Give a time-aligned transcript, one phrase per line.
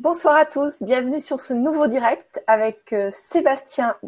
[0.00, 3.98] Bonsoir à tous, bienvenue sur ce nouveau direct avec euh, Sébastien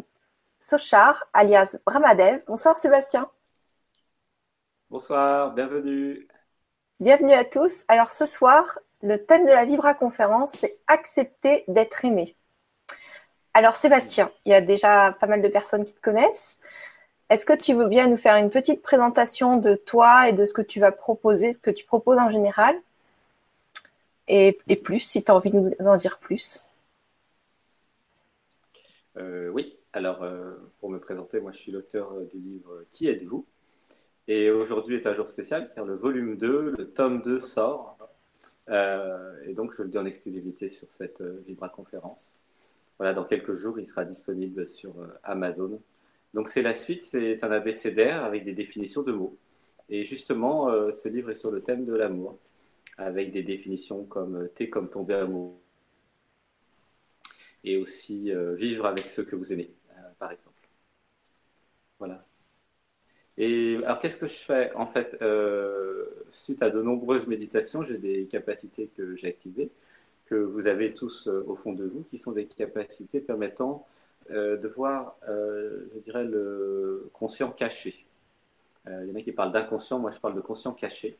[0.57, 2.41] Sochard, alias Brahmadev.
[2.47, 3.29] Bonsoir Sébastien.
[4.89, 6.27] Bonsoir, bienvenue.
[6.99, 7.83] Bienvenue à tous.
[7.87, 12.35] Alors ce soir, le thème de la Vibra conférence, c'est accepter d'être aimé.
[13.53, 16.59] Alors Sébastien, il y a déjà pas mal de personnes qui te connaissent.
[17.29, 20.55] Est-ce que tu veux bien nous faire une petite présentation de toi et de ce
[20.55, 22.81] que tu vas proposer, ce que tu proposes en général?
[24.27, 26.63] Et, plus, si tu as envie de nous en dire plus.
[29.17, 33.45] Euh, oui, alors euh, pour me présenter, moi je suis l'auteur du livre Qui êtes-vous?
[34.27, 37.97] Et aujourd'hui est un jour spécial car le volume 2, le tome 2 sort.
[38.69, 42.33] Euh, et donc je le dis en exclusivité sur cette Libra conférence.
[42.97, 45.81] Voilà, dans quelques jours, il sera disponible sur Amazon.
[46.33, 49.35] Donc c'est la suite, c'est un abécédaire avec des définitions de mots.
[49.89, 52.39] Et justement, ce livre est sur le thème de l'amour
[52.97, 55.57] avec des définitions comme euh, t'es comme tomber amoureux
[57.63, 60.49] et aussi euh, vivre avec ceux que vous aimez, euh, par exemple.
[61.97, 62.25] Voilà.
[63.37, 64.71] Et alors, qu'est-ce que je fais?
[64.73, 65.17] En fait,
[66.31, 69.71] suite à de nombreuses méditations, j'ai des capacités que j'ai activées,
[70.25, 73.87] que vous avez tous au fond de vous, qui sont des capacités permettant
[74.29, 78.05] de voir, je dirais, le conscient caché.
[78.85, 81.17] il y en a qui parlent d'inconscient, moi je parle de conscient caché.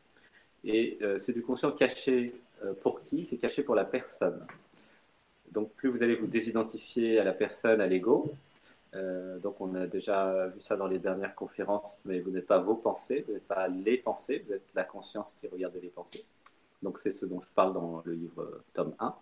[0.64, 2.33] Et euh, c'est du conscient caché
[2.64, 3.25] euh, pour qui?
[3.25, 4.45] C'est caché pour la personne.
[5.52, 8.33] Donc plus vous allez vous désidentifier à la personne, à l'ego,
[8.95, 12.59] euh, donc on a déjà vu ça dans les dernières conférences, mais vous n'êtes pas
[12.59, 16.25] vos pensées, vous n'êtes pas les pensées, vous êtes la conscience qui regarde les pensées.
[16.81, 19.16] Donc c'est ce dont je parle dans le livre tome 1.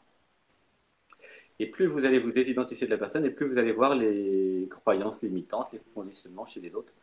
[1.59, 4.67] Et plus vous allez vous désidentifier de la personne, et plus vous allez voir les
[4.69, 6.93] croyances limitantes, les conditionnements chez les autres.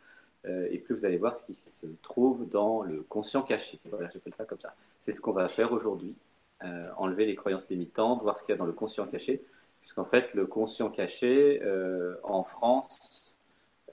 [0.45, 3.79] Euh, et plus vous allez voir ce qui se trouve dans le conscient caché.
[3.85, 4.73] Voilà, j'appelle ça comme ça.
[5.01, 6.15] C'est ce qu'on va faire aujourd'hui,
[6.63, 9.43] euh, enlever les croyances limitantes, voir ce qu'il y a dans le conscient caché,
[9.81, 13.35] puisqu'en fait, le conscient caché euh, en France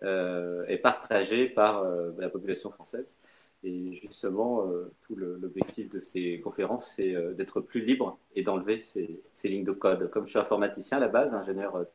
[0.03, 1.83] est partagé par
[2.19, 3.17] la population française.
[3.65, 4.71] Et justement,
[5.03, 9.73] tout l'objectif de ces conférences, c'est d'être plus libre et d'enlever ces, ces, lignes de
[9.73, 10.09] code.
[10.11, 11.87] Comme je suis informaticien à la base, ingénieur,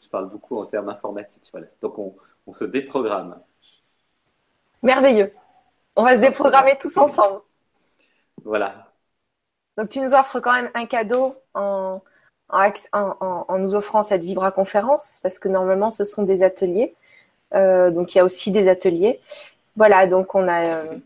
[0.00, 1.48] je parle beaucoup en termes informatiques.
[1.52, 1.66] Voilà.
[1.82, 2.14] Donc, on,
[2.46, 3.40] on se déprogramme.
[4.82, 5.32] Merveilleux.
[5.96, 7.40] On va se déprogrammer tous ensemble.
[8.44, 8.92] Voilà.
[9.76, 12.00] Donc tu nous offres quand même un cadeau en,
[12.52, 16.94] nous offrant cette Vibra conférence, parce que normalement ce sont des ateliers.
[17.54, 19.20] Euh, donc il y a aussi des ateliers.
[19.76, 20.96] Voilà, donc on a, euh,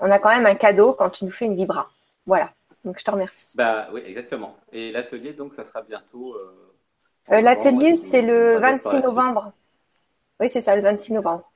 [0.00, 1.90] on a quand même un cadeau quand tu nous fais une Vibra.
[2.26, 2.50] Voilà.
[2.84, 3.56] Donc je te remercie.
[3.56, 4.56] Bah oui, exactement.
[4.72, 6.34] Et l'atelier, donc ça sera bientôt.
[6.34, 9.52] Euh, l'atelier, c'est le 26 novembre.
[10.40, 11.50] Oui, c'est ça, le 26 novembre.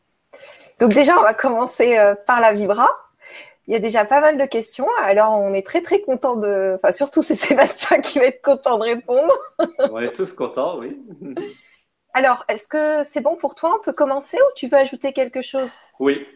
[0.79, 2.89] Donc déjà, on va commencer euh, par la Vibra.
[3.67, 4.89] Il y a déjà pas mal de questions.
[5.03, 6.73] Alors, on est très très content de.
[6.77, 9.33] Enfin, surtout c'est Sébastien qui va être content de répondre.
[9.79, 10.99] on est tous contents, oui.
[12.13, 13.77] Alors, est-ce que c'est bon pour toi?
[13.79, 15.71] On peut commencer ou tu veux ajouter quelque chose?
[16.01, 16.27] Oui.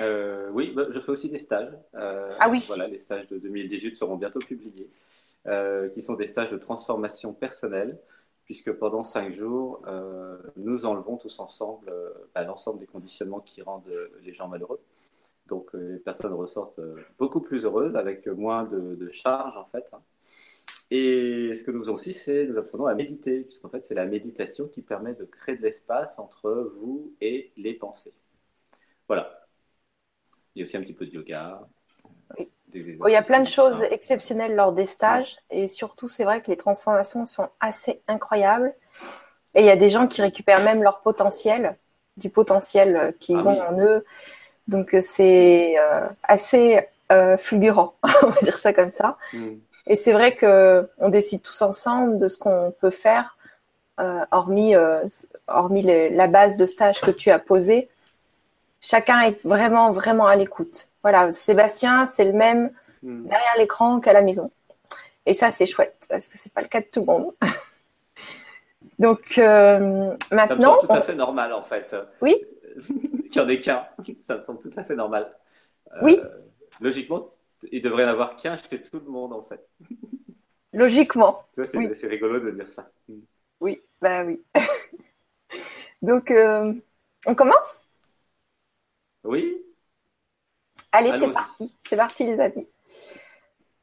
[0.00, 1.70] Euh, oui, bah, je fais aussi des stages.
[1.94, 2.64] Euh, ah oui.
[2.66, 4.90] Voilà, les stages de 2018 seront bientôt publiés,
[5.94, 7.96] qui sont des stages de transformation personnelle
[8.52, 13.62] puisque pendant cinq jours, euh, nous enlevons tous ensemble euh, bah, l'ensemble des conditionnements qui
[13.62, 14.78] rendent euh, les gens malheureux.
[15.46, 16.80] Donc les personnes ressortent
[17.18, 19.86] beaucoup plus heureuses, avec moins de, de charges en fait.
[19.94, 20.02] Hein.
[20.90, 24.04] Et ce que nous faisons aussi, c'est nous apprenons à méditer, puisqu'en fait c'est la
[24.04, 28.12] méditation qui permet de créer de l'espace entre vous et les pensées.
[29.08, 29.46] Voilà.
[30.54, 31.66] Il y a aussi un petit peu de yoga.
[32.38, 36.40] Oui il y a plein de choses exceptionnelles lors des stages et surtout c'est vrai
[36.40, 38.74] que les transformations sont assez incroyables
[39.54, 41.76] et il y a des gens qui récupèrent même leur potentiel,
[42.16, 44.04] du potentiel qu'ils ah ont en eux.
[44.68, 49.16] Donc euh, c'est euh, assez euh, fulgurant, on va dire ça comme ça.
[49.32, 49.54] Hmm.
[49.86, 53.36] Et c'est vrai que on décide tous ensemble de ce qu'on peut faire,
[54.30, 54.74] hormis
[55.48, 57.88] hormis la base de stage que tu as posée.
[58.84, 60.88] Chacun est vraiment vraiment à l'écoute.
[61.02, 63.28] Voilà, Sébastien, c'est le même hmm.
[63.28, 64.50] derrière l'écran qu'à la maison.
[65.24, 67.32] Et ça, c'est chouette parce que c'est pas le cas de tout le monde.
[68.98, 71.94] Donc euh, maintenant, ça me semble tout à fait normal en fait.
[72.20, 72.36] Oui.
[73.30, 73.86] Qu'il y en ait qu'un,
[74.26, 75.32] ça me semble tout à fait normal.
[75.92, 76.20] Euh, oui.
[76.80, 77.30] Logiquement,
[77.70, 79.64] il devrait y en avoir qu'un chez tout le monde en fait.
[80.72, 81.44] Logiquement.
[81.56, 82.90] c'est rigolo de dire ça.
[83.60, 84.42] Oui, bah oui.
[86.02, 86.72] Donc, euh,
[87.26, 87.81] on commence?
[89.24, 89.56] Oui.
[90.90, 91.76] Allez, c'est parti.
[91.88, 92.66] C'est parti, les amis.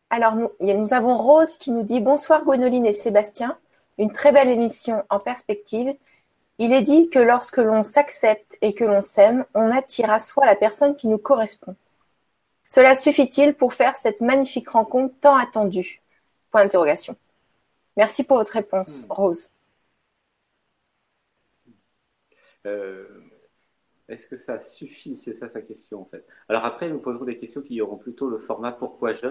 [0.09, 3.57] Alors, nous, nous avons Rose qui nous dit Bonsoir, Gwenoline et Sébastien.
[3.97, 5.95] Une très belle émission en perspective.
[6.57, 10.45] Il est dit que lorsque l'on s'accepte et que l'on s'aime, on attire à soi
[10.45, 11.75] la personne qui nous correspond.
[12.68, 16.01] Cela suffit-il pour faire cette magnifique rencontre tant attendue?
[16.51, 17.15] Point d'interrogation.
[17.97, 19.12] Merci pour votre réponse, hmm.
[19.12, 19.50] Rose.
[22.65, 23.29] Euh,
[24.09, 25.15] est-ce que ça suffit?
[25.15, 26.25] C'est ça sa question en fait.
[26.50, 29.27] Alors après, nous poserons des questions qui auront plutôt le format pourquoi je,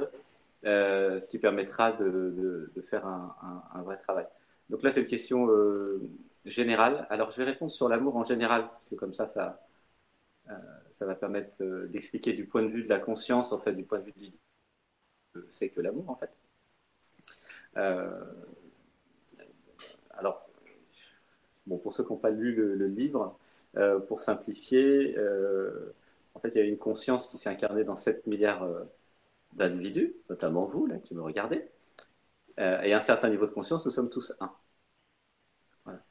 [0.64, 4.26] euh, ce qui permettra de, faire un, vrai travail.
[4.70, 6.00] Donc là, c'est une question euh,
[6.44, 7.06] générale.
[7.10, 9.60] Alors je vais répondre sur l'amour en général, parce que comme ça, ça,
[10.98, 13.98] ça va permettre d'expliquer du point de vue de la conscience, en fait, du point
[13.98, 14.12] de vue
[15.34, 16.30] de c'est que l'amour en fait.
[20.10, 20.48] alors,
[21.66, 23.38] pour ceux qui n'ont pas lu le livre,
[23.78, 25.94] euh, pour simplifier, euh,
[26.34, 28.84] en fait, il y a une conscience qui s'est incarnée dans 7 milliards euh,
[29.52, 31.64] d'individus, notamment vous, là, qui me regardez.
[32.58, 34.52] et à un certain niveau de conscience, nous sommes tous un.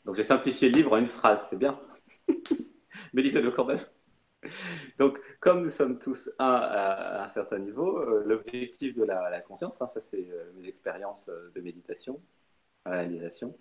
[0.05, 1.79] Donc j'ai simplifié le livre en une phrase, c'est bien.
[3.13, 3.79] Mais lisez-le quand même.
[4.97, 9.87] Donc, comme nous sommes tous un à, un certain niveau, l'objectif de la, conscience, hein,
[9.87, 12.21] ça c'est mes expériences de méditation,
[12.89, 13.55] réalisation.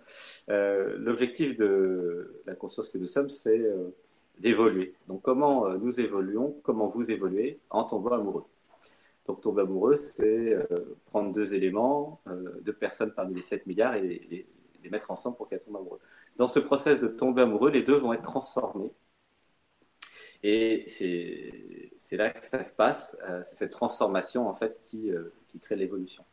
[0.50, 3.94] Euh, l'objectif de la conscience que nous sommes, c'est euh,
[4.38, 4.94] d'évoluer.
[5.08, 8.44] Donc comment euh, nous évoluons, comment vous évoluez en tombant amoureux.
[9.26, 10.56] Donc tomber amoureux, c'est
[11.06, 12.20] prendre deux éléments,
[12.62, 14.46] deux personnes parmi les 7 milliards et les,
[14.88, 15.99] mettre ensemble pour qu'elles tombent amoureux.
[16.37, 18.93] Dans ce process de tomber amoureux, les deux vont être transformés.
[20.44, 25.11] Et c'est là que ça se passe, c'est cette transformation en fait qui
[25.61, 26.25] crée l'évolution.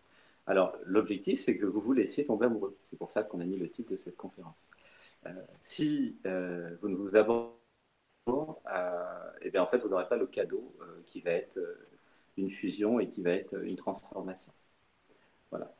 [0.45, 2.75] Alors, l'objectif, c'est que vous vous laissiez tomber amoureux.
[2.89, 4.55] C'est pour ça qu'on a mis le titre de cette conférence.
[5.25, 5.29] Euh,
[5.61, 7.53] si euh, vous ne vous abandonnez
[8.25, 10.75] pas, euh, eh bien, vous n'aurez pas le cadeau
[11.05, 11.59] qui va être
[12.37, 14.51] une fusion et qui va être une transformation.
[15.51, 15.71] Voilà.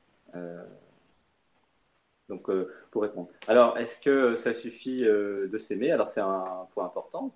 [2.29, 2.49] donc,
[2.91, 3.29] pour répondre.
[3.47, 5.91] Alors, est-ce que ça suffit de s'aimer?
[5.91, 7.33] Alors, c'est un point important.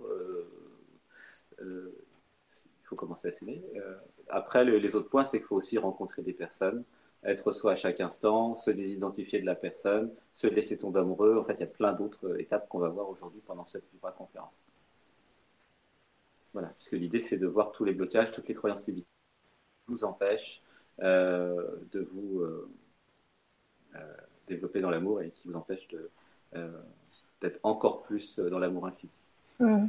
[1.61, 1.91] il
[2.83, 3.63] faut commencer à s'aimer.
[4.29, 6.83] après, les autres points, c'est qu'il faut aussi rencontrer des personnes
[7.23, 11.37] être soi à chaque instant, se désidentifier de la personne, se laisser tomber amoureux.
[11.37, 13.85] En fait, il y a plein d'autres étapes qu'on va voir aujourd'hui pendant cette
[14.17, 14.53] conférence.
[16.53, 19.07] Voilà, puisque l'idée, c'est de voir tous les blocages, toutes les croyances limitantes
[19.85, 20.61] qui vous empêchent
[21.01, 22.69] euh, de vous euh,
[23.95, 23.99] euh,
[24.47, 25.87] développer dans l'amour et qui vous empêchent
[27.41, 29.11] d'être encore plus dans l'amour infini.
[29.59, 29.87] Mmh.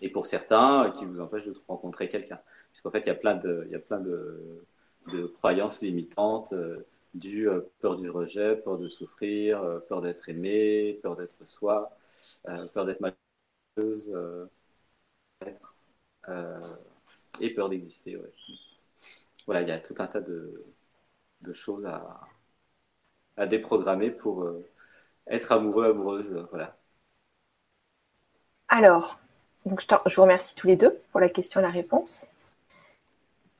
[0.00, 2.40] Et pour certains, qui vous empêchent de rencontrer quelqu'un.
[2.72, 4.64] Puisqu'en fait, il y a plein de, il y a plein de
[5.08, 10.28] de croyances limitantes euh, du euh, peur du rejet, peur de souffrir, euh, peur d'être
[10.28, 11.90] aimé, peur d'être soi,
[12.74, 14.12] peur d'être malheureuse,
[17.40, 18.20] et peur d'exister.
[19.46, 20.64] Voilà, il y a tout un tas de,
[21.52, 22.20] choses à,
[23.36, 24.46] à, déprogrammer pour
[25.26, 26.46] être amoureux, amoureuse.
[26.50, 26.76] Voilà.
[28.68, 29.20] Alors,
[29.64, 32.28] donc je, je, vous remercie tous les deux pour la question et la réponse.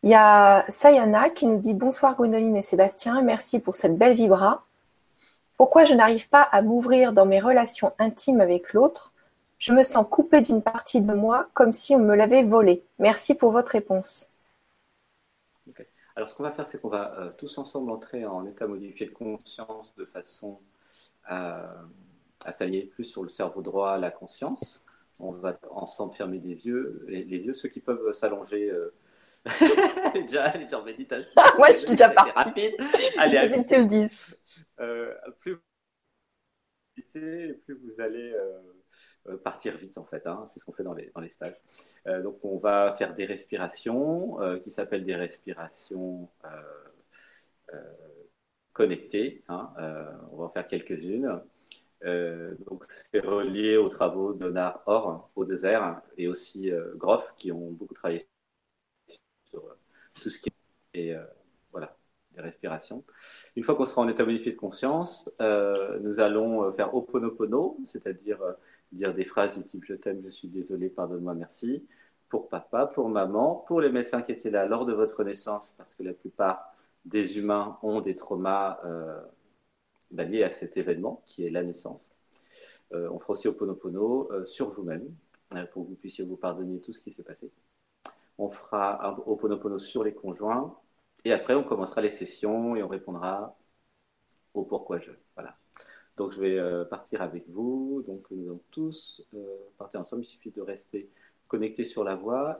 [0.04, 4.14] Il y a Sayana qui nous dit bonsoir Gwendoline et Sébastien, merci pour cette belle
[4.14, 4.64] vibra.
[5.56, 9.12] Pourquoi je n'arrive pas à m'ouvrir dans mes relations intimes avec l'autre?
[9.58, 12.84] Je me sens coupée d'une partie de moi comme si on me l'avait volée.
[13.00, 14.30] Merci pour votre réponse.
[16.14, 19.06] Alors ce qu'on va faire, c'est qu'on va euh, tous ensemble entrer en état modifié
[19.06, 20.60] de conscience de façon
[21.24, 21.74] à,
[22.52, 24.84] s'aligner plus sur le cerveau droit, la conscience.
[25.18, 28.70] On va ensemble fermer les yeux, les, yeux, ceux qui peuvent s'allonger.
[28.70, 28.94] Euh,
[30.14, 31.30] déjà, elle est en méditation.
[31.58, 32.32] Moi, je suis déjà partie.
[32.32, 32.74] rapide.
[33.16, 33.62] Allez, allez.
[33.62, 34.36] que tu le dises.
[34.80, 35.60] Euh, plus vous
[37.12, 38.58] plus vous allez euh,
[39.28, 40.26] euh, partir vite, en fait.
[40.26, 40.44] Hein.
[40.48, 41.56] C'est ce qu'on fait dans les, dans les stages.
[42.06, 46.28] Euh, donc, on va faire des respirations qui s'appellent des respirations
[48.72, 49.42] connectées.
[49.48, 49.70] Hein.
[50.32, 51.40] on va en faire quelques-unes.
[52.02, 57.70] donc, c'est relié aux travaux de Nar Or, au désert, et aussi Groff, qui ont
[57.72, 58.26] beaucoup travaillé
[60.20, 60.50] tout ce qui
[60.94, 61.24] est euh,
[61.72, 61.96] voilà,
[62.32, 63.04] des respirations.
[63.56, 68.38] Une fois qu'on sera en état modifié de conscience, euh, nous allons faire Oponopono, c'est-à-dire
[68.92, 71.86] dire des phrases du type je t'aime, je suis désolé, pardonne-moi, merci,
[72.28, 75.94] pour papa, pour maman, pour les médecins qui étaient là lors de votre naissance, parce
[75.94, 78.80] que la plupart des humains ont des traumas
[80.10, 82.14] bah, liés à cet événement qui est la naissance.
[82.92, 85.14] on fera aussi Oponopono sur vous-même,
[85.72, 87.50] pour que vous puissiez vous pardonner tout ce qui s'est passé
[88.38, 90.76] on fera un Ho'oponopono sur les conjoints,
[91.24, 93.56] et après on commencera les sessions et on répondra
[94.54, 95.12] au pourquoi je.
[95.34, 95.56] Voilà.
[96.16, 98.02] Donc je vais euh, partir avec vous.
[98.06, 100.22] Donc nous allons tous euh, partir ensemble.
[100.22, 101.08] Il suffit de rester
[101.46, 102.56] connecté sur la voix,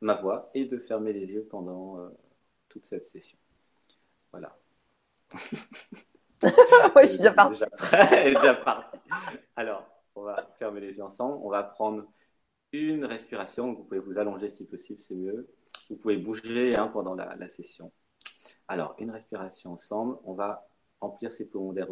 [0.00, 2.08] ma voix, et de fermer les yeux pendant euh,
[2.68, 3.38] toute cette session.
[4.30, 4.56] Voilà.
[6.42, 7.64] oui, je suis déjà parti.
[8.24, 8.98] déjà parti.
[9.56, 9.84] Alors,
[10.14, 11.38] on va fermer les yeux ensemble.
[11.42, 12.04] On va prendre
[12.72, 13.72] une respiration.
[13.72, 15.48] Vous pouvez vous allonger si possible, c'est mieux.
[15.88, 17.92] Vous pouvez bouger hein, pendant la, session.
[18.68, 20.18] Alors, une respiration ensemble.
[20.24, 20.68] On va
[21.00, 21.88] remplir ses poumons d'air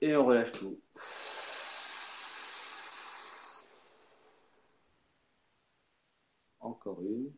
[0.00, 0.78] Et on relâche tout.
[6.60, 7.32] Encore une.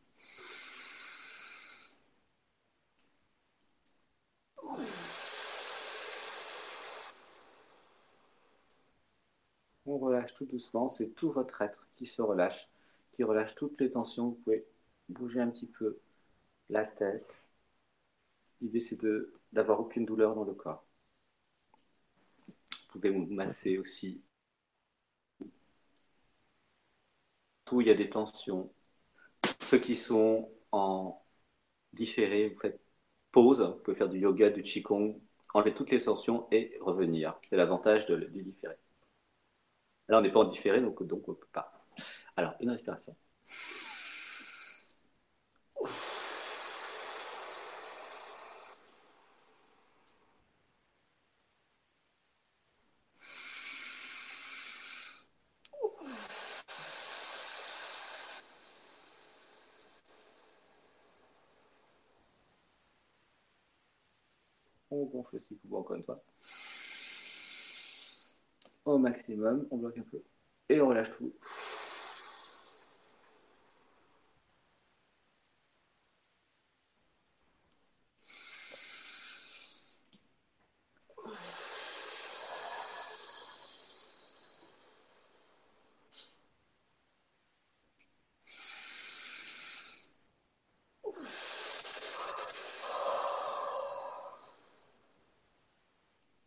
[9.86, 9.98] On
[10.34, 12.68] tout doucement, c'est tout votre être qui se relâche,
[13.12, 14.28] qui relâche toutes les tensions.
[14.30, 14.64] Vous pouvez
[15.08, 15.98] bouger un petit peu
[16.70, 17.34] la tête.
[18.60, 18.98] L'idée c'est
[19.52, 20.84] d'avoir aucune douleur dans le corps.
[22.48, 24.22] Vous pouvez vous masser aussi.
[27.64, 28.70] Tout il y a des tensions.
[29.62, 31.20] Ceux qui sont en
[31.92, 32.80] différé, vous faites
[33.32, 35.20] pause, vous pouvez faire du yoga, du qigong,
[35.54, 37.38] enlever toutes les tensions et revenir.
[37.48, 38.76] C'est l'avantage du différé.
[40.08, 41.72] Là, on n'est pas en différé, donc, donc on ne peut pas.
[42.36, 43.16] Alors, une respiration.
[64.90, 66.22] On gonfle aussi encore une fois
[68.86, 70.22] au maximum, on bloque un peu
[70.68, 71.32] et on relâche tout.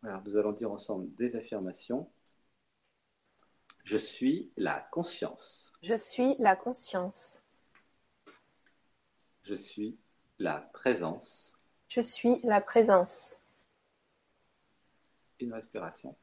[0.02, 2.06] Alors, nous allons dire ensemble des affirmations.
[3.90, 5.72] Je suis la conscience.
[5.82, 7.42] Je suis la conscience.
[9.42, 9.98] Je suis
[10.38, 11.56] la présence.
[11.88, 13.42] Je suis la présence.
[15.40, 16.14] Une respiration.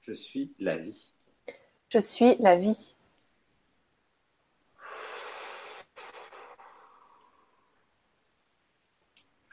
[0.00, 1.12] Je suis la vie.
[1.90, 2.96] Je suis la vie.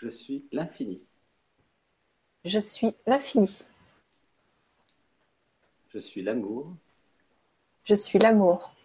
[0.01, 0.99] Je suis l'infini.
[2.43, 3.63] Je suis l'infini.
[5.93, 6.75] Je suis l'amour.
[7.83, 8.75] Je suis l'amour.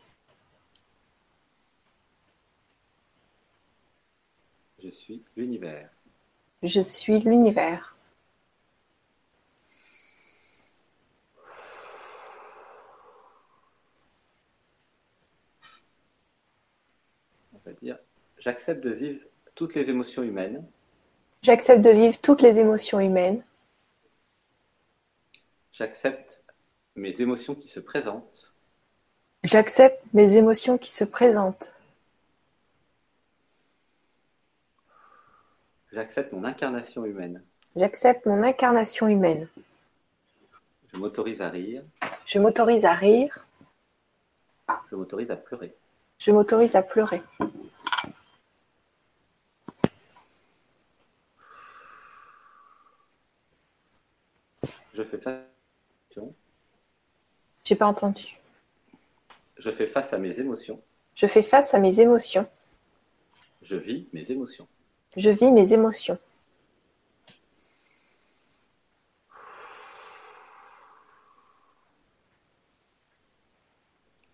[4.78, 5.88] Je suis l'univers.
[6.62, 7.96] Je suis l'univers.
[17.54, 17.98] On va dire,
[18.38, 20.62] j'accepte de vivre toutes les émotions humaines.
[21.46, 23.40] J'accepte de vivre toutes les émotions humaines.
[25.70, 26.42] J'accepte
[26.96, 28.52] mes émotions qui se présentent.
[29.44, 31.72] J'accepte mes émotions qui se présentent.
[35.92, 37.40] J'accepte mon incarnation humaine.
[37.76, 39.48] J'accepte mon incarnation humaine.
[40.92, 41.84] Je m'autorise à rire.
[42.26, 43.46] Je m'autorise à rire.
[44.90, 45.76] Je m'autorise à pleurer.
[46.18, 47.22] Je m'autorise à pleurer.
[55.16, 56.24] Fais face.
[57.64, 58.38] J'ai pas entendu.
[59.58, 60.80] Je fais face à mes émotions.
[61.14, 62.46] Je fais face à mes émotions.
[63.62, 64.68] Je vis mes émotions.
[65.16, 66.18] Je vis mes émotions.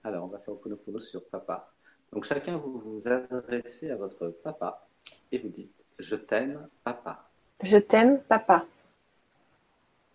[0.05, 1.73] Alors, on va faire Oponopono sur papa.
[2.13, 4.89] Donc, chacun vous vous adressez à votre papa
[5.31, 7.31] et vous dites Je t'aime, papa.
[7.63, 8.67] Je t'aime, papa.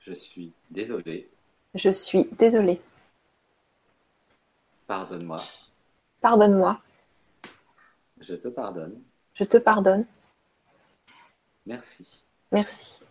[0.08, 1.30] Je suis désolé.
[1.76, 2.82] Je suis désolé.
[4.88, 5.44] Pardonne-moi.
[6.22, 6.82] Pardonne-moi.
[8.22, 9.02] Je te pardonne.
[9.34, 10.06] Je te pardonne.
[11.66, 12.24] Merci.
[12.54, 13.04] Merci.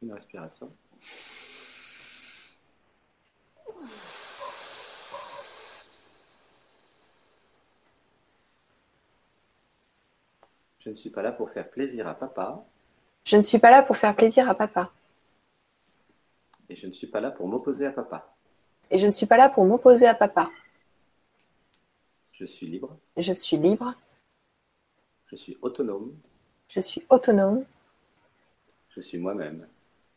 [0.00, 0.72] Une respiration.
[10.78, 12.64] Je ne suis pas là pour faire plaisir à papa.
[13.24, 14.90] Je ne suis pas là pour faire plaisir à papa.
[16.72, 18.34] Et je ne suis pas là pour m'opposer à papa.
[18.90, 20.50] Et je ne suis pas là pour m'opposer à papa.
[22.32, 22.96] Je suis libre.
[23.14, 23.94] Je suis libre.
[25.26, 26.16] Je suis autonome.
[26.68, 27.66] Je suis autonome.
[28.88, 29.68] Je suis moi-même.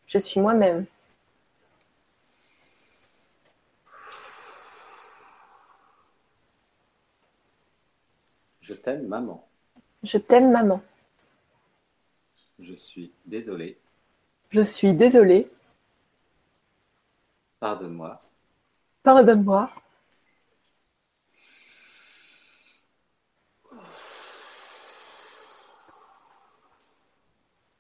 [0.08, 0.86] Je suis moi-même.
[8.62, 9.46] Je t'aime, maman.
[10.04, 10.82] Je t'aime, maman.
[12.60, 13.78] Je suis désolé.
[14.52, 15.50] Je suis désolé.
[17.60, 18.20] Pardonne-moi.
[19.04, 19.70] Pardonne-moi.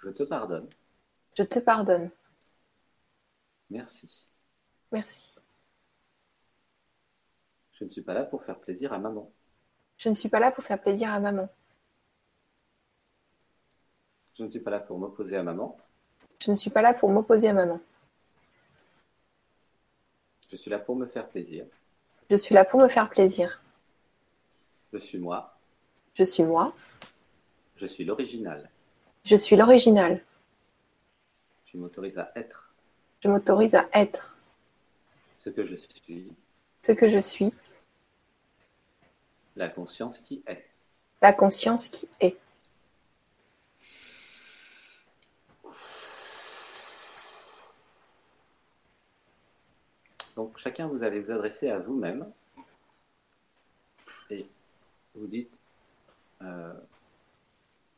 [0.03, 0.69] Je te pardonne.
[1.35, 2.11] Je te pardonne.
[3.69, 4.27] Merci.
[4.91, 5.39] Merci.
[7.73, 9.31] Je ne suis pas là pour faire plaisir à maman.
[9.97, 11.49] Je ne suis pas là pour faire plaisir à maman.
[14.37, 15.77] Je ne suis pas là pour m'opposer à maman.
[16.39, 17.79] Je ne suis pas là pour m'opposer à maman.
[20.55, 21.65] Je suis là pour me faire plaisir.
[22.29, 23.61] Je suis là pour me faire plaisir.
[24.93, 25.59] Je suis moi.
[26.13, 26.73] Je suis moi.
[27.75, 28.69] Je suis l'original.
[29.25, 30.23] Je suis l'original.
[31.65, 32.73] Je m'autorise à être.
[33.19, 34.37] Je m'autorise à être.
[35.33, 36.31] Ce que je suis.
[36.81, 37.51] Ce que je suis.
[39.57, 40.63] La conscience qui est.
[41.21, 42.37] La conscience qui est.
[50.35, 52.29] Donc chacun, vous allez vous adresser à vous-même
[54.29, 54.45] et
[55.13, 55.57] vous dites,
[56.41, 56.73] euh,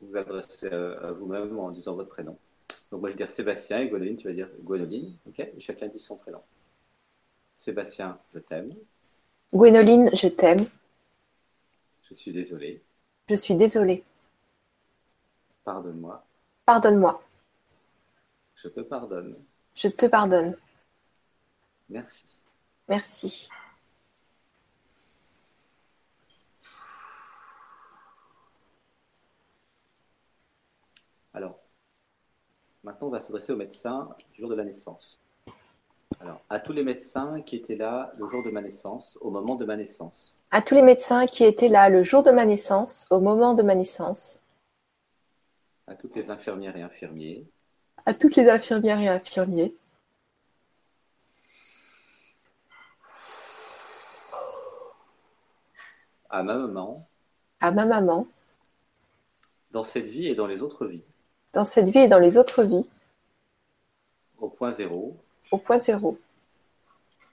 [0.00, 2.36] vous vous adressez à vous-même en disant votre prénom.
[2.90, 5.40] Donc moi je vais dire Sébastien et Gwenoline, tu vas dire Gwenoline, ok?
[5.40, 6.40] Et chacun dit son prénom.
[7.56, 8.68] Sébastien, je t'aime.
[9.52, 10.64] Gwénoline, je t'aime.
[12.08, 12.82] Je suis désolé.
[13.28, 14.04] Je suis désolée.
[15.64, 16.24] Pardonne-moi.
[16.64, 17.22] Pardonne-moi.
[18.54, 19.36] Je te pardonne.
[19.74, 20.56] Je te pardonne.
[21.88, 22.42] Merci.
[22.88, 23.48] Merci.
[31.32, 31.58] Alors,
[32.82, 35.20] maintenant on va s'adresser au médecin du jour de la naissance.
[36.20, 39.54] Alors, à tous les médecins qui étaient là le jour de ma naissance, au moment
[39.54, 40.40] de ma naissance.
[40.50, 43.62] À tous les médecins qui étaient là le jour de ma naissance, au moment de
[43.62, 44.42] ma naissance.
[45.86, 47.46] À toutes les infirmières et infirmiers.
[48.04, 49.74] À toutes les infirmières et infirmiers.
[56.30, 57.08] À ma maman.
[57.60, 58.26] À ma maman.
[59.70, 61.02] Dans cette vie et dans les autres vies.
[61.52, 62.88] Dans cette vie et dans les autres vies.
[64.38, 65.16] Au point zéro.
[65.50, 66.18] Au point zéro.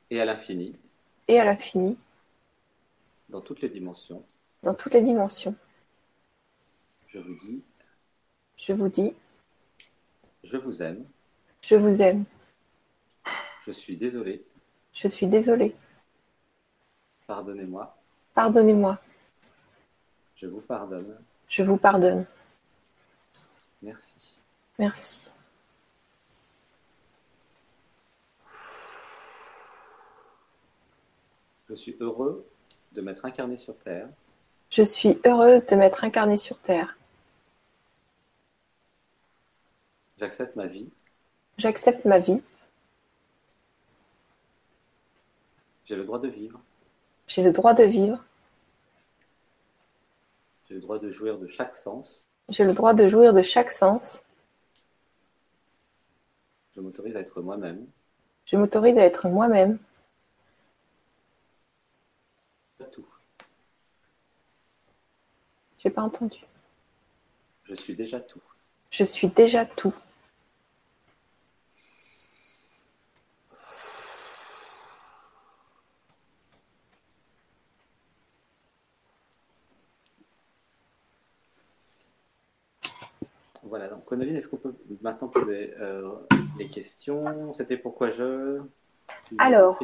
[0.10, 0.76] Et à l'infini.
[1.28, 1.98] Et à l'infini.
[3.30, 4.24] Dans toutes les dimensions.
[4.64, 5.56] Dans toutes les dimensions.
[7.08, 7.62] Je vous dis.
[8.58, 9.14] Je vous dis.
[10.44, 11.06] Je vous aime.
[11.62, 12.24] Je vous aime.
[13.66, 14.46] Je suis désolé.
[14.94, 15.76] Je suis désolé.
[17.28, 17.98] Pardonnez-moi.
[18.36, 19.00] Pardonnez-moi.
[20.36, 21.18] Je vous pardonne.
[21.48, 22.26] Je vous pardonne.
[23.82, 24.42] Merci.
[24.78, 25.30] Merci.
[31.70, 32.46] Je suis heureux
[32.92, 34.10] de m'être incarné sur Terre.
[34.70, 36.98] Je suis heureuse de m'être incarnée sur Terre.
[40.18, 40.90] J'accepte ma vie.
[41.58, 42.42] J'accepte ma vie.
[45.86, 46.60] J'ai le droit de vivre.
[47.36, 48.24] J'ai le droit de vivre.
[50.70, 52.30] J'ai le droit de jouir de chaque sens.
[52.48, 54.24] J'ai le droit de jouir de chaque sens.
[56.74, 57.86] Je m'autorise à être moi-même.
[58.46, 59.80] Je m'autorise à être moi-même.
[62.94, 63.06] Tout.
[65.80, 66.40] J'ai pas entendu.
[67.66, 68.42] Je suis déjà tout.
[68.92, 69.94] Je suis déjà tout.
[84.22, 86.10] Est-ce qu'on peut maintenant poser euh,
[86.58, 87.54] les questions?
[87.54, 88.62] C'était pourquoi je.
[89.38, 89.80] Alors,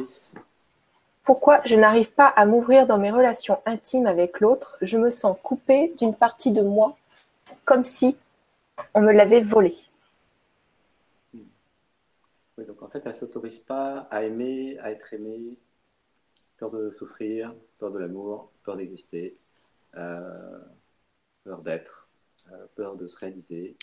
[1.24, 4.76] pourquoi je n'arrive pas à m'ouvrir dans mes relations intimes avec l'autre?
[4.80, 6.96] Je me sens coupée d'une partie de moi,
[7.64, 8.16] comme si
[8.94, 9.76] on me l'avait volée.
[11.34, 15.56] Oui, donc en fait, elle ne s'autorise pas à aimer, à être aimée,
[16.58, 19.36] peur de souffrir, peur de l'amour, peur d'exister,
[19.96, 20.58] euh,
[21.44, 22.02] peur d'être.
[22.50, 23.76] Euh, peur de se réaliser.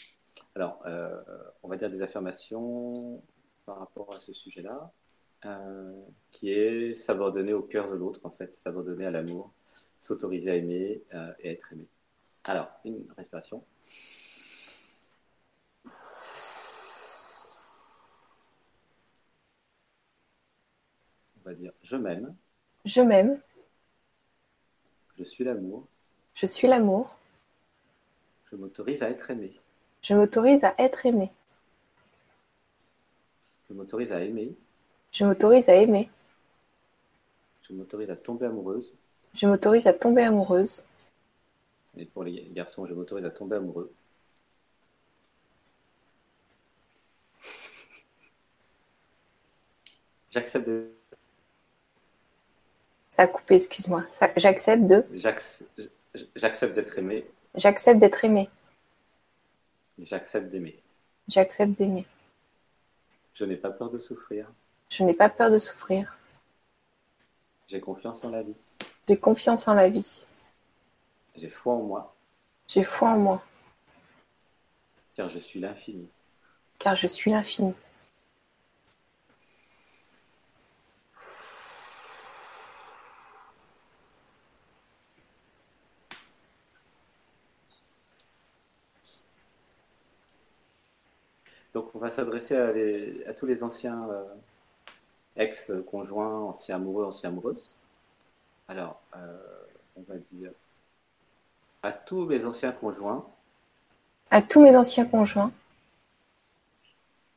[0.56, 1.22] Alors, euh,
[1.64, 3.22] on va dire des affirmations
[3.66, 4.92] par rapport à ce sujet-là,
[5.46, 5.94] euh,
[6.32, 9.54] qui est s'abandonner au cœur de l'autre, en fait, s'abandonner à l'amour,
[10.02, 11.04] s'autoriser à aimer
[11.40, 11.88] et être aimé.
[12.46, 13.64] Alors, une respiration.
[15.86, 15.92] On
[21.46, 22.36] va dire je m'aime.
[22.86, 23.40] Je m'aime.
[25.18, 25.88] Je suis l'amour.
[26.34, 27.18] Je suis l'amour.
[28.50, 29.60] Je m'autorise à être aimé.
[30.02, 31.32] Je m'autorise à être aimé.
[33.70, 34.56] Je m'autorise à aimer.
[35.12, 36.10] Je m'autorise à aimer.
[37.64, 38.96] Je m'autorise à tomber amoureuse.
[39.34, 40.86] Je m'autorise à tomber amoureuse.
[41.98, 43.92] Et pour les garçons, je m'autorise à tomber amoureux.
[50.32, 50.92] J'accepte de...
[53.10, 54.06] Ça a coupé, excuse-moi.
[54.38, 55.06] J'accepte de.
[56.36, 57.26] J'accepte d'être aimé.
[57.56, 58.50] J'accepte d'être aimé.
[60.02, 60.82] J'accepte d'aimer.
[61.28, 62.06] J'accepte d'aimer.
[63.34, 64.52] Je n'ai pas peur de souffrir.
[64.90, 66.18] Je n'ai pas peur de souffrir.
[67.68, 68.56] J'ai confiance en la vie.
[69.08, 70.26] J'ai confiance en la vie.
[71.36, 72.16] J'ai foi en moi.
[72.68, 73.44] J'ai foi en moi.
[75.16, 76.08] Car je suis l'infini.
[76.78, 77.74] Car je suis l'infini.
[91.74, 92.56] Donc on va s'adresser
[93.28, 94.24] à, tous les anciens euh,
[95.36, 97.76] ex-conjoints, anciens amoureux, anciens amoureuses.
[98.70, 99.38] Alors, euh,
[99.98, 100.52] on va dire
[101.84, 103.26] à tous mes anciens conjoints.
[104.32, 105.52] À tous mes anciens conjoints.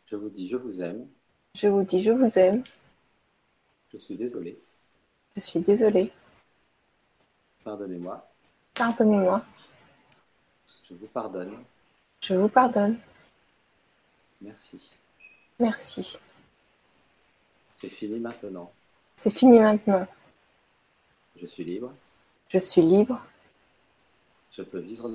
[0.07, 1.09] Je vous dis je vous aime.
[1.57, 2.62] Je vous dis je vous aime.
[3.92, 4.57] Je suis désolé.
[5.35, 6.12] Je suis désolé.
[7.64, 8.31] Pardonnez-moi.
[8.75, 9.44] Pardonnez-moi.
[10.88, 11.57] Je vous pardonne.
[12.20, 12.96] Je vous pardonne.
[14.42, 14.98] Merci.
[15.61, 16.18] Merci.
[17.81, 18.72] C'est fini maintenant.
[19.14, 20.07] C'est fini maintenant.
[21.40, 21.92] Je suis libre.
[22.48, 23.20] Je suis libre.
[24.50, 25.11] Je peux vivre.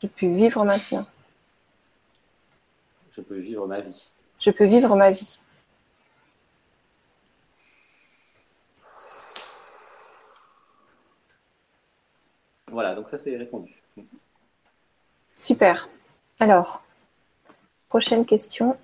[0.00, 1.06] Je peux vivre maintenant.
[3.16, 4.10] Je peux vivre ma vie.
[4.38, 5.38] Je peux vivre ma vie.
[12.68, 13.74] Voilà, donc ça c'est répondu.
[15.34, 15.88] Super.
[16.40, 16.83] Alors,
[17.94, 18.76] prochaine question.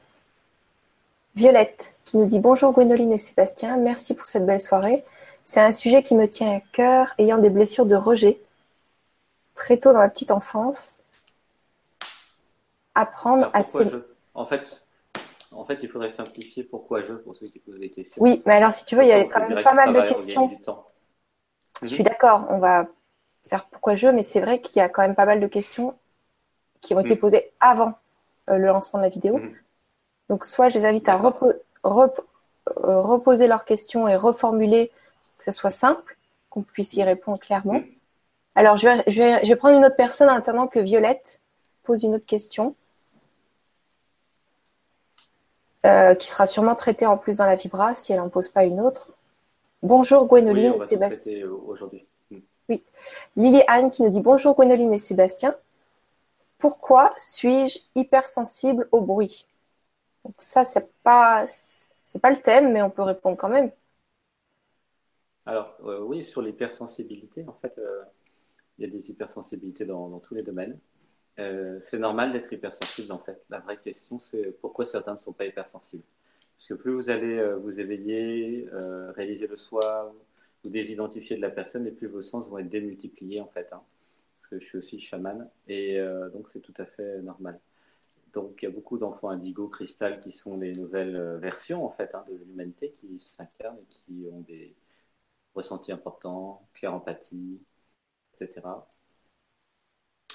[1.34, 5.04] Violette qui nous dit Bonjour Gwénoline et Sébastien, merci pour cette belle soirée.
[5.44, 8.38] C'est un sujet qui me tient à cœur, ayant des blessures de rejet
[9.56, 11.00] très tôt dans la petite enfance.
[12.94, 13.62] Apprendre à
[14.34, 14.86] En fait,
[15.50, 18.22] en fait, il faudrait simplifier pourquoi je pour ceux qui posent des questions.
[18.22, 20.56] Oui, mais alors si tu veux, il y a quand même pas mal de questions.
[21.82, 22.86] Je suis d'accord, on va
[23.48, 25.98] faire pourquoi je, mais c'est vrai qu'il y a quand même pas mal de questions
[26.80, 27.18] qui ont été mm.
[27.18, 27.94] posées avant
[28.58, 29.38] le lancement de la vidéo.
[29.38, 29.52] Mm.
[30.28, 31.50] Donc, soit je les invite à euh,
[31.84, 34.90] reposer leurs questions et reformuler,
[35.38, 36.16] que ce soit simple,
[36.50, 37.80] qu'on puisse y répondre clairement.
[37.80, 37.84] Mm.
[38.54, 41.40] Alors, je vais, je, vais, je vais prendre une autre personne en attendant que Violette
[41.82, 42.74] pose une autre question.
[45.86, 48.64] Euh, qui sera sûrement traitée en plus dans la Vibra si elle n'en pose pas
[48.64, 49.08] une autre.
[49.82, 51.48] Bonjour Gwénoline et Sébastien.
[51.66, 52.06] Aujourd'hui.
[52.30, 52.36] Mm.
[52.68, 52.82] Oui.
[53.36, 55.54] Lily Anne qui nous dit bonjour Gwénoline et Sébastien.
[56.60, 59.46] Pourquoi suis-je hypersensible au bruit?
[60.24, 63.70] Donc ça, c'est pas c'est pas le thème, mais on peut répondre quand même.
[65.46, 68.02] Alors euh, oui, sur l'hypersensibilité, en fait, euh,
[68.78, 70.78] il y a des hypersensibilités dans, tous les domaines.
[71.38, 73.42] Euh, c'est normal d'être hypersensible en fait.
[73.48, 76.04] La vraie question, c'est pourquoi certains ne sont pas hypersensibles?
[76.56, 78.68] Parce que plus vous allez vous éveiller,
[79.16, 80.12] réaliser le soi,
[80.62, 83.68] vous désidentifier de la personne, et plus vos sens vont être démultipliés en fait.
[83.72, 83.82] Hein.
[84.50, 86.00] Que je suis aussi chaman, et
[86.32, 87.60] donc c'est tout à fait normal.
[88.32, 92.12] Donc il y a beaucoup d'enfants indigo, cristal, qui sont les nouvelles versions en fait
[92.14, 94.74] hein, de l'humanité qui s'incarnent et qui ont des
[95.54, 97.60] ressentis importants, claire empathie,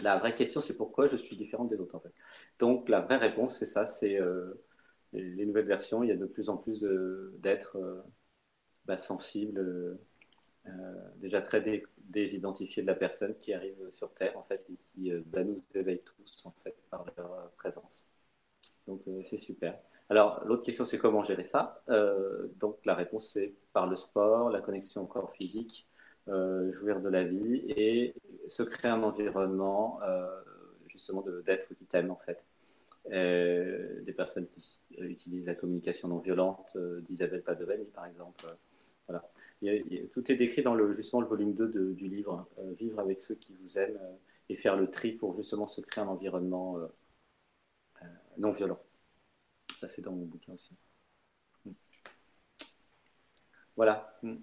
[0.02, 2.14] la vraie question, c'est pourquoi je suis différente des autres, en fait.
[2.60, 4.62] Donc, la vraie réponse, c'est ça, c'est euh,
[5.14, 6.84] les, nouvelles versions, il y a de plus en plus
[7.40, 8.02] d'êtres euh,
[8.86, 9.60] bah, sensibles,
[10.68, 11.62] euh, déjà très
[12.10, 16.04] désidentifiés de la personne qui arrive sur Terre, en fait, et qui bah, nous éveillent
[16.04, 18.08] tous, en fait, par leur présence.
[18.88, 19.78] Donc, c'est super.
[20.10, 21.82] Alors, l'autre question, c'est comment gérer ça?
[22.60, 25.88] Donc, la réponse, c'est par le sport, la connexion au corps physique,
[26.28, 28.16] euh, jouir de la vie et
[28.48, 30.28] se créer un environnement euh,
[30.88, 32.44] justement d'être qui t'aiment en fait.
[33.12, 36.76] Euh, des personnes qui utilisent la communication non violente
[37.08, 38.44] d'Isabelle Padovani par exemple.
[39.08, 39.30] voilà.
[40.14, 43.54] Tout est décrit dans le, justement le volume 2 du livre, Vivre avec ceux qui
[43.62, 44.00] vous aiment
[44.50, 46.78] et faire le tri pour justement se créer un environnement
[48.38, 48.80] non violent.
[49.80, 50.72] Ça c'est dans mon bouquin aussi.
[51.66, 51.72] Hmm.
[53.76, 54.18] Voilà.
[54.24, 54.36] Hmm.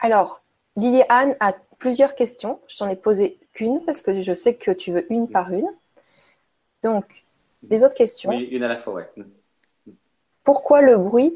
[0.00, 0.42] Alors,
[0.76, 2.60] Liliane a plusieurs questions.
[2.68, 5.68] Je n'en ai posé qu'une parce que je sais que tu veux une par une.
[6.82, 7.24] Donc,
[7.68, 8.30] les autres questions.
[8.30, 9.10] Oui, une à la fois, ouais.
[10.44, 11.34] Pourquoi le bruit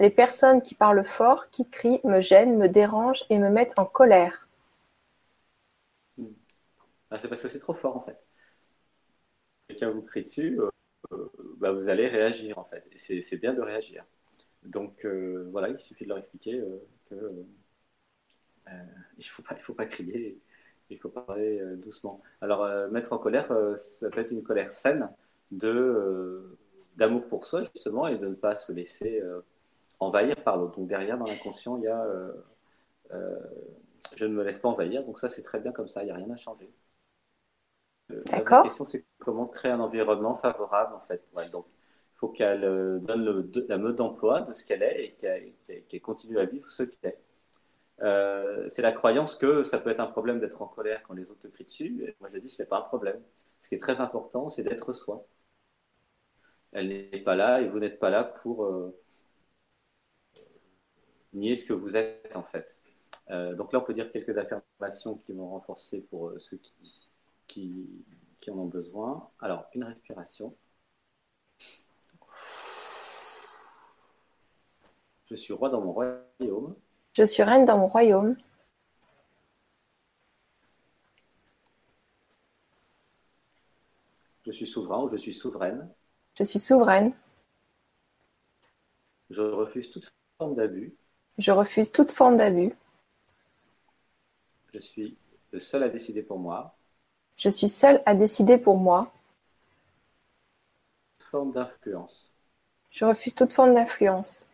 [0.00, 3.84] Les personnes qui parlent fort, qui crient, me gênent, me dérangent et me mettent en
[3.84, 4.48] colère.
[7.10, 8.16] Ah, c'est parce que c'est trop fort, en fait.
[9.68, 10.70] Quelqu'un vous crie dessus, euh,
[11.12, 12.82] euh, bah, vous allez réagir, en fait.
[12.98, 14.06] c'est bien de réagir.
[14.62, 16.62] Donc, euh, voilà, il suffit de leur expliquer
[17.10, 17.44] que euh,
[18.68, 18.72] il
[19.18, 20.40] ne faut, pas, faut pas crier,
[20.88, 22.22] il faut parler doucement.
[22.40, 25.10] Alors, mettre en colère, ça peut être une colère saine
[25.50, 26.56] de
[26.96, 29.22] d'amour pour soi justement et de ne pas se laisser
[30.00, 30.78] envahir par l'autre.
[30.78, 32.06] Donc derrière, dans l'inconscient, il y a
[34.16, 35.04] je ne me laisse pas envahir.
[35.04, 36.70] Donc ça, c'est très bien comme ça, il n'y a rien à changer.
[38.08, 38.58] D'accord.
[38.58, 41.22] La question, c'est comment créer un environnement favorable, en fait.
[41.52, 42.60] donc, il faut qu'elle
[43.02, 45.16] donne la mode d'emploi de ce qu'elle est
[45.68, 47.20] et qu'elle continue à vivre ce qu'elle est.
[48.02, 51.30] Euh, c'est la croyance que ça peut être un problème d'être en colère quand les
[51.30, 52.04] autres te crient dessus.
[52.04, 53.20] Et moi, je dis, ce n'est pas un problème.
[53.62, 55.26] Ce qui est très important, c'est d'être soi.
[56.72, 58.96] Elle n'est pas là et vous n'êtes pas là pour euh,
[61.32, 62.74] nier ce que vous êtes, en fait.
[63.30, 66.60] Euh, donc là, on peut dire quelques affirmations qui vont renforcer pour ceux
[67.46, 67.88] qui,
[68.40, 69.28] qui en ont besoin.
[69.40, 70.54] Alors, une respiration.
[75.26, 76.74] Je suis roi dans mon royaume.
[77.12, 78.36] Je suis reine dans mon royaume.
[84.44, 85.88] Je suis souverain ou je suis souveraine.
[86.36, 87.12] Je suis souveraine.
[89.28, 90.96] Je refuse toute forme d'abus.
[91.38, 92.72] Je refuse toute forme d'abus.
[94.74, 95.16] Je suis
[95.52, 96.76] le seul à décider pour moi.
[97.36, 99.12] Je suis seul à décider pour moi.
[101.18, 102.32] Forme d'influence.
[102.90, 104.50] Je refuse toute forme d'influence.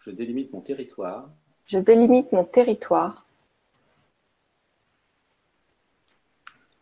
[0.00, 1.28] Je délimite mon territoire.
[1.66, 3.26] Je délimite mon territoire.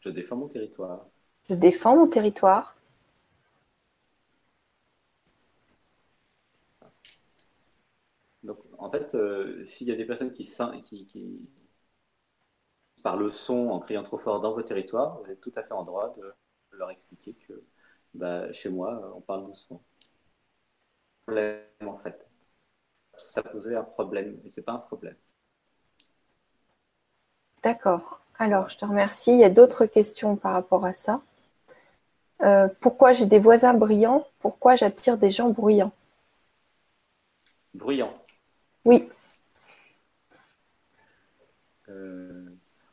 [0.00, 1.04] Je défends mon territoire.
[1.48, 2.76] Je défends mon territoire.
[8.44, 10.44] Donc, en fait, euh, s'il y a des personnes qui,
[10.84, 11.48] qui, qui,
[13.02, 15.72] par le son, en criant trop fort dans vos territoires, vous êtes tout à fait
[15.72, 16.34] en droit de
[16.72, 17.64] leur expliquer que
[18.14, 19.82] bah, chez moi, on parle doucement.
[21.24, 22.26] Problème, en fait
[23.18, 25.16] ça posait un problème, mais ce n'est pas un problème.
[27.62, 28.22] D'accord.
[28.38, 29.32] Alors, je te remercie.
[29.32, 31.20] Il y a d'autres questions par rapport à ça.
[32.42, 34.26] Euh, pourquoi j'ai des voisins bruyants?
[34.40, 35.92] Pourquoi j'attire des gens bruyants?
[37.74, 38.25] Bruyants
[38.86, 39.08] Oui.
[41.88, 42.44] Euh,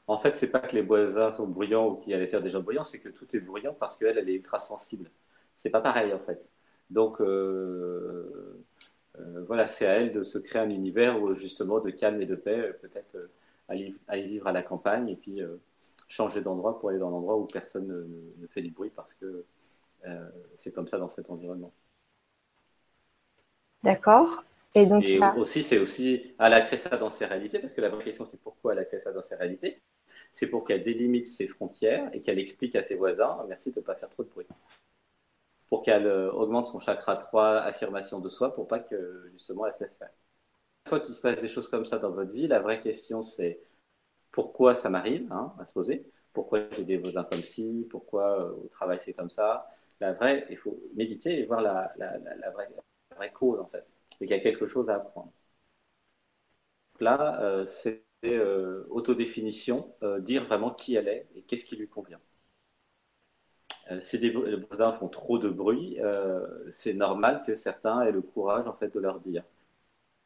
[0.07, 2.83] en fait, c'est pas que les voisins sont bruyants ou qu'il attire des gens bruyants,
[2.83, 5.11] c'est que tout est bruyant parce qu'elle, elle est ultra sensible.
[5.61, 6.43] C'est pas pareil en fait.
[6.89, 8.59] Donc, euh,
[9.19, 12.25] euh, voilà, c'est à elle de se créer un univers où justement de calme et
[12.25, 13.29] de paix, peut-être
[13.67, 15.41] aller, vivre à la campagne et puis
[16.07, 17.87] changer d'endroit pour aller dans un endroit où personne
[18.41, 19.45] ne, fait du bruit parce que
[20.55, 21.71] c'est comme ça dans cet environnement.
[23.83, 24.43] D'accord.
[24.75, 25.03] Et donc
[25.37, 28.25] aussi, c'est aussi, elle a créé ça dans ses réalités, parce que la vraie question,
[28.25, 29.81] c'est pourquoi elle a créé ça dans ses réalités?
[30.33, 33.85] C'est pour qu'elle délimite ses frontières et qu'elle explique à ses voisins, merci de ne
[33.85, 34.47] pas faire trop de bruit
[35.73, 39.73] pour qu'elle euh, augmente son chakra 3, affirmation de soi, pour pas que justement elle
[39.73, 40.11] se laisse faire.
[40.85, 43.23] Une fois qu'il se passe des choses comme ça dans votre vie, la vraie question
[43.23, 43.59] c'est
[44.31, 48.51] pourquoi ça m'arrive hein, à se poser, pourquoi j'ai des voisins comme ci, pourquoi euh,
[48.51, 49.67] au travail c'est comme ça?
[49.99, 51.91] La vraie, il faut méditer et voir la,
[53.17, 53.83] vraie, cause en fait,
[54.23, 55.31] et qu'il y a quelque chose à apprendre.
[56.99, 58.03] là, euh, c'est
[58.89, 62.21] autodéfinition, dire vraiment qui elle est et qu'est-ce qui lui convient.
[63.91, 68.21] Euh, si les voisins font trop de bruit, euh, c'est normal que certains aient le
[68.21, 69.43] courage en fait de leur dire.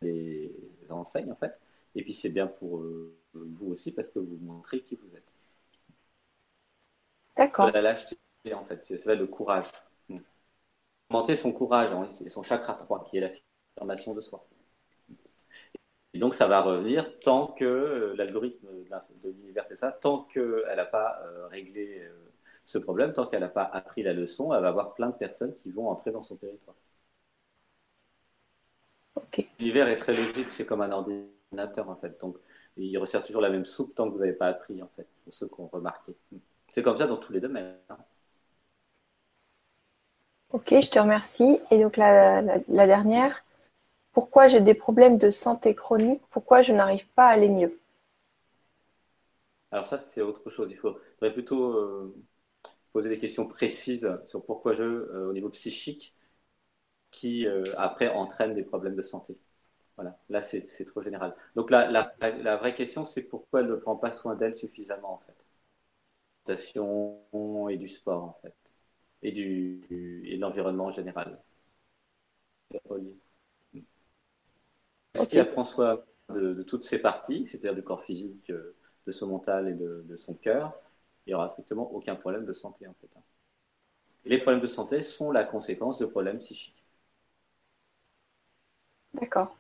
[0.02, 0.52] Les
[0.90, 1.60] enseigne en fait.
[1.96, 5.24] Et puis c'est bien pour euh, vous aussi parce que vous montrez qui vous êtes.
[7.36, 7.72] D'accord.
[7.72, 8.18] La lâcheté
[8.54, 9.68] en fait, c'est le courage.
[11.10, 13.42] Augmenter son courage hein, et son chakra 3 qui est
[13.86, 14.46] l'affirmation de soi.
[16.14, 18.68] Et donc ça va revenir tant que l'algorithme
[19.24, 22.10] de l'univers c'est ça, tant qu'elle n'a pas réglé
[22.66, 25.54] ce problème, tant qu'elle n'a pas appris la leçon, elle va avoir plein de personnes
[25.56, 26.76] qui vont entrer dans son territoire.
[29.60, 32.20] L'univers est très logique, c'est comme un ordinateur en fait.
[32.20, 32.38] Donc
[32.78, 35.34] il resserre toujours la même soupe tant que vous n'avez pas appris en fait, pour
[35.34, 36.16] ceux qui ont remarqué.
[36.70, 37.76] C'est comme ça dans tous les domaines.
[37.90, 37.98] Hein.
[40.52, 41.60] Ok, je te remercie.
[41.72, 43.44] Et donc la, dernière,
[44.18, 46.24] pourquoi j'ai des problèmes de santé chronique?
[46.32, 47.78] Pourquoi je n'arrive pas à aller mieux?
[49.72, 50.72] Alors ça, c'est autre chose.
[50.72, 52.16] Il faudrait plutôt euh,
[52.94, 56.16] poser des questions précises sur pourquoi je, euh, au niveau psychique,
[57.12, 59.38] qui euh, après entraînent des problèmes de santé.
[59.98, 61.36] Voilà, là c'est trop général.
[61.56, 62.12] Donc la,
[62.58, 65.36] vraie question c'est pourquoi elle ne prend pas soin d'elle suffisamment en fait?
[67.70, 68.56] Et du sport en fait.
[69.22, 71.40] Et, du, et de l'environnement en général.
[75.18, 78.76] Si elle prend soin de, toutes ces parties, c'est-à-dire du corps physique, euh,
[79.06, 80.74] de son mental et de, de son cœur,
[81.26, 83.10] il n'y aura strictement aucun problème de santé en fait.
[84.26, 86.84] Les problèmes de santé sont la conséquence de problèmes psychiques.
[89.14, 89.56] D'accord.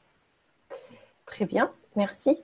[1.25, 2.37] Très bien, merci.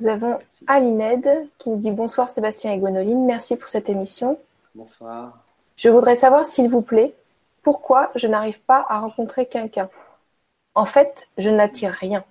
[0.00, 4.38] Nous avons Alined qui nous dit bonsoir Sébastien et Gwenoline, merci pour cette émission.
[4.74, 5.42] Bonsoir.
[5.76, 7.14] Je voudrais savoir s'il vous plaît,
[7.62, 9.88] pourquoi je n'arrive pas à rencontrer quelqu'un?
[10.76, 12.22] En fait, je n'attire rien.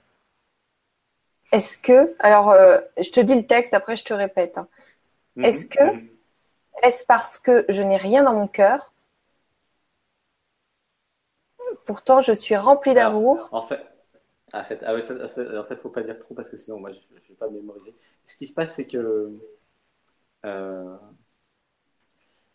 [1.51, 4.60] Est-ce que, alors, euh, je te dis le texte, après je te répète.
[4.60, 4.67] Hein.
[5.36, 5.45] Mhm.
[5.45, 5.81] Est-ce que,
[6.84, 8.93] est-ce parce que je n'ai rien dans mon cœur
[11.88, 13.49] Pourtant, je suis remplie d'amour.
[13.51, 13.79] En fait,
[14.53, 17.19] en fait, ah en fait, faut pas dire trop parce que sinon, moi, je, ne
[17.27, 17.95] vais pas mémoriser.
[18.27, 19.31] Ce qui se passe, c'est que
[20.45, 20.97] euh,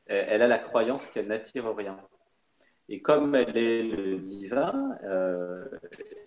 [0.07, 1.99] elle a la croyance qu'elle n'attire rien.
[2.91, 5.65] Et comme elle est le divin, euh,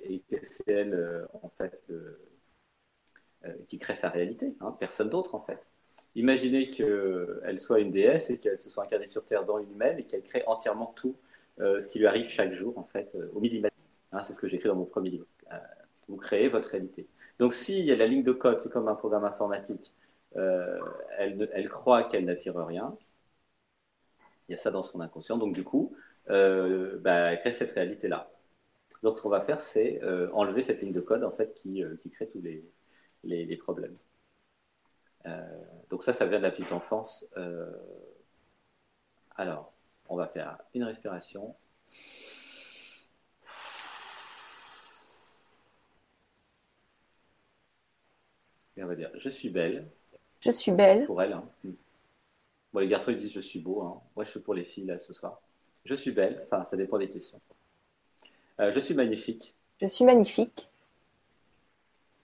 [0.03, 1.83] et que c'est elle, euh, en fait,
[3.67, 5.59] qui crée sa réalité, hein, personne d'autre, en fait.
[6.15, 9.99] Imaginez qu'elle soit une déesse et qu'elle se soit incarnée sur Terre dans une humaine
[9.99, 11.17] et qu'elle crée entièrement tout
[11.57, 13.75] ce qui lui arrive chaque jour, en fait, au millimètre.
[14.13, 15.25] Hein, c'est ce que j'écris dans mon premier livre.
[16.07, 17.05] vous créez votre réalité.
[17.39, 19.91] Donc, s'il y a la ligne de code, c'est comme un programme informatique,
[20.35, 22.95] elle, elle croit qu'elle n'attire rien,
[24.47, 25.37] il y a ça dans son inconscient.
[25.37, 25.93] Donc, du coup,
[26.29, 28.29] euh, bah, crée cette réalité-là.
[29.01, 31.83] Donc, ce qu'on va faire, c'est euh, enlever cette ligne de code en fait, qui,
[31.83, 32.63] euh, qui crée tous les,
[33.23, 33.97] les, problèmes.
[35.89, 37.25] donc, ça, ça vient de la petite enfance.
[39.35, 39.73] alors,
[40.09, 41.55] on va faire une respiration.
[48.75, 49.87] Et on va dire Je suis belle.
[50.39, 51.05] Je suis belle.
[51.05, 51.33] Pour elle.
[51.33, 51.45] Hein.
[52.73, 53.81] Bon, les garçons, ils disent je suis beau.
[53.81, 54.01] Hein.
[54.15, 55.41] Moi, je suis pour les filles, là, ce soir.
[55.85, 56.45] Je suis belle.
[56.45, 57.41] Enfin, ça dépend des questions.
[58.59, 59.55] Euh, je suis magnifique.
[59.81, 60.69] Je suis magnifique.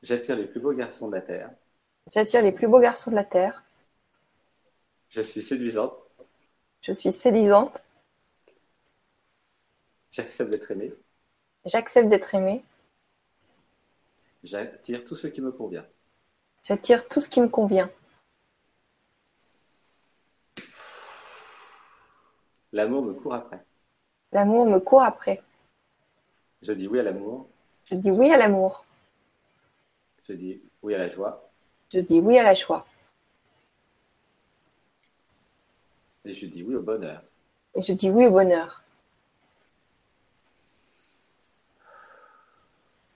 [0.02, 1.52] J'attire les plus beaux garçons de la Terre.
[2.12, 3.64] J'attire les plus beaux garçons de la Terre.
[5.10, 5.94] Je suis séduisante.
[6.82, 7.84] Je suis séduisante.
[10.12, 10.94] J'accepte d'être aimée.
[11.66, 12.64] J'accepte d'être aimée.
[14.44, 15.86] J'attire tout ce qui me convient.
[16.64, 17.90] J'attire tout ce qui me convient.
[22.72, 23.64] L'amour me court après.
[24.32, 25.42] L'amour me court après.
[26.62, 27.50] Je dis oui à l'amour.
[27.86, 28.86] Je dis oui à l'amour.
[30.28, 31.50] Je dis oui à la joie.
[31.92, 32.86] Je dis oui à la joie.
[36.26, 37.24] Et je dis oui au bonheur.
[37.74, 38.84] Et je dis oui au bonheur.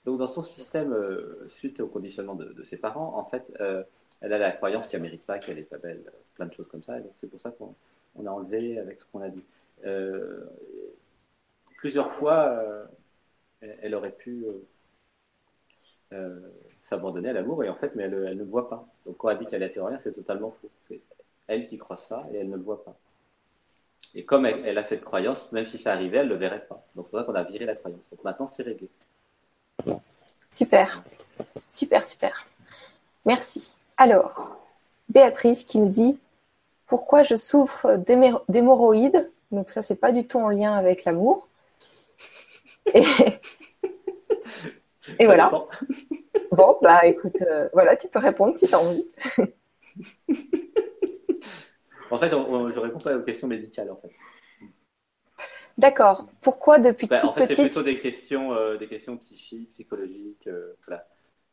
[0.06, 3.84] Donc dans son système, euh, suite au conditionnement de, ses parents, en fait, euh,
[4.22, 6.04] elle a la croyance qu'elle ne mérite pas, qu'elle est pas belle,
[6.36, 6.98] plein de choses comme ça.
[6.98, 7.76] Et donc c'est pour ça qu'on
[8.16, 9.44] on a enlevé avec ce qu'on a dit.
[9.86, 10.46] Euh,
[11.78, 12.86] plusieurs fois, euh,
[13.82, 14.46] elle aurait pu
[16.14, 16.40] euh,
[16.84, 18.86] s'abandonner à l'amour et en fait, mais elle, ne le voit pas.
[19.06, 20.70] Donc quand elle dit qu'elle attire rien, c'est totalement faux.
[20.84, 21.02] C'est
[21.48, 22.96] elle qui croit ça et elle ne le voit pas.
[24.16, 26.86] Et comme elle, a cette croyance, même si ça arrivait, elle ne le verrait pas.
[26.96, 28.08] Donc c'est pour ça qu'on a viré la croyance.
[28.12, 28.90] Donc maintenant, c'est réglé.
[30.52, 31.04] Super,
[31.68, 32.48] super, super.
[33.26, 33.78] Merci.
[33.98, 34.58] Alors,
[35.10, 36.20] Béatrice qui nous dit
[36.94, 37.98] pourquoi je souffre
[38.50, 39.32] d'hémorroïdes.
[39.50, 41.50] Donc ça, c'est pas du tout en lien avec l'amour.
[42.94, 43.04] Et,
[45.26, 45.52] voilà.
[46.52, 49.08] Bon, bah écoute, euh, voilà, tu peux répondre si tu as envie.
[52.12, 54.12] en fait, je réponds pas aux questions médicales, en fait.
[55.80, 56.28] D'accord.
[56.42, 57.56] Pourquoi depuis bah, toute en fait, petite...
[57.56, 60.76] C'est plutôt des questions, euh, des questions psychiques, psychologiques, euh,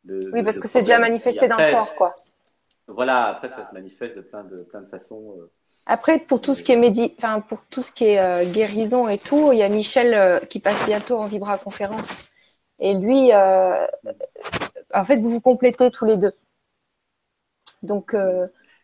[0.07, 2.15] oui, parce que c'est déjà manifesté dans le corps, quoi.
[2.95, 5.37] Voilà, après, ça se manifeste de plein de, plein de façons.
[5.39, 5.51] Euh.
[5.87, 7.15] Après, pour tout ce qui est médi...
[7.19, 10.41] enfin, pour tout ce qui est euh, guérison et tout, il y a Michel euh,
[10.41, 12.31] qui passe bientôt en Vibra conférence.
[12.79, 16.33] Et lui, en fait, vous vous complétez tous les deux.
[17.83, 18.15] Donc,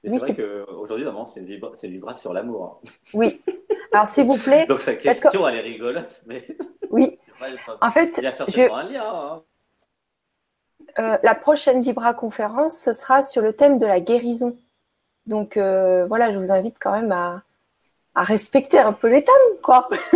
[0.07, 1.73] c'est vrai qu'aujourd'hui, c'est une, vibra...
[1.83, 2.81] vibra sur l'amour.
[2.85, 2.90] Hein.
[3.14, 3.42] Oui.
[3.92, 4.66] Alors, s'il vous plaît.
[4.69, 6.47] Donc, sa question, elle est rigolote, mais.
[6.90, 7.19] Oui.
[7.81, 9.03] en fait, il y a certainement un lien.
[9.05, 9.42] Hein.
[10.98, 14.56] Euh, la prochaine Vibra conférence, ce sera sur le thème de la guérison.
[15.26, 17.42] Donc euh, voilà, je vous invite quand même à,
[18.14, 19.90] respecter un peu les thèmes, quoi.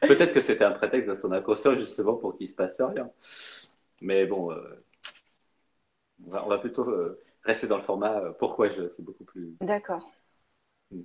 [0.00, 3.08] Peut-être que c'était un prétexte de son inconscient justement pour qu'il se passe rien.
[4.02, 4.84] Mais bon, euh,
[6.26, 6.92] on, va, plutôt
[7.44, 8.88] rester dans le format pourquoi je.
[8.96, 9.54] C'est beaucoup plus.
[9.60, 10.10] D'accord.
[10.90, 11.02] Hmm.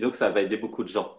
[0.00, 1.16] Donc ça va aider beaucoup de gens.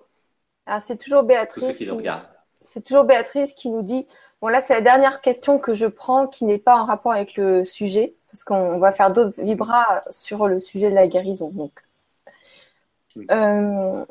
[0.66, 1.64] Alors c'est toujours Béatrice.
[1.64, 2.28] Tous ceux qui nous regardent
[2.62, 4.08] c'est toujours Béatrice qui nous dit
[4.42, 7.36] bon là c'est la dernière question que je prends qui n'est pas en rapport avec
[7.36, 11.72] le sujet parce qu'on va faire d'autres vibras sur le sujet de la guérison donc.
[13.32, 14.06] Euh,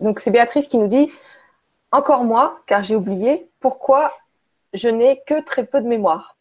[0.00, 1.10] donc c'est Béatrice qui nous dit
[1.90, 4.12] encore moi car j'ai oublié pourquoi
[4.72, 6.36] je n'ai que très peu de mémoire?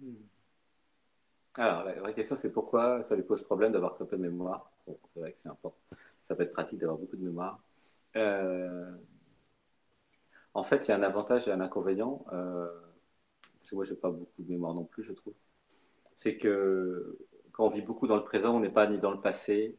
[0.00, 0.14] Hmm.
[1.56, 4.70] alors la vraie question c'est pourquoi ça lui pose problème d'avoir très peu de mémoire?
[4.86, 5.78] C'est vrai que c'est important.
[6.28, 7.58] Ça peut être pratique d'avoir beaucoup de mémoire.
[8.16, 8.90] Euh,
[10.58, 12.24] en fait, il y a un avantage et un inconvénient.
[12.32, 12.68] Euh,
[13.58, 15.34] parce que moi, je n'ai pas beaucoup de mémoire non plus, je trouve.
[16.18, 17.18] C'est que
[17.52, 19.76] quand on vit beaucoup dans le présent, on n'est pas ni dans le passé.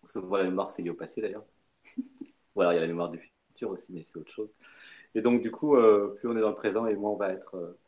[0.00, 1.44] Parce que voilà, la mémoire, c'est lié au passé d'ailleurs.
[2.54, 4.50] Ou alors il y a la mémoire du futur aussi, mais c'est autre chose.
[5.14, 7.32] Et donc, du coup, euh, plus on est dans le présent et moins on va
[7.32, 7.78] être euh,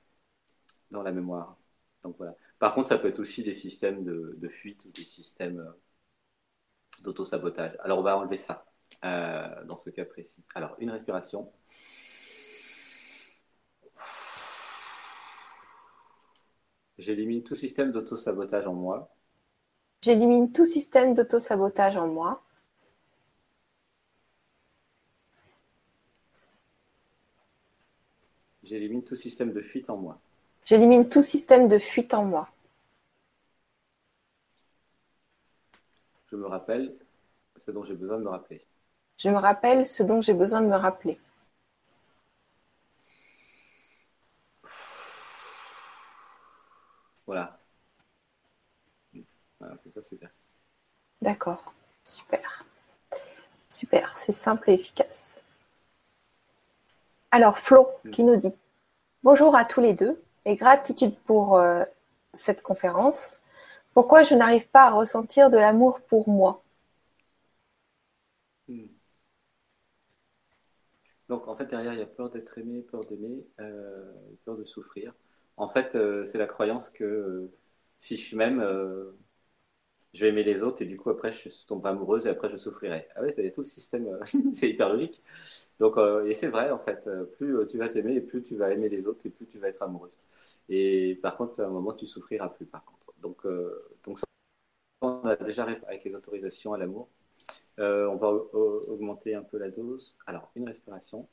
[0.90, 1.56] dans la mémoire.
[2.02, 2.36] Donc voilà.
[2.58, 5.72] Par contre, ça peut être aussi des systèmes de, fuite ou des systèmes euh,
[7.02, 7.76] d'auto-sabotage.
[7.80, 8.66] Alors, on va enlever ça
[9.02, 10.44] dans ce cas précis.
[10.54, 11.50] Alors, une respiration.
[17.00, 19.08] J'élimine tout système d'auto-sabotage en moi.
[20.02, 22.42] J'élimine tout système d'auto-sabotage en moi.
[28.62, 30.20] J'élimine tout système de fuite en moi.
[30.66, 32.50] J'élimine tout système de fuite en moi.
[36.30, 36.94] Je me rappelle
[37.56, 38.62] ce dont j'ai besoin de me rappeler.
[39.16, 41.18] Je me rappelle ce dont j'ai besoin de me rappeler.
[47.30, 47.56] Voilà.
[51.22, 51.74] D'accord.
[52.02, 52.64] Super.
[53.68, 54.18] Super.
[54.18, 55.40] C'est simple et efficace.
[57.30, 58.52] Alors, Flo qui nous dit
[59.22, 61.84] Bonjour à tous les deux et gratitude pour euh,
[62.34, 63.36] cette conférence.
[63.94, 66.64] Pourquoi je n'arrive pas à ressentir de l'amour pour moi?
[68.66, 68.86] Hmm.
[71.28, 74.12] Donc, en fait, derrière, il y a peur d'être aimé, peur d'aimer, euh,
[74.44, 75.14] peur de souffrir.
[75.60, 77.50] En fait, euh, c'est la croyance que
[78.00, 78.60] si je suis même,
[80.12, 82.56] je vais aimer les autres et du coup après je tomberai amoureuse et après je
[82.56, 83.06] souffrirai.
[83.14, 84.20] Ah ouais, c'est tout le système, euh,
[84.54, 85.22] c'est hyper logique.
[85.78, 88.56] Donc euh, et c'est vrai en fait, euh, plus tu vas t'aimer et plus tu
[88.56, 90.10] vas aimer les autres et plus tu vas être amoureuse.
[90.68, 92.98] Et par contre à un moment tu souffriras plus par contre.
[93.22, 93.46] Donc
[94.04, 94.24] donc ça,
[95.02, 97.08] on a déjà avec les autorisations à l'amour.
[97.78, 98.28] on va
[98.88, 100.16] augmenter un peu la dose.
[100.26, 101.28] Alors une respiration.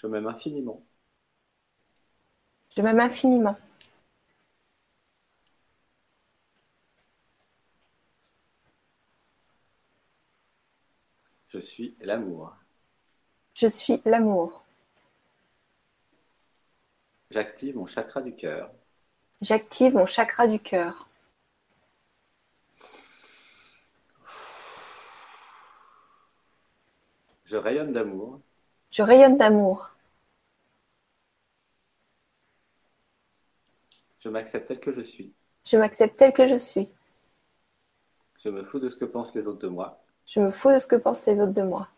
[0.00, 0.82] Je m'aime infiniment.
[2.74, 3.56] Je m'aime infiniment.
[11.48, 12.56] Je suis l'amour.
[13.52, 14.64] Je suis l'amour.
[17.30, 18.72] J'active mon chakra du cœur.
[19.42, 21.08] J'active mon chakra du cœur.
[27.44, 28.40] Je rayonne d'amour.
[28.90, 29.90] Je rayonne d'amour.
[34.18, 35.32] Je m'accepte tel que je suis.
[35.64, 36.92] Je m'accepte tel que je suis.
[38.42, 40.02] Je me fous de ce que pensent les autres de moi.
[40.26, 41.88] Je me fous de ce que pensent les autres de moi.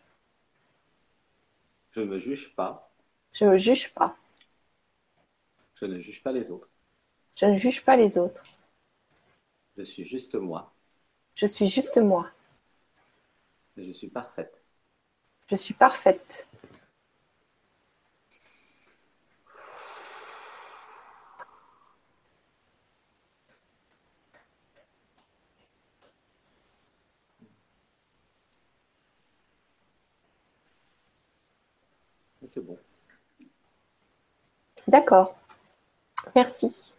[1.91, 2.91] Je ne me juge pas.
[3.31, 4.15] Je ne me juge pas.
[5.75, 6.69] Je ne juge pas les autres.
[7.35, 8.43] Je ne juge pas les autres.
[9.77, 10.71] Je suis juste moi.
[11.35, 12.29] Je suis juste moi.
[13.75, 14.61] je suis parfaite.
[15.49, 16.47] Je suis parfaite.
[32.53, 32.77] c'est bon.
[34.93, 35.35] D'accord.
[36.35, 36.93] Merci.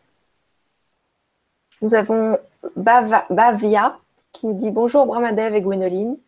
[1.80, 2.40] Nous avons
[2.74, 4.00] Bavia
[4.32, 6.18] qui nous dit bonjour Brahmadev et Gwénoline.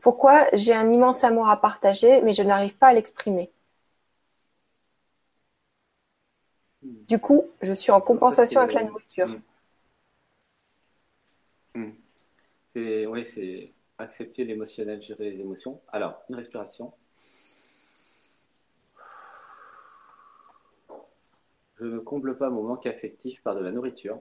[0.00, 3.50] Pourquoi j'ai un immense amour à partager, mais je n'arrive pas à l'exprimer?
[6.82, 9.36] Du coup, je suis en compensation avec la nourriture.
[11.74, 11.90] Hmm.
[12.76, 13.06] Hmm.
[13.08, 15.80] Oui, c'est accepter l'émotionnel, gérer les émotions.
[15.88, 16.92] Alors, une respiration.
[21.82, 24.20] Je ne comble pas mon manque affectif par de la nourriture.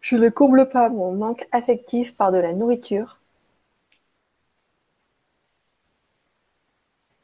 [0.00, 3.20] Je ne comble pas mon manque affectif par de la nourriture.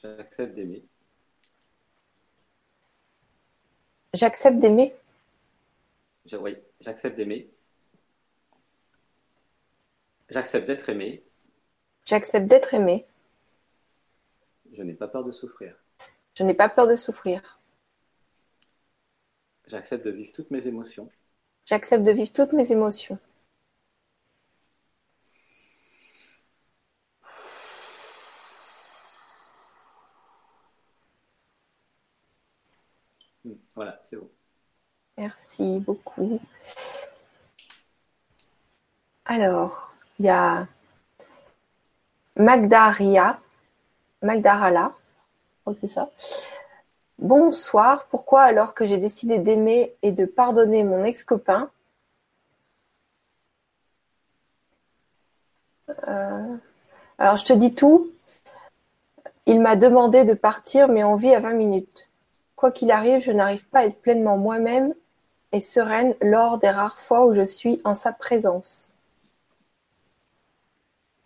[0.01, 0.85] J'accepte d'aimer.
[4.15, 4.95] J'accepte d'aimer.
[6.39, 7.51] oui, j'accepte d'aimer.
[10.31, 11.25] J'accepte d'être aimé.
[12.05, 13.07] J'accepte d'être aimé.
[14.73, 15.75] Je n'ai pas peur de souffrir.
[16.37, 17.59] Je n'ai pas peur de souffrir.
[19.73, 21.09] J'accepte de vivre toutes mes émotions.
[21.65, 23.19] J'accepte de vivre toutes mes émotions.
[33.47, 34.29] Hmm, voilà, c'est bon.
[35.17, 36.39] Merci beaucoup.
[39.25, 40.67] Alors, il y a
[42.37, 43.41] Magdaria,
[44.21, 44.93] Magdarala,
[45.81, 46.11] c'est ça,
[47.23, 51.71] Bonsoir, pourquoi alors que j'ai décidé d'aimer et de pardonner mon ex-copain
[56.09, 56.57] euh,
[57.19, 58.11] Alors je te dis tout.
[59.47, 62.11] Il m'a demandé de partir, mais on vit à 20 minutes.
[62.57, 64.93] Quoi qu'il arrive, je n'arrive pas à être pleinement moi-même
[65.53, 68.93] et sereine lors des rares fois où je suis en sa présence.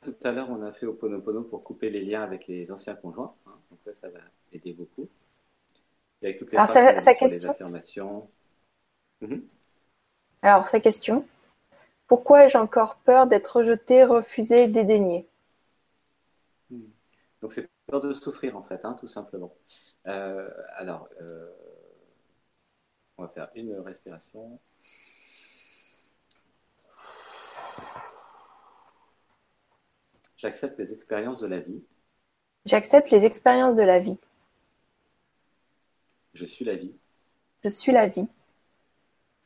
[0.02, 3.34] Tout à l'heure, on a fait Oponopono pour couper les liens avec les anciens conjoints.
[3.46, 3.52] Hein.
[3.70, 4.20] donc ça va
[4.52, 5.08] aider beaucoup.
[6.26, 7.52] Avec toutes les Alors, sa, question.
[7.52, 8.28] affirmations.
[9.20, 9.46] Mhm.
[10.42, 11.24] Alors, sa question.
[12.08, 15.28] Pourquoi ai-je encore peur d'être rejeté, refusé, dédaigné?
[16.68, 16.82] Hmm.
[17.40, 19.54] Donc, c'est peur de souffrir, en fait, hein, tout simplement.
[20.08, 21.48] Euh, alors, euh,
[23.18, 24.58] on va faire une respiration.
[30.36, 31.84] J'accepte les expériences de la vie.
[32.64, 34.18] J'accepte les expériences de la vie.
[36.36, 36.94] Je suis la vie.
[37.64, 38.28] Je suis la vie.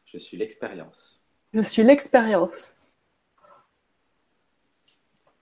[0.07, 1.23] Je suis l'expérience.
[1.55, 2.75] Je suis l'expérience.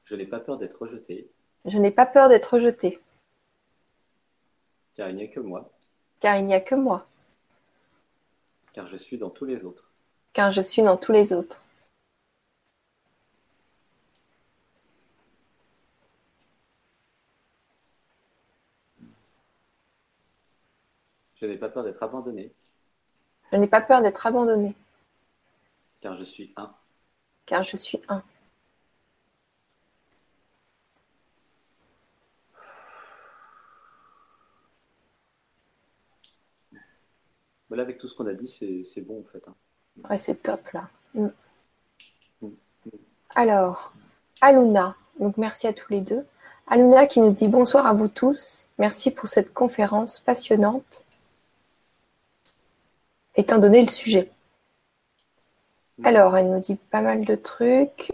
[0.04, 1.30] Je n'ai pas peur d'être rejeté.
[1.64, 3.00] Je n'ai pas peur d'être rejeté.
[4.94, 5.72] Car il n'y a que moi.
[6.20, 7.06] Car il n'y a que moi.
[8.74, 9.90] Car je suis dans tous les autres.
[10.34, 11.62] Car je suis dans tous les autres.
[21.40, 22.52] Je n'ai pas peur d'être abandonné.
[23.52, 24.74] Je n'ai pas peur d'être abandonné.
[26.00, 26.72] Car je suis un.
[27.46, 28.22] Car je suis un.
[37.68, 39.46] Voilà, avec tout ce qu'on a dit, c'est bon en fait.
[39.46, 39.54] Hein.
[40.08, 40.88] Ouais, c'est top là.
[41.14, 41.28] Mm.
[42.42, 42.48] Mm.
[43.34, 43.92] Alors,
[44.40, 46.24] Aluna, donc merci à tous les deux.
[46.66, 48.68] Aluna qui nous dit bonsoir à vous tous.
[48.78, 51.04] Merci pour cette conférence passionnante
[53.38, 54.30] étant donné le sujet.
[56.04, 58.12] Alors, elle nous dit pas mal de trucs.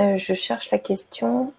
[0.00, 1.52] Euh, je cherche la question.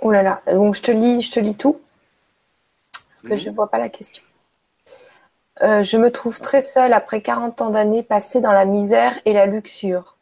[0.00, 1.80] Oh là là, donc je te lis, je te lis tout.
[3.10, 4.22] Parce que je ne vois pas la question.
[5.62, 9.32] Euh, je me trouve très seule après 40 ans d'années passées dans la misère et
[9.32, 10.16] la luxure.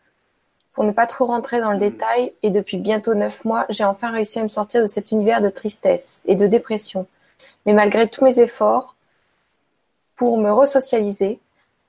[0.72, 4.10] Pour ne pas trop rentrer dans le détail, et depuis bientôt neuf mois, j'ai enfin
[4.10, 7.06] réussi à me sortir de cet univers de tristesse et de dépression
[7.64, 8.96] mais malgré tous mes efforts
[10.14, 11.40] pour me resocialiser,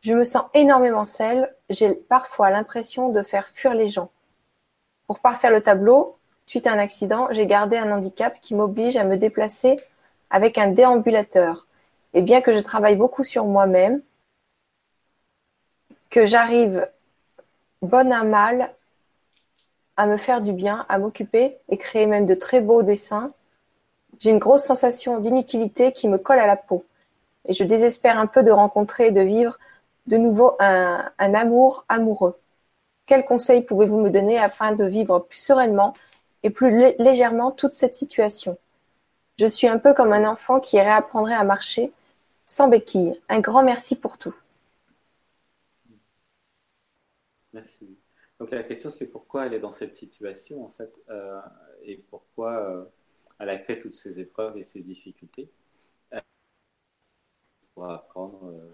[0.02, 4.12] je me sens énormément seule, j'ai parfois l'impression de faire fuir les gens.
[5.08, 9.04] Pour parfaire le tableau, suite à un accident, j'ai gardé un handicap qui m'oblige à
[9.04, 9.78] me déplacer
[10.30, 11.68] avec un déambulateur.
[12.14, 14.02] Et bien que je travaille beaucoup sur moi-même,
[16.10, 16.88] que j'arrive
[17.82, 18.74] bonne à mal
[19.98, 23.34] à me faire du bien, à m'occuper et créer même de très beaux dessins,
[24.20, 26.86] j'ai une grosse sensation d'inutilité qui me colle à la peau,
[27.48, 29.58] et je désespère un peu de rencontrer et de vivre
[30.08, 32.38] de nouveau un, amour amoureux.
[33.06, 35.94] Quels conseils pouvez-vous me donner afin de vivre plus sereinement
[36.44, 38.58] et plus légèrement toute cette situation?
[39.38, 41.92] Je suis un peu comme un enfant qui réapprendrait à marcher
[42.46, 43.20] sans béquille.
[43.30, 44.36] Un grand merci pour tout.
[47.54, 47.98] Merci.
[48.40, 51.40] Donc la question c'est pourquoi elle est dans cette situation en fait euh,
[51.84, 52.86] et pourquoi euh,
[53.40, 55.50] elle a créé toutes ces épreuves et ces difficultés
[56.14, 56.20] euh,
[57.74, 58.74] pour apprendre euh,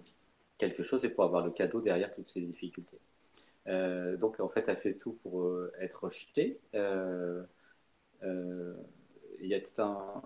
[0.57, 2.99] quelque chose et pour avoir le cadeau derrière toutes ces difficultés.
[3.67, 6.59] Euh, donc en fait, elle fait tout pour être rejetée.
[6.73, 7.47] il
[9.49, 10.21] y a tout un,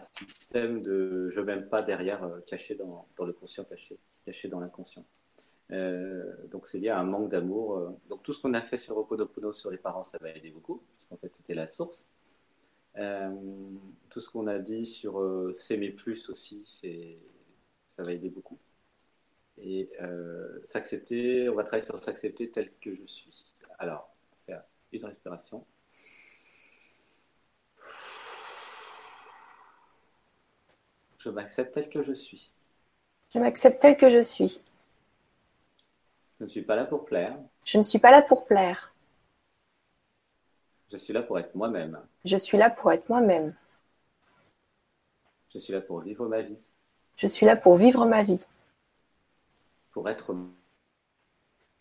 [0.00, 3.98] système de je m'aime pas derrière, caché dans, le conscient, caché,
[4.48, 5.04] dans l'inconscient.
[5.70, 7.96] donc c'est lié à un manque d'amour.
[8.08, 10.82] Donc tout ce qu'on a fait sur Oponopono sur les parents, ça va aider beaucoup,
[10.94, 12.08] parce qu'en fait c'était la source.
[12.98, 13.30] Euh,
[14.08, 16.64] tout ce qu'on a dit sur euh, s'aimer plus aussi,
[17.96, 18.58] ça va aider beaucoup.
[19.58, 23.52] Et euh, s'accepter, on va travailler sur s'accepter tel que je suis.
[23.78, 24.14] Alors,
[24.46, 25.64] faire une respiration.
[31.18, 32.50] Je m'accepte tel que je suis.
[33.34, 34.62] Je m'accepte tel que je suis.
[36.38, 37.36] Je ne suis pas là pour plaire.
[37.64, 38.92] Je ne suis pas là pour plaire.
[40.90, 42.00] Je suis là pour être moi-même.
[42.24, 43.54] Je suis là pour être moi-même.
[45.52, 46.58] Je suis là pour vivre ma vie.
[47.16, 48.44] Je suis là pour vivre ma vie.
[49.90, 50.34] Pour être.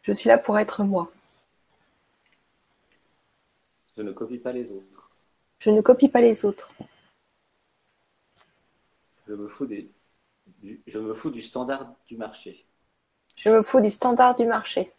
[0.01, 1.11] Je suis là pour être moi.
[3.97, 5.11] Je ne copie pas les autres.
[5.59, 6.71] Je ne copie pas les autres.
[9.27, 9.89] Je me fous des...
[10.59, 10.81] du...
[10.87, 12.65] Je me fous du standard du marché.
[13.35, 14.93] Je me fous du standard du marché.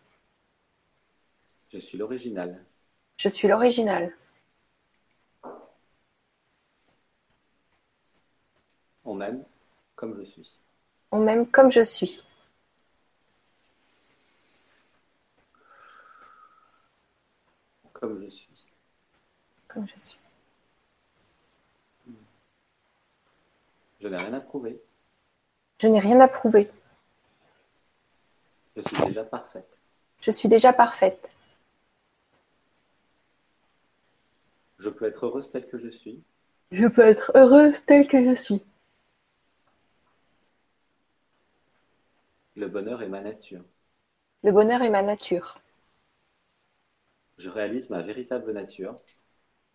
[1.72, 2.64] Je suis l'original.
[3.16, 4.14] Je suis l'original.
[9.04, 9.44] On m'aime
[9.94, 10.58] comme je suis.
[11.10, 12.22] On m'aime comme je suis.
[17.92, 18.66] Comme je suis.
[19.68, 20.18] Comme je suis.
[24.00, 24.80] Je n'ai rien à prouver.
[25.78, 26.70] Je n'ai rien à prouver.
[28.76, 29.78] Je suis déjà parfaite.
[30.20, 31.32] Je suis déjà parfaite.
[34.78, 36.22] Je peux être heureuse telle que je suis.
[36.72, 38.62] Je peux être heureuse telle que je suis.
[42.57, 43.62] Le bonheur est ma nature.
[44.42, 45.61] Le bonheur est ma nature.
[47.38, 48.97] Je réalise ma véritable nature.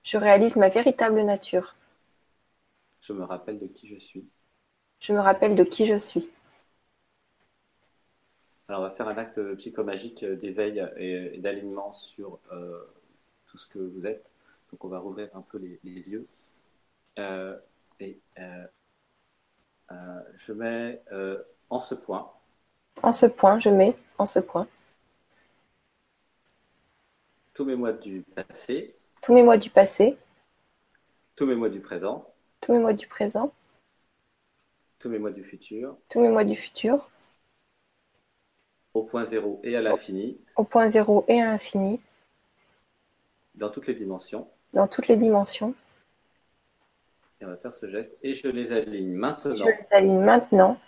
[0.03, 1.75] Je réalise ma véritable nature.
[3.01, 4.27] Je me rappelle de qui je suis.
[4.99, 6.29] Je me rappelle de qui je suis.
[8.67, 12.81] Alors, on va faire un acte psychomagique d'éveil et, d'alignement sur euh,
[13.47, 14.25] tout ce que vous êtes.
[14.71, 16.27] Donc, on va rouvrir un peu les, yeux.
[17.19, 17.57] Euh,
[17.99, 18.65] et euh,
[20.37, 21.01] je mets
[21.69, 22.31] en ce point.
[23.03, 24.67] En ce point, je mets en ce point.
[27.53, 28.95] Tous mes mois du passé.
[29.21, 30.17] Tous mes mois du passé.
[31.35, 32.25] Tous mes mois du présent.
[32.61, 33.53] Tous mes mois du présent.
[34.99, 35.97] Tous mes mois du futur.
[36.09, 37.09] Tous mes mois du futur.
[38.93, 40.39] Au point zéro et à l'infini.
[40.55, 41.99] Au point zéro et à l'infini.
[43.55, 44.47] Dans toutes les dimensions.
[44.73, 45.75] Dans toutes les dimensions.
[47.39, 48.17] Et on va faire ce geste.
[48.23, 49.55] Et je les aligne maintenant.
[49.55, 50.79] Je les aligne maintenant.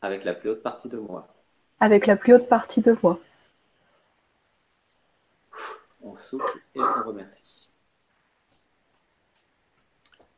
[0.00, 1.28] Avec la plus haute partie de moi.
[1.80, 3.18] Avec la plus haute partie de moi.
[6.00, 7.68] On souffle et on remercie.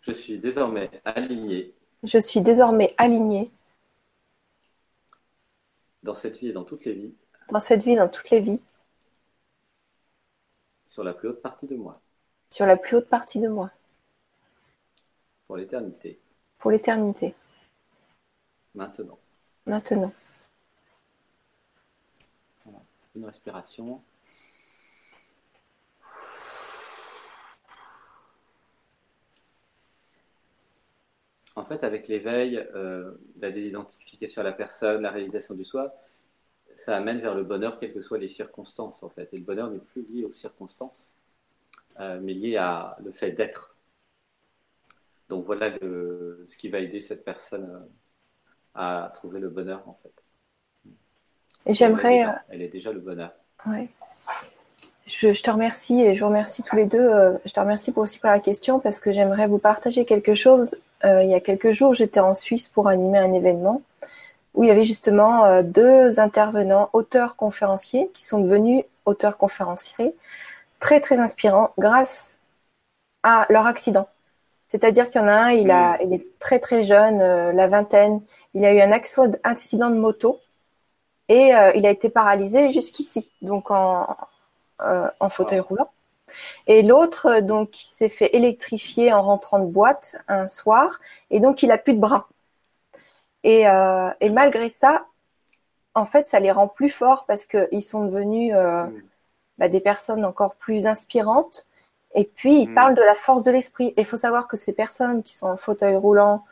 [0.00, 1.74] Je suis désormais aligné.
[2.02, 3.50] Je suis désormais aligné.
[6.02, 7.14] Dans cette vie et dans toutes les vies.
[7.50, 8.60] Dans cette vie et dans toutes les vies.
[10.88, 12.00] Sur la plus haute partie de moi.
[12.50, 13.70] Sur la plus haute partie de moi.
[15.46, 16.18] Pour l'éternité.
[16.56, 17.34] Pour l'éternité.
[18.74, 19.18] Maintenant.
[19.66, 20.12] Maintenant.
[23.14, 24.00] Une respiration.
[31.54, 35.94] En fait, avec l'éveil, euh, la désidentification à la personne, la réalisation du soi,
[36.78, 39.28] ça amène vers le bonheur, quelles que soient les circonstances, en fait.
[39.32, 41.12] Et le bonheur n'est plus lié aux circonstances,
[42.00, 43.76] euh, mais lié à le fait d'être.
[45.28, 47.80] Donc voilà ce qui va aider cette personne euh,
[48.74, 50.92] à trouver le bonheur, en fait.
[51.66, 52.24] Et j'aimerais.
[52.48, 53.32] Elle, est déjà le bonheur.
[53.66, 53.88] Ouais.
[55.06, 57.10] Je, je, te remercie et je vous remercie tous les deux.
[57.44, 60.76] Je te remercie pour aussi pour la question parce que j'aimerais vous partager quelque chose
[61.04, 63.82] euh, il y a quelques jours, j'étais en Suisse pour animer un événement
[64.58, 70.14] où il y avait justement euh, deux intervenants, auteurs conférenciers, qui sont devenus auteurs conférenciers,
[70.80, 72.38] très très inspirants grâce
[73.22, 74.08] à leur accident.
[74.68, 76.00] C'est-à-dire qu'il y en a un, il, a, mm.
[76.04, 78.20] il est très très jeune, euh, la vingtaine,
[78.52, 80.40] il a eu un accident de moto
[81.30, 84.16] et il a été paralysé jusqu'ici, donc en,
[84.78, 85.90] en fauteuil roulant.
[86.66, 91.00] Et l'autre, euh, donc, s'est fait électrifier en rentrant de boîte un soir,
[91.30, 92.28] et donc il a plus de bras.
[93.48, 95.06] Et, euh, malgré ça,
[95.94, 98.84] en fait, ça les rend plus forts parce qu'ils sont devenus euh,
[99.58, 101.66] bah, des personnes encore plus inspirantes.
[102.14, 102.74] Et puis, ils mm.
[102.74, 103.88] parlent de la force de l'esprit.
[103.96, 106.44] Et il faut savoir que ces personnes qui sont en fauteuil roulant,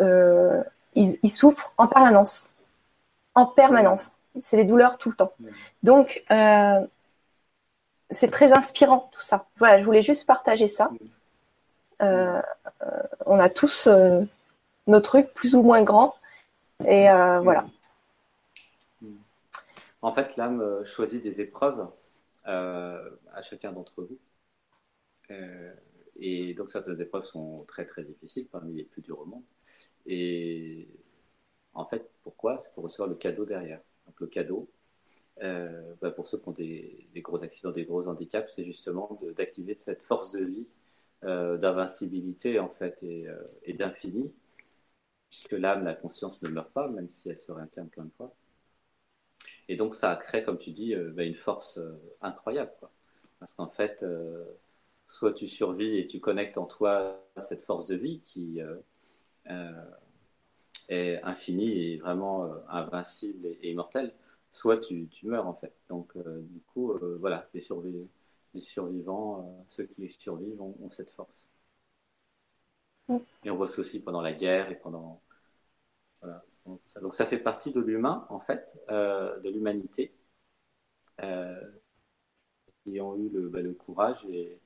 [0.00, 2.50] ils, souffrent en permanence.
[3.34, 4.18] En permanence.
[4.40, 5.32] C'est les douleurs tout le temps.
[5.38, 5.48] Mm.
[5.82, 6.24] Donc,
[8.10, 9.46] c'est très inspirant tout ça.
[9.58, 10.90] Voilà, je voulais juste partager ça.
[12.02, 12.40] Euh,
[12.82, 14.22] euh, on a tous euh,
[14.86, 16.14] nos trucs plus ou moins grands.
[16.80, 17.66] Et voilà.
[20.02, 21.88] En fait, l'âme choisit des épreuves
[22.44, 24.18] à chacun d'entre vous.
[26.20, 29.42] et donc, certaines épreuves sont très très difficiles, parmi les plus dures au monde.
[30.06, 30.88] Et
[31.74, 32.58] en fait, pourquoi?
[32.60, 33.80] C'est pour recevoir le cadeau derrière.
[34.06, 34.68] Donc, le cadeau,
[35.42, 39.76] euh, bah, pour ceux qui ont des, gros accidents, des gros handicaps, c'est justement d'activer
[39.80, 40.72] cette force de vie,
[41.24, 44.32] euh, d'invincibilité en fait et, euh, et d'infini,
[45.34, 48.34] puisque l'âme, la conscience ne meurt pas, même si elle se réincarne plein de fois.
[49.68, 51.78] Et donc ça crée, comme tu dis, bah, une force
[52.20, 52.90] incroyable, quoi.
[53.40, 54.04] parce qu'en fait,
[55.06, 58.60] soit tu survis et tu connectes en toi cette force de vie qui
[60.88, 64.12] est infinie et vraiment invincible et immortelle
[64.54, 65.74] soit tu, meurs en fait.
[65.88, 67.60] Donc euh, du coup, euh, voilà, les,
[68.54, 71.48] les survivants, euh, ceux qui survivent ont, cette force.
[73.44, 75.20] Et on voit ça aussi pendant la guerre et pendant...
[76.24, 76.44] Voilà.
[77.02, 80.14] Donc ça, fait partie de l'humain en fait, de l'humanité,
[82.82, 84.58] qui ont eu le, bah, le, courage et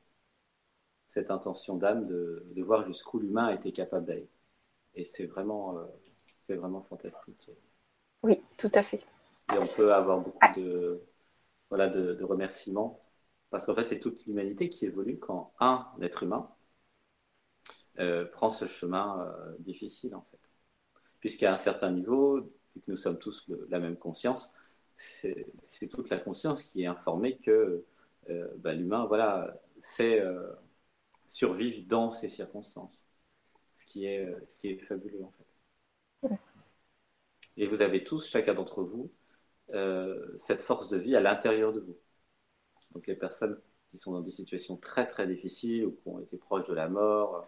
[1.13, 4.29] cette intention d'âme de, de, voir jusqu'où l'humain a été capable d'aller.
[4.95, 5.77] Et c'est vraiment,
[6.47, 7.51] c'est vraiment fantastique.
[8.23, 9.03] Oui, tout à fait
[9.55, 11.03] et on peut avoir beaucoup de,
[11.71, 13.03] voilà, de, remerciements.
[13.51, 16.51] Parce qu'en fait, c'est toute l'humanité qui évolue quand un être humain
[18.33, 20.38] prend ce chemin difficile en fait.
[21.21, 22.43] Puisqu'à un certain niveau,
[22.75, 24.53] que nous sommes tous la même conscience,
[24.97, 25.47] c'est
[25.91, 27.85] toute la conscience qui est informée que
[28.59, 30.23] bah, l'humain, voilà, sait
[31.29, 33.07] survivre dans ces circonstances,
[33.79, 35.45] ce qui est, ce qui est fabuleux en fait.
[37.57, 39.11] Et vous avez tous, chacun d'entre vous,
[39.71, 41.97] euh, cette force de vie à l'intérieur de vous.
[42.93, 43.61] Donc les personnes
[43.91, 46.89] qui sont dans des situations très très difficiles ou qui ont été proches de la
[46.89, 47.47] mort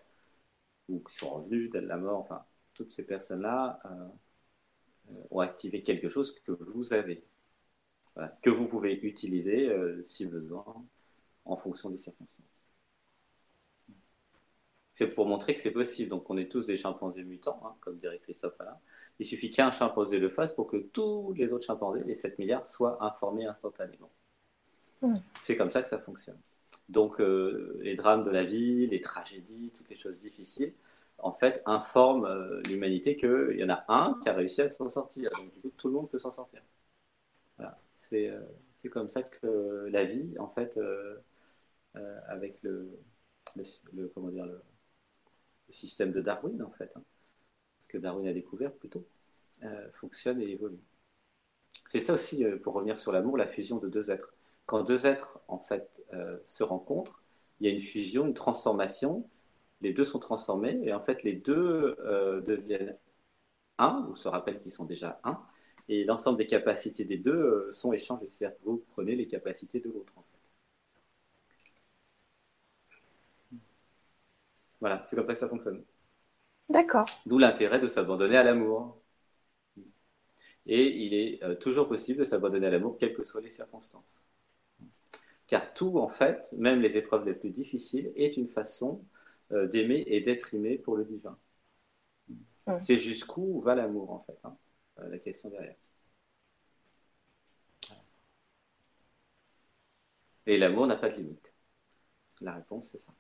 [0.88, 2.44] ou qui sont revenues de la mort, enfin
[2.80, 7.22] toutes ces personnes-là euh, ont activé quelque chose que vous avez,
[8.40, 10.64] que vous pouvez utiliser euh, si besoin
[11.44, 12.64] en fonction des circonstances.
[14.94, 16.08] C'est pour montrer que c'est possible.
[16.08, 18.78] Donc on est tous des chimpanzés mutants, hein, comme dirait Christophe Alain.
[19.18, 22.66] Il suffit qu'un chimpanzé le fasse pour que tous les autres chimpanzés, les 7 milliards,
[22.66, 24.10] soient informés instantanément.
[25.42, 26.40] C'est comme ça que ça fonctionne.
[26.88, 30.72] Donc, euh, les drames de la vie, les tragédies, toutes les choses difficiles,
[31.22, 34.88] en fait, informent euh, l'humanité qu'il y en a un qui a réussi à s'en
[34.88, 35.30] sortir.
[35.32, 36.62] Donc, du coup, tout le monde peut s'en sortir.
[37.56, 37.78] Voilà.
[37.98, 38.40] C'est euh,
[38.90, 40.78] comme ça que la vie, en fait,
[42.28, 42.98] avec le,
[44.14, 44.62] comment dire, le,
[45.70, 47.02] système de Darwin, en fait, hein,
[47.90, 49.06] que Darwin a découvert plutôt,
[49.64, 50.78] euh, fonctionne et évolue.
[51.90, 54.32] C'est ça aussi, euh, pour revenir sur l'amour, la fusion de deux êtres.
[54.66, 57.22] Quand deux êtres, en fait, euh, se rencontrent,
[57.60, 59.28] il y a une fusion, une transformation,
[59.80, 61.96] les deux sont transformés, et en fait, les deux
[62.46, 62.96] deviennent
[63.78, 65.40] un, ou se rappellent qu'ils sont déjà un,
[65.88, 68.28] et l'ensemble des capacités des deux sont échangées.
[68.30, 70.38] C'est-à-dire que vous prenez les capacités de l'autre, en fait.
[74.80, 75.84] Voilà, c'est comme ça que ça fonctionne.
[76.68, 77.06] D'accord.
[77.26, 78.96] D'où l'intérêt de s'abandonner à l'amour.
[80.66, 84.22] Et il est euh, toujours possible de s'abandonner à l'amour, quelles que soient les circonstances.
[85.48, 89.04] Car tout, en fait, même les épreuves les plus difficiles, est une façon
[89.52, 91.38] euh, d'aimer et d'être aimé pour le divin.
[92.82, 94.56] C'est jusqu'où va l'amour, en fait, hein,
[95.00, 95.76] euh, la question derrière.
[100.46, 101.52] Et l'amour n'a pas de limite.
[102.40, 103.12] La réponse, c'est ça.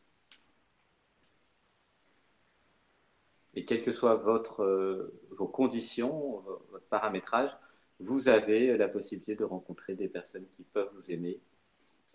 [3.54, 7.50] Et quelles que soient votre, euh, vos conditions, votre paramétrage,
[7.98, 11.40] vous avez la possibilité de rencontrer des personnes qui peuvent vous aimer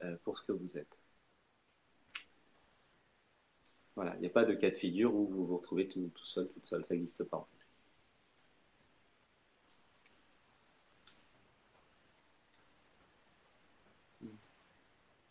[0.03, 0.97] euh, pour ce que vous êtes.
[3.95, 6.47] Voilà, il n'y a pas de cas de figure où vous vous retrouvez tout, seul,
[6.51, 7.47] toute seule, ça n'existe pas.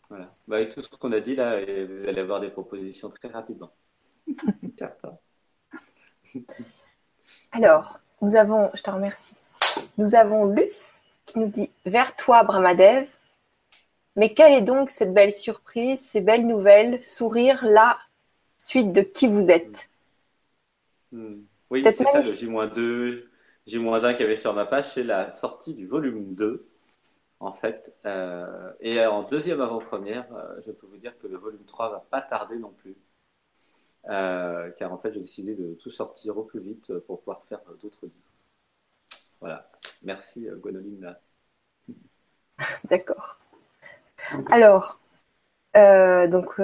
[0.09, 0.33] Voilà.
[0.47, 3.71] Bah, avec tout ce qu'on a dit là, vous allez avoir des propositions très rapidement.
[7.51, 9.37] Alors, nous avons, je te remercie,
[9.97, 13.07] nous avons Luce qui nous dit Vers toi, Brahmadev.
[14.15, 17.99] Mais quelle est donc cette belle surprise, ces belles nouvelles, sourire, la
[18.65, 19.89] suite de qui vous êtes
[21.11, 21.43] hmm.
[21.69, 23.25] Oui, c'est ça, le J-2,
[23.67, 26.67] J-1 qui avait sur ma page, c'est la sortie du volume 2,
[27.39, 27.93] en fait.
[28.05, 32.05] Euh, et en deuxième avant-première, euh, je peux vous dire que le volume 3 va
[32.09, 32.95] pas tarder non plus.
[34.07, 37.61] Euh, car en fait j'ai décidé de tout sortir au plus vite pour pouvoir faire
[37.81, 38.13] d'autres livres.
[39.39, 39.67] Voilà,
[40.03, 41.15] merci Gwenoline.
[42.89, 43.39] D'accord.
[44.51, 44.99] Alors,
[45.73, 46.59] donc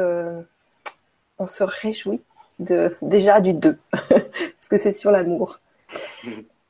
[1.41, 2.21] on se réjouit
[2.59, 5.59] de, déjà du 2, parce que c'est sur l'amour.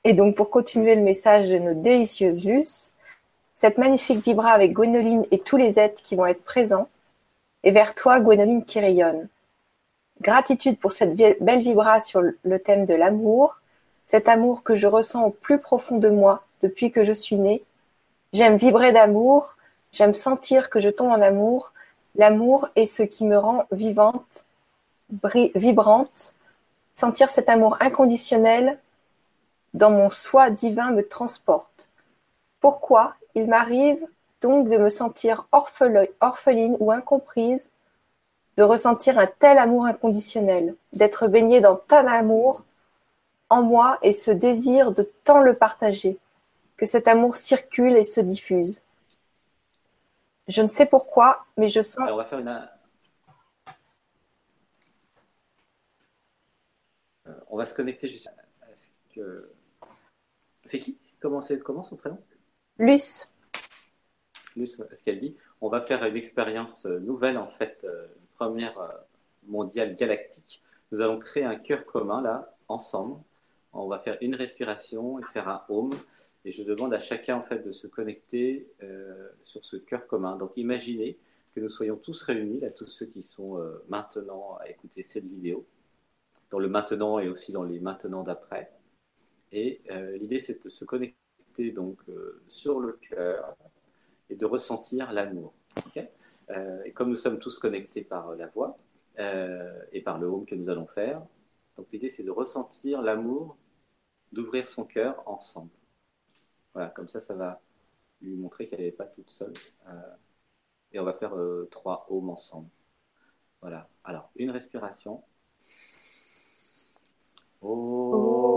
[0.04, 2.94] Et donc pour continuer le message de nos délicieuses Luce,
[3.54, 6.88] cette magnifique vibra avec Gwenoline et tous les êtres qui vont être présents,
[7.64, 9.28] et vers toi Gwenoline qui rayonne.
[10.22, 13.62] Gratitude pour cette belle vibra sur le thème de l'amour,
[14.08, 17.64] cet amour que je ressens au plus profond de moi depuis que je suis née.
[18.34, 19.58] J'aime vibrer d'amour,
[19.92, 21.74] j'aime sentir que je tombe en amour.
[22.16, 24.46] L'amour est ce qui me rend vivante,
[25.56, 26.34] vibrante.
[26.94, 28.80] Sentir cet amour inconditionnel
[29.74, 31.90] dans mon soi divin me transporte.
[32.60, 34.06] Pourquoi il m'arrive
[34.42, 37.72] donc de me sentir orpheline ou incomprise
[38.58, 42.66] de ressentir un tel amour inconditionnel, d'être baigné dans tant d'amour
[43.50, 46.18] en moi et ce désir de tant le partager,
[46.78, 48.82] que cet amour circule et se diffuse.
[50.48, 52.10] Je ne sais pourquoi, mais je sens.
[57.28, 58.30] Euh, on va se connecter juste.
[59.14, 59.52] Que...
[60.56, 62.18] C'est qui comment, comment son prénom
[62.80, 63.32] Luce.
[64.56, 65.36] Luce, ce qu'elle dit.
[65.60, 68.90] On va faire une expérience euh, nouvelle en fait euh, première euh,
[69.48, 73.18] mondiale galactique, nous allons créer un cœur commun là, ensemble.
[73.74, 75.92] On va faire une respiration et faire un home.
[76.44, 80.36] Et je demande à chacun en fait de se connecter euh, sur ce cœur commun.
[80.36, 81.18] Donc imaginez
[81.56, 85.26] que nous soyons tous réunis, là, tous ceux qui sont euh, maintenant à écouter cette
[85.26, 85.66] vidéo.
[86.52, 88.72] Dans le maintenant et aussi dans les maintenant d'après.
[89.52, 89.82] Et
[90.20, 92.00] l'idée, c'est de se connecter donc
[92.48, 93.56] sur le cœur
[94.30, 95.54] et de ressentir l'amour.
[95.96, 98.78] et comme nous sommes tous connectés par la voix
[99.18, 101.22] et par le home que nous allons faire,
[101.78, 103.58] donc l'idée, c'est de ressentir l'amour,
[104.32, 105.72] d'ouvrir son cœur ensemble.
[106.74, 107.62] Voilà, comme ça, ça va
[108.22, 109.54] lui montrer qu'elle n'est pas toute seule.
[109.88, 110.16] Euh,
[110.92, 112.70] et on va faire euh, trois ohms ensemble.
[113.62, 113.90] Voilà.
[114.04, 115.24] Alors, une respiration.
[117.62, 118.51] Donc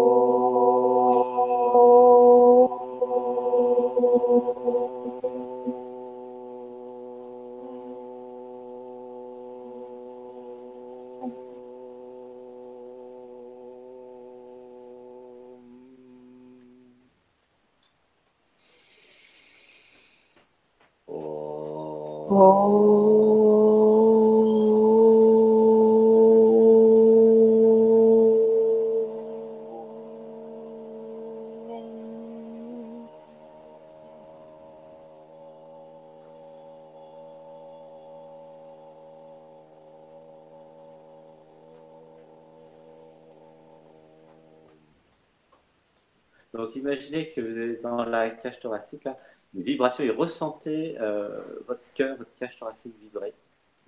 [46.84, 49.08] imaginez que vous êtes dans la cage thoracique,
[49.54, 53.32] une vibration et ressentez euh, votre cœur, votre cage thoracique vibrer.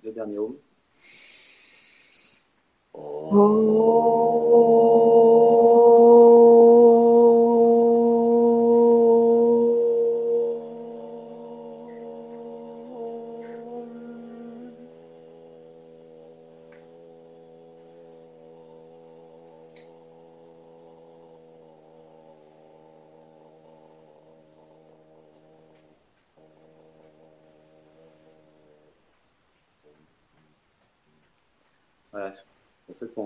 [0.03, 0.57] Le dernier home.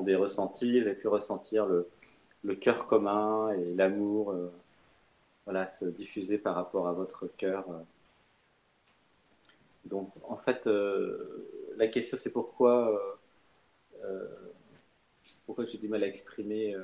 [0.03, 4.51] Des ressentis, j'ai pu ressentir le, cœur commun et l'amour euh,
[5.45, 7.69] voilà, se diffuser par rapport à votre cœur.
[7.69, 7.79] Euh.
[9.85, 13.19] Donc, en fait, euh, la question, c'est pourquoi,
[15.45, 16.75] pourquoi j'ai du mal à exprimer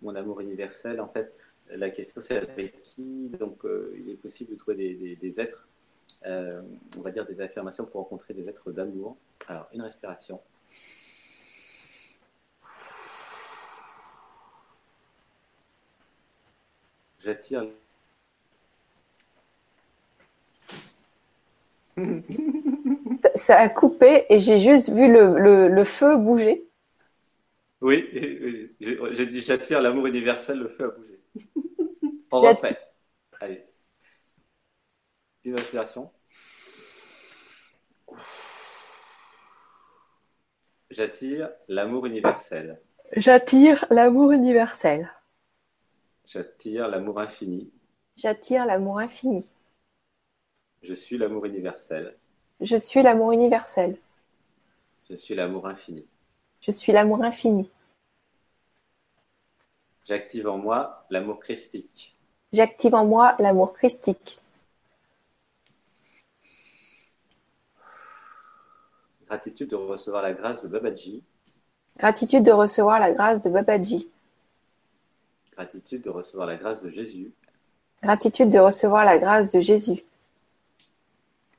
[0.00, 1.00] mon amour universel?
[1.00, 1.34] En fait,
[1.68, 3.28] la question, c'est avec qui?
[3.38, 3.62] Donc,
[3.96, 5.68] il est possible de trouver des êtres,
[6.24, 9.16] on va dire des affirmations pour rencontrer des êtres d'amour.
[9.48, 10.40] Alors, une respiration.
[17.26, 17.66] J'attire.
[23.34, 26.68] Ça a coupé et j'ai juste vu le, le, feu bouger.
[27.80, 28.08] Oui,
[28.80, 31.18] j'ai dit j'attire l'amour universel, le feu a bougé.
[32.30, 32.78] On refait.
[33.40, 33.64] Allez.
[35.42, 36.12] Une inspiration.
[40.90, 42.80] J'attire l'amour universel.
[43.16, 45.10] J'attire l'amour universel.
[46.26, 47.70] J'attire l'amour infini.
[48.16, 49.48] J'attire l'amour infini.
[50.82, 52.16] Je suis l'amour universel.
[52.60, 53.96] Je suis l'amour universel.
[55.08, 56.04] Je suis l'amour infini.
[56.60, 57.70] Je suis l'amour infini.
[60.04, 62.16] J'active en moi l'amour christique.
[62.52, 64.40] J'active en moi l'amour christique.
[69.26, 71.22] Gratitude de recevoir la grâce de Babaji.
[71.98, 74.08] Gratitude de recevoir la grâce de Babaji.
[75.56, 77.32] Gratitude de recevoir la grâce de Jésus.
[78.02, 80.04] Gratitude de recevoir la grâce de Jésus.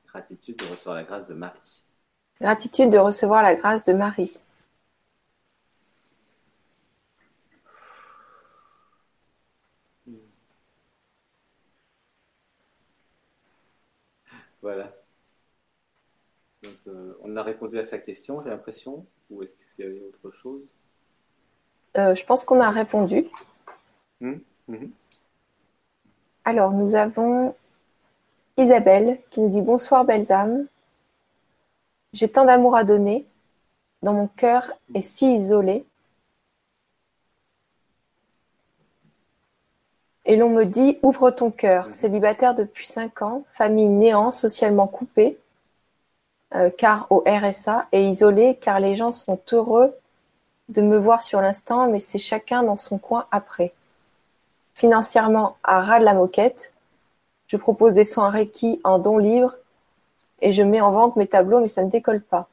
[0.07, 1.83] Gratitude de recevoir la grâce de Marie.
[2.39, 4.39] Gratitude de recevoir la grâce de Marie.
[14.61, 14.91] Voilà.
[16.87, 19.05] Euh, on a répondu à sa question, j'ai l'impression.
[19.29, 20.61] Ou est-ce qu'il y avait autre chose?
[21.97, 23.25] Euh, Je pense qu'on a répondu.
[24.21, 24.33] Mmh,
[24.67, 24.85] mmh.
[26.45, 27.55] Alors, nous avons
[28.57, 30.65] Isabelle qui nous dit Bonsoir, belles âmes.
[32.13, 33.25] J'ai tant d'amour à donner.
[34.03, 35.85] Dans mon cœur est si isolé.
[40.25, 41.89] Et l'on me dit Ouvre ton cœur.
[41.89, 41.91] Mmh.
[41.91, 45.37] Célibataire depuis cinq ans, famille néant, socialement coupée,
[46.55, 49.93] euh, car au RSA, et isolé car les gens sont heureux
[50.69, 53.73] de me voir sur l'instant, mais c'est chacun dans son coin après
[54.77, 56.71] financièrement à ras de la moquette.
[57.47, 59.55] Je propose des soins Reiki en don libre
[60.41, 62.47] et je mets en vente mes tableaux, mais ça ne décolle pas.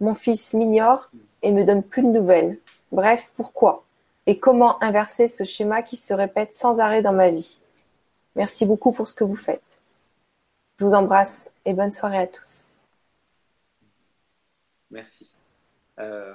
[0.00, 1.10] Mon fils m'ignore
[1.42, 2.58] et me donne plus de nouvelles.
[2.92, 3.84] Bref, pourquoi
[4.26, 7.58] Et comment inverser ce schéma qui se répète sans arrêt dans ma vie?
[8.36, 9.80] Merci beaucoup pour ce que vous faites.
[10.78, 12.68] Je vous embrasse et bonne soirée à tous.
[14.90, 15.30] Merci.
[15.98, 16.34] Euh,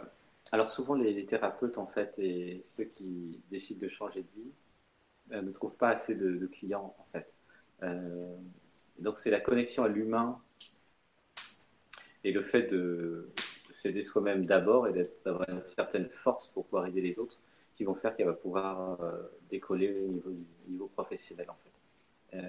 [0.52, 4.52] alors souvent les, thérapeutes en fait et ceux qui décident de changer de vie
[5.32, 7.32] ne trouvent pas assez de, clients en fait.
[7.84, 8.36] Euh,
[9.00, 10.40] donc c'est la connexion à l'humain
[12.24, 13.30] et le fait de
[13.72, 17.40] s'aider soi-même d'abord et d'avoir une certaine force pour pouvoir aider les autres
[17.76, 20.32] qui vont faire qu'elle va pouvoir euh, décoller au niveau,
[20.68, 22.44] niveau professionnel en fait.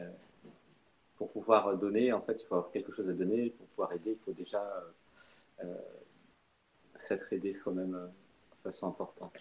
[1.17, 3.51] pour pouvoir donner, en fait, il faut avoir quelque chose à donner.
[3.51, 4.63] Pour pouvoir aider, il faut déjà
[7.01, 9.33] s'être aidé soi-même euh, de façon importante.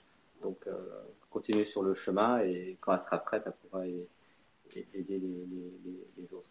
[0.42, 5.20] Donc, euh, continuer sur le chemin et quand elle sera prête, elle pourra aider
[6.18, 6.50] les, autres.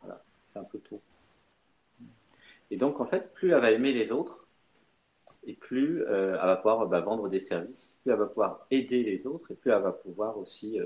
[0.00, 0.22] Voilà,
[0.52, 1.00] c'est un peu tout.
[2.70, 4.46] Et donc, en fait, plus elle va aimer les autres,
[5.44, 9.02] et plus euh, elle va pouvoir bah, vendre des services, plus elle va pouvoir aider
[9.02, 10.78] les autres, et plus elle va pouvoir aussi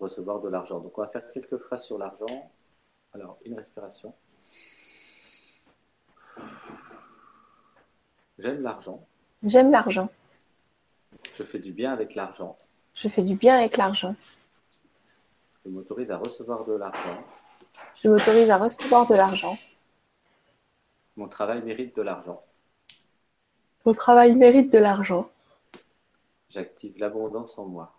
[0.00, 0.80] recevoir de l'argent.
[0.80, 2.50] Donc, on va faire quelques phrases sur l'argent.
[3.12, 4.14] Alors, une respiration.
[8.38, 9.06] J'aime l'argent.
[9.42, 10.08] J'aime l'argent.
[11.38, 12.58] Je fais du bien avec l'argent.
[12.94, 14.16] Je fais du bien avec l'argent.
[15.64, 17.24] Je m'autorise à recevoir de l'argent.
[17.94, 19.56] Je m'autorise à recevoir de l'argent.
[21.14, 22.42] Mon travail mérite de l'argent.
[23.84, 25.30] Mon travail mérite de l'argent.
[26.50, 27.94] J'active l'abondance en moi.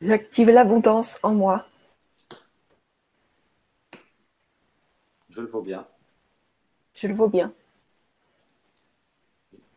[0.00, 1.64] J'active l'abondance en moi.
[5.28, 5.86] Je le vaux bien.
[6.94, 7.52] Je le vaux bien.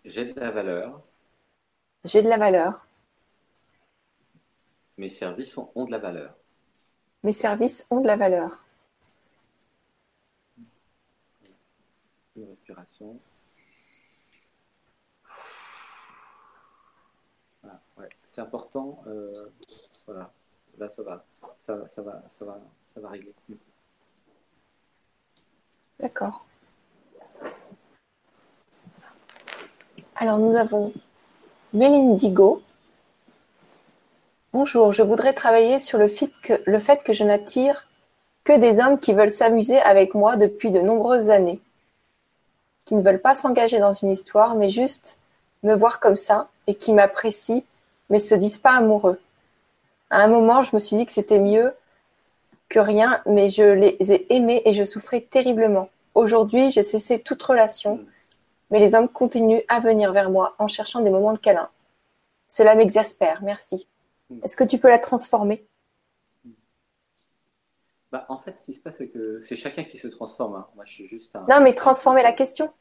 [0.06, 1.04] J'ai de la valeur.
[2.08, 2.88] J'ai de la valeur.
[4.98, 6.34] Mes services ont de la valeur.
[7.24, 8.64] Mes services ont de la valeur.
[12.38, 13.20] Une respiration.
[18.24, 19.04] C'est important.
[19.08, 19.50] Euh,
[20.06, 20.32] voilà.
[20.78, 21.26] Là, ça va.
[21.60, 22.62] Ça, ça, va, ça, va,
[22.94, 23.34] ça va régler.
[26.00, 26.46] D'accord.
[30.16, 30.94] Alors nous avons
[31.78, 32.64] Mélindigo.
[34.52, 37.88] Bonjour, je voudrais travailler sur le fait, que, je n'attire
[38.44, 41.60] que des hommes qui veulent s'amuser avec moi depuis de nombreuses années,
[42.86, 45.20] qui ne veulent pas s'engager dans une histoire, mais juste
[45.62, 47.62] me voir comme ça et qui m'apprécient,
[48.10, 49.20] mais se disent pas amoureux.
[50.10, 51.76] À un moment, je me suis dit que c'était mieux
[52.70, 55.90] que rien, mais je les ai aimés et je souffrais terriblement.
[56.16, 58.00] Aujourd'hui, j'ai cessé toute relation
[58.70, 61.70] mais les hommes continuent à venir vers moi en cherchant des moments de câlin.
[62.48, 63.88] Cela m'exaspère, merci.
[64.30, 64.40] Hmm.
[64.44, 65.68] Est-ce que tu peux la transformer?
[68.12, 70.56] Bah, En fait, ce qui se passe, c'est que c'est chacun qui se transforme.
[70.56, 70.68] Hein.
[70.76, 71.46] Moi, je suis juste un...
[71.50, 72.72] Non, mais transformer la question.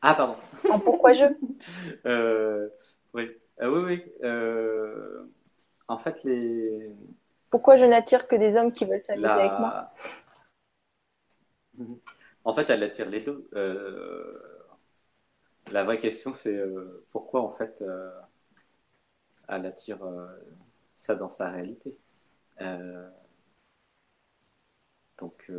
[0.00, 0.36] Ah, pardon.
[0.70, 1.26] En pourquoi je?
[2.06, 2.68] Euh,
[3.14, 3.30] Oui,
[3.60, 4.12] euh, oui, oui.
[4.22, 5.30] Euh,
[5.88, 6.94] en fait, les...
[7.50, 9.90] Pourquoi je n'attire que des hommes qui veulent s'amuser avec moi?
[12.44, 13.48] En fait, elle attire les deux.
[13.54, 14.38] Euh,
[15.70, 18.10] la vraie question, c'est euh, pourquoi en fait euh,
[19.48, 19.98] elle attire
[20.96, 21.96] ça dans sa réalité?
[25.18, 25.50] donc,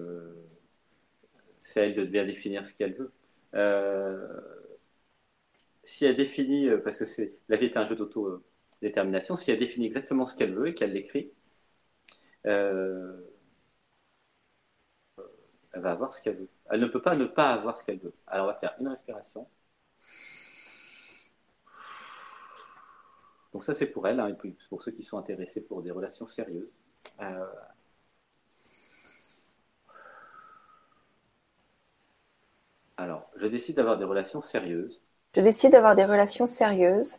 [1.60, 3.12] c'est à elle de bien définir ce qu'elle veut.
[5.84, 9.88] si elle définit, parce que c'est la vie est un jeu d'auto-détermination, si elle définit
[9.88, 11.32] exactement ce qu'elle veut et qu'elle l'écrit,
[15.74, 16.50] elle va avoir ce qu'elle veut.
[16.70, 18.14] Elle ne peut pas ne pas avoir ce qu'elle veut.
[18.28, 19.48] Alors on va faire une respiration.
[23.54, 26.28] Donc ça c'est pour elle, hein, et pour ceux qui sont intéressés pour des relations
[26.28, 26.80] sérieuses.
[27.22, 27.46] Euh,
[32.98, 35.04] alors, je décide d'avoir des relations sérieuses.
[35.36, 37.18] Je décide d'avoir des relations sérieuses.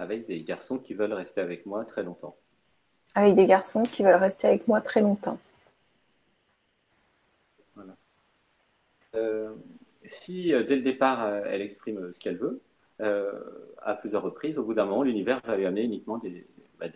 [0.00, 2.34] Avec des garçons qui veulent rester avec moi très longtemps.
[3.14, 5.38] Avec des garçons qui veulent rester avec moi très longtemps.
[7.74, 7.94] Voilà.
[9.14, 9.54] Euh,
[10.06, 12.60] si euh, dès le départ euh, elle exprime ce qu'elle veut,
[13.82, 16.46] à plusieurs reprises, au bout d'un moment, l'univers va lui amener uniquement des,
[16.78, 16.86] bah,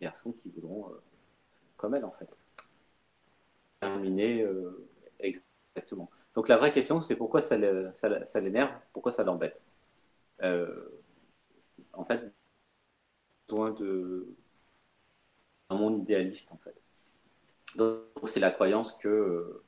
[0.00, 0.86] garçons qui voudront
[1.76, 2.28] comme elle en fait.
[3.80, 4.46] Terminer
[5.18, 6.08] exactement.
[6.36, 9.60] Donc la vraie question, c'est pourquoi ça l'énerve, pourquoi ça l'embête?
[11.92, 12.32] En fait,
[13.48, 14.26] besoin de
[15.68, 16.74] un monde idéaliste, en fait.
[17.76, 19.62] Donc, c'est la croyance que euh,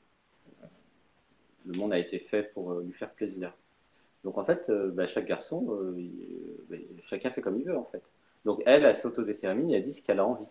[1.64, 3.52] le monde a été fait pour euh, lui faire plaisir.
[4.22, 5.62] Donc, en fait, euh, bah, chaque garçon,
[6.68, 8.02] bah, chacun fait comme il veut, en fait.
[8.44, 10.48] Donc, elle, elle s'autodétermine et elle dit ce qu'elle a envie,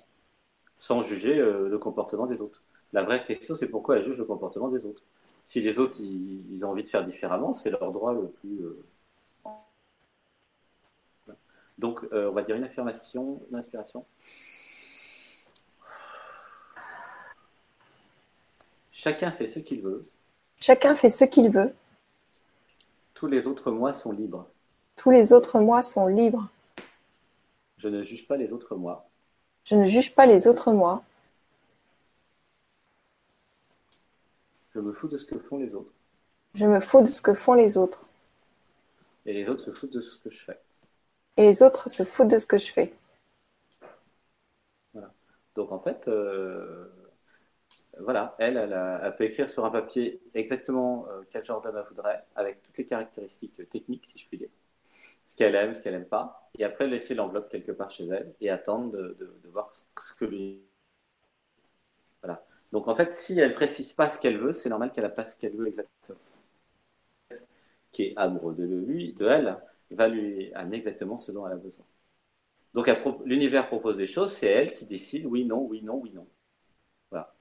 [0.78, 2.64] sans juger le comportement des autres.
[2.92, 5.04] La vraie question, c'est pourquoi elle juge le comportement des autres.
[5.48, 8.62] Si les autres, ils ont envie de faire différemment, c'est leur droit le plus
[11.78, 14.06] donc, euh, on va dire une affirmation, une inspiration.
[18.92, 20.02] Chacun fait ce qu'il veut.
[20.60, 21.74] Chacun fait ce qu'il veut.
[23.14, 24.48] Tous les autres mois sont libres.
[24.96, 26.50] Tous les autres mois sont libres.
[27.78, 29.10] Je ne juge pas les autres mois.
[29.66, 31.04] Je ne juge pas les autres mois.
[34.74, 35.92] Je me fous de ce que font les autres.
[36.56, 38.08] Je me fous de ce que font les autres.
[39.26, 40.60] Et les autres se foutent de ce que je fais.
[41.38, 42.94] Et les autres se foutent de ce que je fais.
[44.94, 45.12] Voilà.
[45.56, 46.88] Donc en fait, euh,
[48.00, 52.24] voilà, elle, elle, peut écrire sur un papier exactement euh, quel genre d'homme elle voudrait,
[52.36, 54.50] avec toutes les caractéristiques techniques, si je puis dire.
[55.28, 56.50] Ce qu'elle aime, ce qu'elle n'aime pas.
[56.58, 60.26] Et après, laisser l'enveloppe quelque part chez elle et attendre de, de voir ce que
[60.26, 60.62] lui.
[62.22, 62.44] Voilà.
[62.72, 65.26] Donc en fait, si elle précise pas ce qu'elle veut, c'est normal qu'elle n'a pas
[65.26, 66.18] ce qu'elle veut exactement.
[67.92, 69.58] Qui est amoureux de lui, de elle,
[69.92, 71.86] va lui amener exactement ce dont elle a besoin.
[72.74, 72.90] Donc
[73.26, 76.28] l'univers propose des choses, c'est elle qui décide oui, non, oui, non, oui, non.
[77.12, 77.34] Voilà.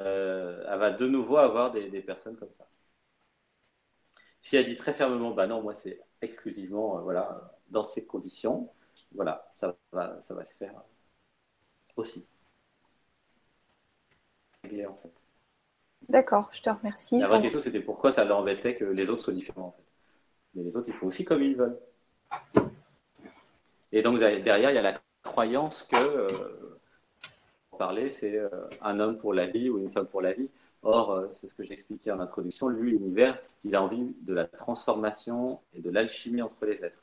[0.00, 2.68] Euh, elle va de nouveau avoir des, personnes comme ça.
[4.42, 8.70] Si elle dit très fermement, bah non, moi c'est exclusivement, euh, voilà, dans ces conditions,
[9.12, 10.74] voilà, ça va, ça va se faire
[11.96, 12.26] aussi.
[16.08, 17.18] D'accord, je te remercie.
[17.18, 19.68] La vraie question, c'était pourquoi ça l'embêtait que les autres soient différents.
[19.68, 19.87] En fait.
[20.54, 21.78] Mais les autres, ils font aussi comme ils veulent.
[23.92, 26.28] Et donc, derrière, il y a la croyance que, euh,
[27.70, 28.48] pour parler, c'est euh,
[28.82, 30.48] un homme pour la vie ou une femme pour la vie.
[30.82, 34.46] Or, euh, c'est ce que j'expliquais en introduction, lui, l'univers, il a envie de la
[34.46, 37.02] transformation et de l'alchimie entre les êtres.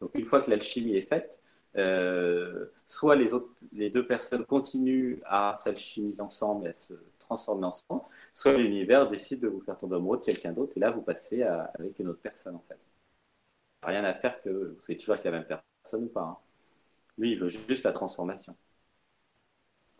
[0.00, 1.34] Donc, une fois que l'alchimie est faite,
[2.86, 3.30] soit les,
[3.72, 6.94] les deux personnes continuent à s'alchimiser ensemble et à se
[7.28, 8.02] transformer ensemble,
[8.34, 11.42] soit l'univers décide de vous faire tomber amoureux de quelqu'un d'autre et là vous passez
[11.42, 12.78] avec une autre personne en fait.
[13.82, 16.22] Rien à faire que vous soyez toujours avec la même personne ou pas.
[16.22, 16.38] Hein.
[17.18, 18.56] Lui, il veut juste la transformation.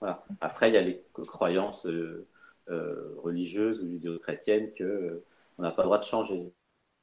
[0.01, 0.25] Voilà.
[0.41, 2.27] Après, il y a les croyances euh,
[2.71, 5.25] euh, religieuses ou judéo-chrétiennes que euh,
[5.59, 6.53] on n'a pas le droit de changer.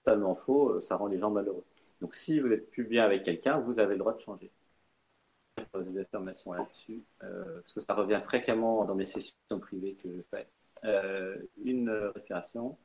[0.03, 1.65] Totalement faux, ça rend les gens malheureux.
[2.01, 4.51] Donc, si vous êtes plus bien avec quelqu'un, vous avez le droit de changer
[5.57, 10.21] des affirmations là-dessus, euh, parce que ça revient fréquemment dans mes sessions privées que je
[10.29, 10.47] fais.
[10.83, 12.77] Euh, une respiration.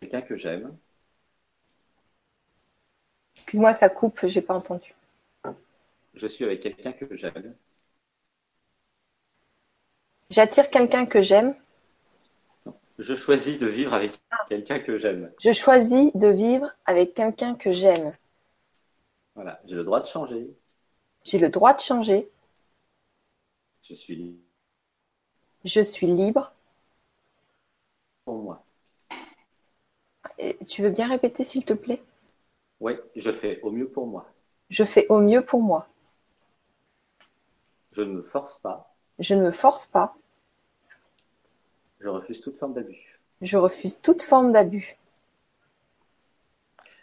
[0.00, 0.76] Quelqu'un que j'aime.
[3.36, 4.94] Excuse-moi, ça coupe, j'ai pas entendu.
[6.14, 7.54] Je suis avec quelqu'un que j'aime.
[10.30, 11.54] J'attire quelqu'un que j'aime.
[12.98, 15.32] Je choisis de vivre avec quelqu'un que j'aime.
[15.40, 18.12] Je choisis de vivre avec quelqu'un que j'aime.
[19.36, 20.50] Voilà, j'ai le droit de changer.
[21.22, 22.28] J'ai le droit de changer.
[23.82, 24.40] Je suis libre.
[25.64, 26.52] Je suis libre.
[28.24, 28.64] Pour moi.
[30.38, 32.02] Et tu veux bien répéter, s'il te plaît?
[32.80, 34.28] Oui, je fais au mieux pour moi.
[34.70, 35.88] Je fais au mieux pour moi.
[37.92, 38.94] Je ne me force pas.
[39.20, 40.16] Je ne me force pas.
[42.00, 43.20] Je refuse toute forme d'abus.
[43.40, 44.98] Je refuse toute forme d'abus.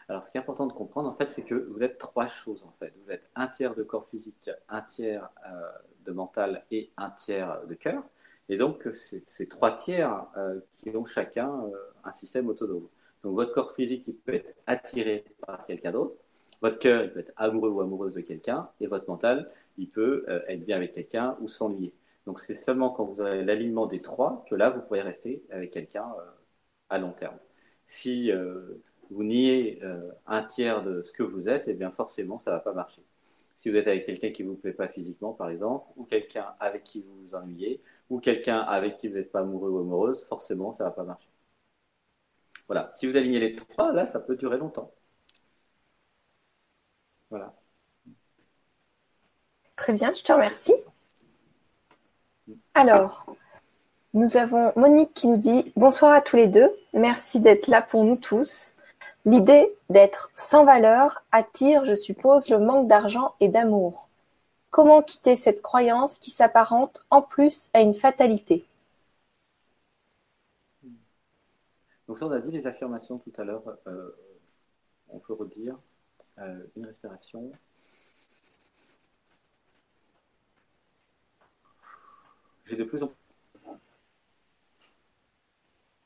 [0.07, 2.63] Alors, ce qui est important de comprendre, en fait, c'est que vous êtes trois choses,
[2.63, 2.93] en fait.
[3.03, 5.71] Vous êtes un tiers de corps physique, un tiers euh,
[6.05, 8.03] de mental et un tiers de cœur.
[8.47, 12.87] Et donc, c'est ces trois tiers euh, qui ont chacun euh, un système autonome.
[13.23, 16.15] Donc, votre corps physique, il peut être attiré par quelqu'un d'autre.
[16.61, 18.69] Votre cœur, il peut être amoureux ou amoureuse de quelqu'un.
[18.79, 21.93] Et votre mental, il peut être bien avec quelqu'un ou s'ennuyer.
[22.25, 25.71] Donc c'est seulement quand vous avez l'alignement des trois que là, vous pourrez rester avec
[25.71, 26.31] quelqu'un euh,
[26.89, 27.37] à long terme.
[27.87, 28.81] Si euh,
[29.11, 32.55] vous niez euh, un tiers de ce que vous êtes, eh bien forcément, ça ne
[32.55, 33.03] va pas marcher.
[33.57, 36.55] Si vous êtes avec quelqu'un qui ne vous plaît pas physiquement, par exemple, ou quelqu'un
[36.59, 40.23] avec qui vous vous ennuyez, ou quelqu'un avec qui vous n'êtes pas amoureux ou amoureuse,
[40.25, 41.29] forcément, ça ne va pas marcher.
[42.67, 42.89] Voilà.
[42.93, 44.91] Si vous alignez les trois, là, ça peut durer longtemps.
[47.29, 47.53] Voilà.
[49.75, 50.73] Très bien, je te remercie.
[52.77, 53.25] Alors,
[54.13, 58.03] nous avons Monique qui nous dit Bonsoir à tous les deux, merci d'être là pour
[58.03, 58.73] nous tous.
[59.23, 64.09] L'idée d'être sans valeur attire, je suppose, le manque d'argent et d'amour.
[64.71, 68.65] Comment quitter cette croyance qui s'apparente en plus à une fatalité?
[72.09, 73.63] Donc ça, on a dit les affirmations tout à l'heure.
[73.87, 74.09] Euh,
[75.07, 75.77] on peut redire
[76.39, 77.53] euh, une respiration.
[82.65, 83.13] J'ai de plus en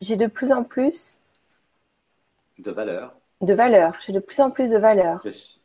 [0.02, 1.22] J'ai de plus en plus
[2.58, 3.16] de valeur.
[3.42, 3.98] De valeur.
[4.02, 5.22] J'ai de plus en plus de valeur.
[5.24, 5.62] Je suis,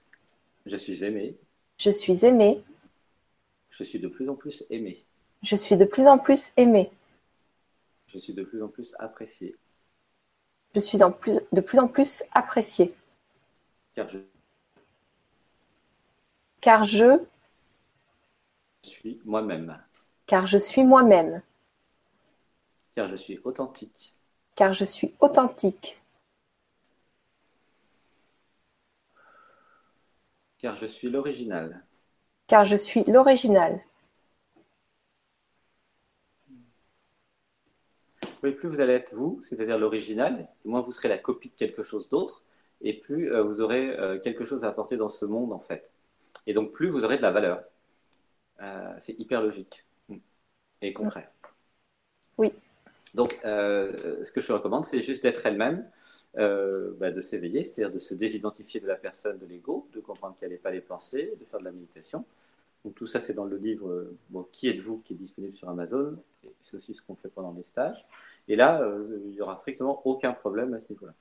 [0.66, 1.36] je suis aimé.
[1.78, 2.62] Je suis aimé.
[3.70, 5.04] Je suis de plus en plus aimé.
[5.42, 6.90] Je suis de plus en plus aimé.
[8.06, 9.56] Je suis de plus en plus apprécié.
[10.74, 12.94] Je suis en plus, de plus en plus apprécié.
[13.94, 14.18] Car je.
[16.60, 17.18] Car je.
[18.82, 19.76] suis moi-même.
[20.26, 21.42] Car je suis moi-même.
[22.94, 24.14] Car je suis authentique.
[24.54, 26.00] Car je suis authentique.
[30.58, 31.84] Car je suis l'original.
[32.46, 33.82] Car je suis l'original.
[38.42, 41.82] Oui, plus vous allez être vous, c'est-à-dire l'original, moins vous serez la copie de quelque
[41.82, 42.42] chose d'autre,
[42.82, 45.90] et plus euh, vous aurez euh, quelque chose à apporter dans ce monde, en fait.
[46.46, 47.62] Et donc, plus vous aurez de la valeur.
[48.60, 49.83] Euh, c'est hyper logique
[50.82, 51.28] et concret.
[52.38, 52.52] Oui.
[53.14, 55.88] Donc, ce que je recommande, c'est juste d'être elle-même,
[56.34, 60.50] bah, de s'éveiller, c'est-à-dire de se désidentifier de la personne, de l'ego, de comprendre qu'elle
[60.50, 62.24] n'est pas les pensées, de faire de la méditation.
[62.84, 64.08] Donc, tout ça, c'est dans le livre
[64.52, 66.18] Qui êtes-vous qui est disponible sur Amazon.
[66.60, 68.04] C'est aussi ce qu'on fait pendant les stages.
[68.48, 71.14] Et là, euh, il n'y aura strictement aucun problème à ce niveau-là.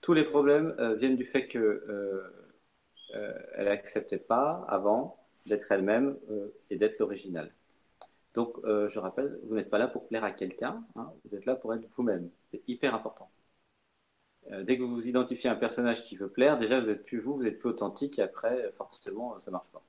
[0.00, 2.22] Tous les problèmes euh, viennent du fait qu'elle euh,
[3.58, 6.16] n'acceptait pas avant d'être elle-même
[6.68, 7.50] et d'être l'original.
[8.34, 11.56] Donc, je rappelle, vous n'êtes pas là pour plaire à quelqu'un, hein, vous êtes là
[11.56, 12.30] pour être vous-même.
[12.50, 13.28] C'est hyper important.
[14.62, 17.20] dès que vous vous identifiez à un personnage qui veut plaire, déjà vous n'êtes plus
[17.20, 19.82] vous, vous êtes plus authentique, et après, forcément, ça ne marche pas.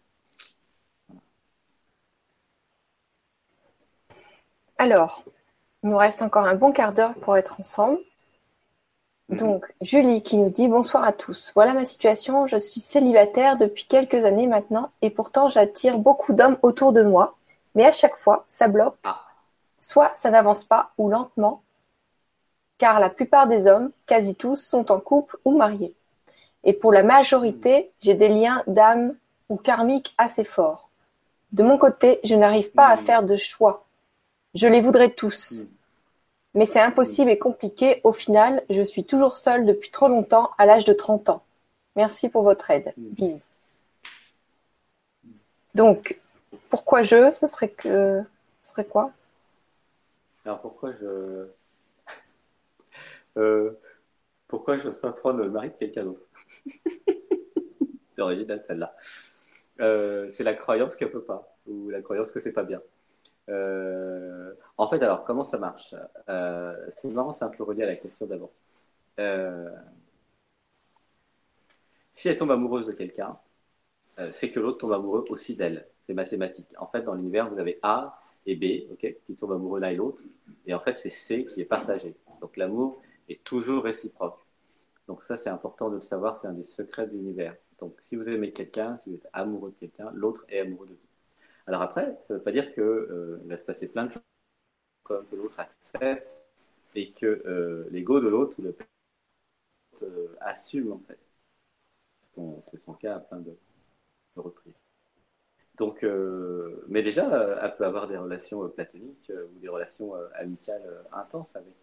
[4.77, 5.23] Alors,
[5.83, 7.99] il nous reste encore un bon quart d'heure pour être ensemble.
[9.29, 9.37] Mhm.
[9.37, 11.51] Donc, Julie qui nous dit bonsoir à tous.
[11.53, 12.47] Voilà ma situation.
[12.47, 17.35] Je suis célibataire depuis quelques années maintenant et pourtant j'attire beaucoup d'hommes autour de moi.
[17.75, 18.97] Mais à chaque fois, ça bloque.
[19.03, 19.21] Ah.
[19.79, 21.63] Soit ça n'avance pas ou lentement,
[22.77, 25.95] car la plupart des hommes, quasi tous, sont en couple ou mariés.
[26.63, 29.15] Et pour la majorité, j'ai des liens d'âme
[29.49, 30.89] ou karmiques assez forts.
[31.51, 33.03] De mon côté, je n'arrive pas à mhm.
[33.03, 33.85] faire de choix.
[34.53, 35.63] Je les voudrais tous.
[35.63, 35.67] Mm.
[36.53, 38.01] Mais c'est impossible et compliqué.
[38.03, 41.43] Au final, je suis toujours seule depuis trop longtemps à l'âge de 30 ans.
[41.95, 42.93] Merci pour votre aide.
[42.97, 43.09] Mm.
[43.11, 43.49] Bise.
[45.73, 46.19] Donc,
[46.69, 48.21] pourquoi je Ce serait que.
[48.61, 49.11] Ce serait quoi?
[50.45, 51.47] Alors, pourquoi je.
[53.37, 53.71] euh,
[54.47, 56.25] pourquoi je n'ose pas prendre le mari de quelqu'un d'autre?
[58.15, 58.95] C'est original celle-là.
[59.79, 62.81] Euh, c'est la croyance qu'elle peut pas, ou la croyance que c'est pas bien.
[63.49, 65.95] Euh, en fait, alors, comment ça marche?
[66.89, 68.51] C'est marrant, c'est un peu relié à la question d'avant.
[72.13, 73.39] Si elle tombe amoureuse de quelqu'un,
[74.31, 75.87] c'est que l'autre tombe amoureux aussi d'elle.
[76.11, 76.67] C'est mathématique.
[76.77, 79.95] En fait, dans l'univers, vous avez A et B, ok, qui tombent amoureux l'un et
[79.95, 80.21] l'autre.
[80.65, 82.13] Et en fait, c'est C qui est partagé.
[82.41, 84.37] Donc l'amour est toujours réciproque.
[85.07, 87.55] Donc ça, c'est important de le savoir, c'est un des secrets de l'univers.
[87.79, 90.91] Donc si vous aimez quelqu'un, si vous êtes amoureux de quelqu'un, l'autre est amoureux de
[90.91, 91.07] vous.
[91.65, 94.21] Alors après, ça ne veut pas dire qu'il euh, va se passer plein de choses,
[95.03, 96.27] comme que l'autre accepte
[96.93, 98.75] et que euh, l'ego de l'autre le
[100.03, 101.19] euh, assume en fait.
[102.59, 103.55] C'est son cas à plein de,
[104.35, 104.73] reprises.
[105.77, 106.05] Donc,
[106.87, 111.73] mais déjà, elle peut avoir des relations platoniques ou des relations amicales intenses avec.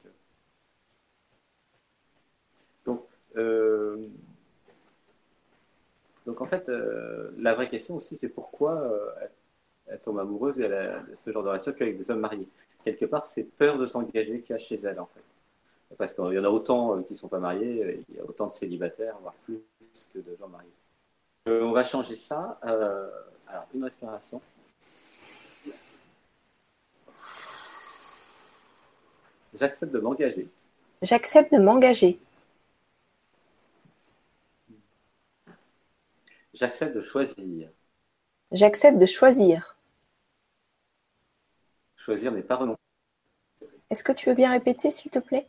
[2.85, 3.07] Donc,
[6.27, 6.69] donc en fait,
[7.39, 8.89] la vraie question aussi, c'est pourquoi
[9.89, 12.49] elle tombe amoureuse et elle a ce genre de relation qu'avec des hommes mariés.
[12.85, 15.23] Quelque part, c'est peur de s'engager qu'il a chez elle, en fait.
[15.97, 18.25] Parce qu'il y en a autant euh, qui ne sont pas mariés, il y a
[18.25, 19.61] autant de célibataires, voire plus
[20.13, 20.69] que de gens mariés.
[21.49, 22.61] Euh, on va changer ça.
[23.49, 24.41] Alors, une respiration.
[29.55, 30.49] J'accepte de m'engager.
[31.03, 32.19] J'accepte de m'engager.
[36.53, 37.71] J'accepte de choisir.
[38.53, 39.77] J'accepte de choisir.
[41.97, 42.81] Choisir n'est pas renoncer.
[43.91, 45.49] Est-ce que tu veux bien répéter, s'il te plaît?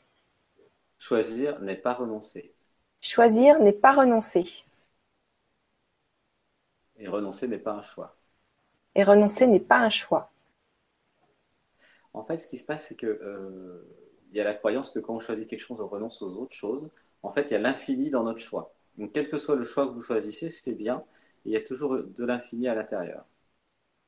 [0.97, 2.53] Choisir n'est pas renoncer.
[3.01, 4.63] Choisir n'est pas renoncer.
[6.99, 8.15] Et renoncer n'est pas un choix.
[8.95, 10.31] Et renoncer n'est pas un choix.
[12.13, 13.83] En fait, ce qui se passe, c'est que euh,
[14.31, 16.55] il y a la croyance que quand on choisit quelque chose, on renonce aux autres
[16.55, 16.89] choses.
[17.23, 18.73] En fait, il y a l'infini dans notre choix.
[18.97, 21.03] Donc, quel que soit le choix que vous choisissez, c'est bien.
[21.45, 23.25] Il y a toujours de l'infini à l'intérieur.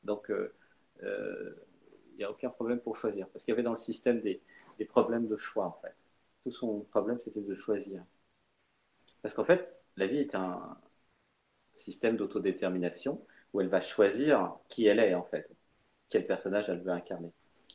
[0.03, 0.53] Donc, euh,
[1.03, 1.55] euh,
[2.21, 3.27] n'y a aucun problème pour choisir.
[3.29, 4.41] Parce qu'il y avait dans le système des,
[4.87, 5.95] problèmes de choix, en fait.
[6.43, 8.03] Tout son problème, c'était de choisir.
[9.21, 10.77] Parce qu'en fait, la vie est un
[11.73, 15.49] système d'autodétermination où elle va choisir qui elle est, en fait.
[16.09, 17.31] Quel personnage elle veut incarner.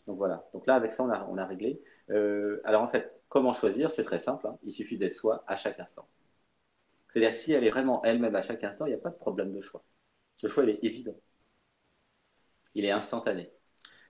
[0.06, 0.48] Donc voilà.
[0.52, 1.80] Donc là, avec ça, on a, on a réglé.
[2.10, 4.46] Euh, alors en fait, comment choisir C'est très simple.
[4.46, 4.58] Hein.
[4.64, 6.06] Il suffit d'être soi à chaque instant.
[7.12, 9.52] C'est-à-dire, si elle est vraiment elle-même à chaque instant, il n'y a pas de problème
[9.52, 9.82] de choix.
[10.42, 11.16] Le choix, il est évident.
[12.74, 13.50] Il est instantané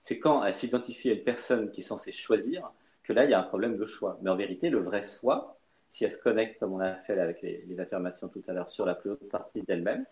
[0.07, 2.71] c'est quand elle s'identifie à une personne qui est censée choisir
[3.03, 4.17] que là, il y a un problème de choix.
[4.21, 5.56] Mais en vérité, le vrai soi,
[5.97, 8.85] si elle se connecte, comme on a fait avec les, affirmations tout à l'heure, sur
[8.85, 10.05] la plus haute partie d'elle-même,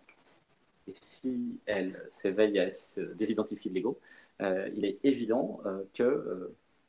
[0.87, 3.99] et si elle s'éveille à se désidentifier de l'ego,
[4.39, 5.61] il est évident
[5.93, 6.11] qu'il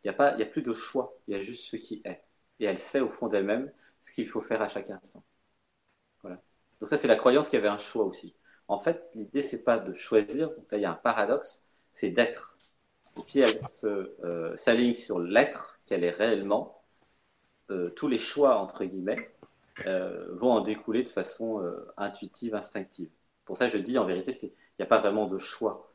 [0.03, 2.23] n'y a, pas, a plus de choix, il y a juste ce qui est.
[2.59, 3.71] Et elle sait au fond d'elle-même
[4.03, 5.23] ce qu'il faut faire à chaque instant.
[6.25, 8.35] Donc ça, c'est la croyance qu'il y avait un choix aussi.
[8.69, 10.49] En fait, l'idée, c'est pas de choisir.
[10.51, 12.57] Donc là, il y a un paradoxe, c'est d'être.
[13.25, 16.76] Si elle s'aligne sur l'être qu'elle est réellement, euh,
[17.97, 19.31] tous les choix, entre guillemets,
[19.87, 23.11] euh, vont en découler de façon euh, intuitive, instinctive.
[23.45, 25.93] Pour ça, je dis en vérité, il n'y a pas vraiment de choix.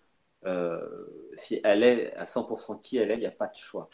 [1.35, 3.89] si elle est à 100% qui elle est, il n'y a pas de choix.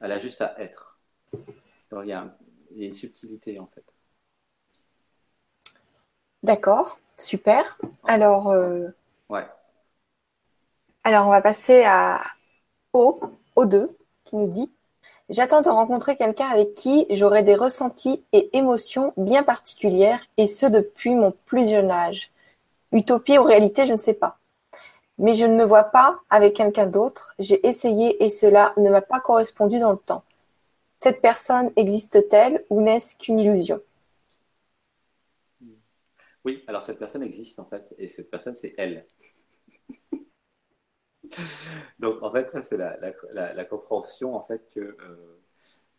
[0.00, 0.98] Elle a juste à être.
[1.32, 2.34] il, y a
[2.70, 3.84] une subtilité en fait.
[6.42, 7.78] D'accord, super.
[8.04, 8.46] Alors,
[9.28, 9.46] ouais.
[11.04, 12.22] alors on va passer à
[12.92, 13.20] O,
[13.56, 13.90] O2,
[14.24, 14.72] qui nous dit
[15.30, 20.66] J'attends de rencontrer quelqu'un avec qui j'aurai des ressentis et émotions bien particulières, et ce
[20.66, 22.30] depuis mon plus jeune âge.
[22.92, 24.38] Utopie ou réalité, je ne sais pas.
[25.18, 27.32] Mais je ne me vois pas avec quelqu'un d'autre.
[27.38, 30.24] J'ai essayé et cela ne m'a pas correspondu dans le temps.
[31.00, 33.80] Cette personne existe-t-elle ou n'est-ce qu'une illusion?
[36.44, 39.06] Oui, alors cette personne existe en fait, et cette personne c'est elle.
[41.98, 45.40] Donc, en fait, ça, c'est la, compréhension, en fait, que euh,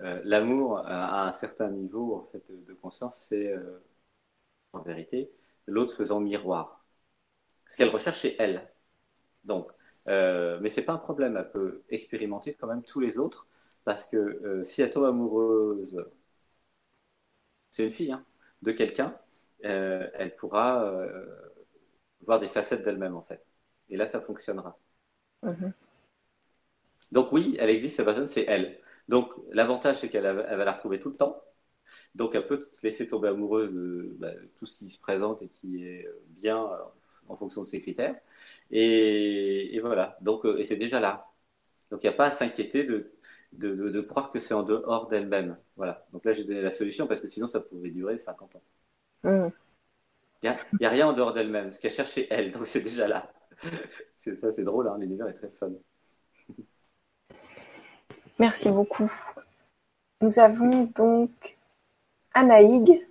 [0.02, 3.80] euh, l'amour à un certain niveau, en fait, de, conscience, c'est, euh,
[4.74, 5.32] en vérité,
[5.68, 6.86] l'autre faisant miroir.
[7.70, 8.68] Ce qu'elle recherche, c'est elle.
[9.46, 9.72] Donc,
[10.08, 13.48] mais c'est pas un problème, elle peut expérimenter quand même tous les autres,
[13.86, 16.06] parce que si elle tombe amoureuse,
[17.72, 18.26] c'est une fille, hein,
[18.62, 19.18] de quelqu'un,
[19.62, 20.92] elle pourra
[22.22, 23.46] voir des facettes d'elle-même, en fait.
[23.90, 24.78] Et là, ça fonctionnera.
[25.46, 25.74] Mhm.
[27.12, 28.80] Donc oui, elle existe, cette personne, c'est elle.
[29.08, 31.42] Donc l'avantage, c'est qu'elle va la retrouver tout le temps.
[32.16, 35.48] Donc elle peut se laisser tomber amoureuse de bah, tout ce qui se présente et
[35.48, 36.78] qui est bien euh,
[37.28, 38.16] en fonction de ses critères.
[38.72, 41.28] Et, voilà, donc, euh, et c'est déjà là.
[41.92, 43.12] Donc il n'y a pas à s'inquiéter de,
[43.54, 45.58] de, croire que c'est en dehors d'elle-même.
[45.78, 48.64] Voilà, donc là j'ai donné la solution parce que sinon ça pouvait durer 50 ans.
[49.24, 49.52] Mhm.
[50.44, 53.08] Il n'y a, a, rien en dehors d'elle-même, ce qu'elle cherchait elle, donc c'est déjà
[53.08, 53.32] là.
[54.20, 55.72] c'est ça, c'est drôle, hein, l'univers est très fun.
[58.40, 59.12] Merci beaucoup.
[60.22, 61.30] Nous avons donc
[62.34, 63.06] Anaïg.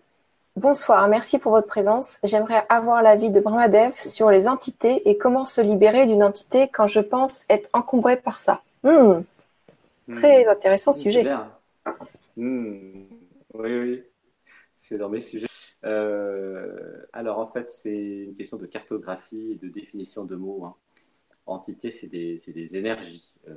[0.57, 2.19] Bonsoir, merci pour votre présence.
[2.23, 6.87] J'aimerais avoir l'avis de Brahmadev sur les entités et comment se libérer d'une entité quand
[6.87, 8.63] je pense être encombré par ça.
[8.83, 9.23] Hmm.
[10.13, 10.49] Très hmm.
[10.49, 11.25] intéressant sujet.
[12.37, 13.05] Hmm.
[13.55, 14.03] Oui, oui,
[14.81, 15.47] c'est dans mes sujets.
[15.85, 16.14] Euh,
[17.25, 20.67] alors en fait, c'est une question de cartographie et de définition de mots.
[20.67, 20.77] Hein.
[21.47, 23.33] Entité, c'est des, des, énergies.
[23.49, 23.57] Euh,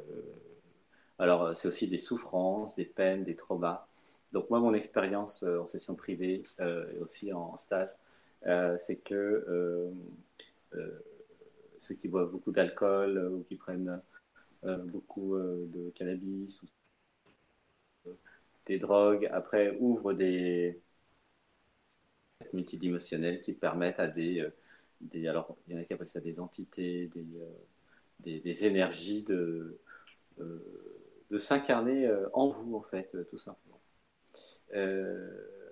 [1.20, 3.86] alors c'est aussi des souffrances, des peines, des traumas.
[4.32, 7.90] Donc moi, mon expérience euh, en session privée et aussi en stage,
[8.80, 9.92] c'est que
[11.78, 14.02] ceux qui boivent beaucoup d'alcool ou qui prennent
[14.64, 18.12] beaucoup de cannabis ou
[18.66, 20.80] des drogues, après ouvrent des,
[22.54, 24.50] multidimensionnelles qui permettent à des, euh,
[25.02, 29.24] des, alors il y en a qui appellent ça des entités, des, euh, des, énergies
[29.24, 29.80] de,
[30.40, 30.60] euh,
[31.30, 33.80] de s'incarner en vous en fait, tout simplement.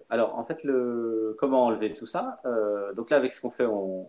[0.10, 2.42] alors en fait, le, comment enlever tout ça
[2.96, 4.08] Donc là, avec ce qu'on fait, on,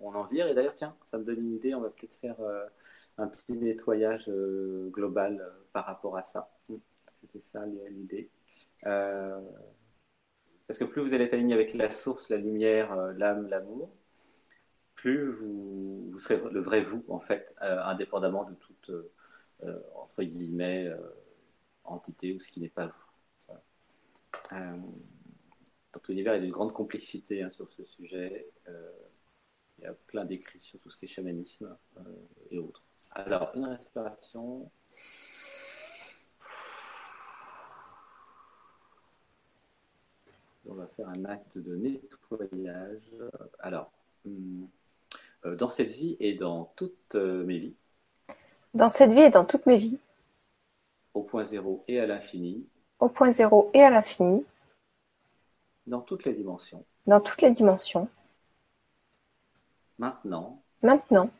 [0.00, 0.46] on en vire.
[0.46, 1.74] Et d'ailleurs, tiens, ça me donne une idée.
[1.74, 2.36] On va peut-être faire
[3.18, 4.30] un petit nettoyage
[4.90, 6.50] global par rapport à ça.
[7.20, 8.30] C'était ça l'idée.
[10.66, 13.90] Parce que plus vous allez être aligné avec la source, la lumière, euh, l'âme, l'amour,
[14.94, 20.90] plus vous, serez le vrai vous, en fait, euh, indépendamment de toute, euh, entre guillemets,
[21.84, 22.92] entité ou ce qui n'est pas vous.
[25.92, 28.50] donc l'univers est d'une grande complexité hein, sur ce sujet.
[29.78, 31.76] il y a plein d'écrits sur tout ce qui est chamanisme
[32.50, 32.82] et autres.
[33.12, 34.70] Alors, une respiration.
[40.68, 43.14] On va faire un acte de nettoyage.
[43.58, 43.90] Alors,
[44.24, 44.68] hum,
[45.44, 47.74] euh, dans cette vie et dans toutes euh, mes vies.
[48.74, 49.98] Dans cette vie et dans toutes mes vies.
[51.14, 52.66] Au point zéro et à l'infini.
[52.98, 54.44] Au point zéro et à l'infini.
[55.86, 56.84] Dans toutes les dimensions.
[57.06, 58.08] Dans toutes les dimensions.
[59.98, 60.62] Maintenant.
[60.82, 61.30] Maintenant.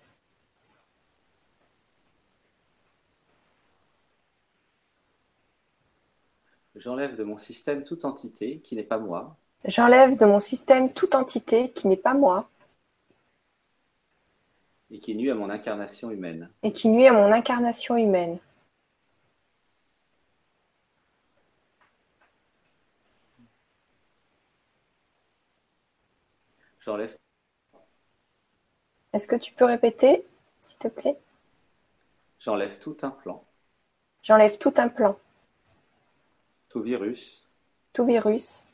[6.77, 9.35] J'enlève de mon système toute entité qui n'est pas moi.
[9.65, 12.51] J'enlève de mon système toute entité qui n'est pas moi.
[14.91, 16.51] Et qui nuit à mon incarnation humaine.
[16.63, 18.39] Et qui nuit à mon incarnation humaine.
[26.79, 27.17] J'enlève
[29.15, 30.27] Est-ce que tu peux répéter,
[30.61, 31.19] s'il te plaît?
[32.39, 33.43] J'enlève tout un plan.
[34.23, 35.19] J'enlève tout un plan.
[36.69, 37.49] Tout virus.
[37.93, 38.67] Tout virus.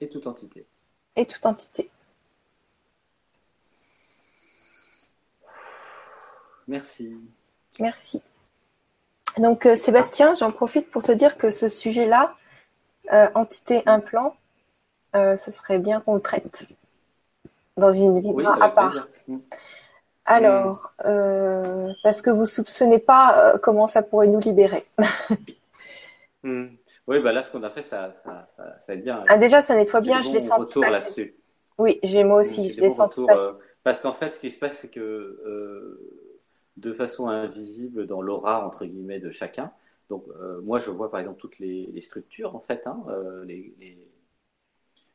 [0.00, 0.66] Et toute entité.
[1.16, 1.90] Et toute entité.
[6.68, 7.16] Merci.
[7.80, 8.22] Merci.
[9.38, 12.36] Donc, euh, Sébastien, j'en profite pour te dire que ce sujet-là,
[13.12, 14.36] euh, entité implant,
[15.16, 16.66] euh, ce serait bien qu'on le traite
[17.76, 19.08] dans une vibra à part.
[20.28, 21.92] Alors, mm.
[22.02, 24.86] parce que vous soupçonnez pas comment ça pourrait nous libérer.
[26.44, 26.66] Mm.
[27.08, 28.48] Oui, bah là, ce qu'on a fait, ça, ça,
[28.86, 29.24] ça, aide bien.
[29.26, 31.36] Ah, déjà, ça nettoie bien, je l'ai senti passer.
[31.78, 33.50] Oui, j'ai moi aussi, je l'ai senti passer.
[33.82, 35.98] parce qu'en fait, ce qui se passe, c'est que
[36.78, 39.72] de façon invisible dans l'aura entre guillemets de chacun.
[40.08, 43.74] Donc euh, moi je vois par exemple toutes les, structures en fait, hein, euh, les,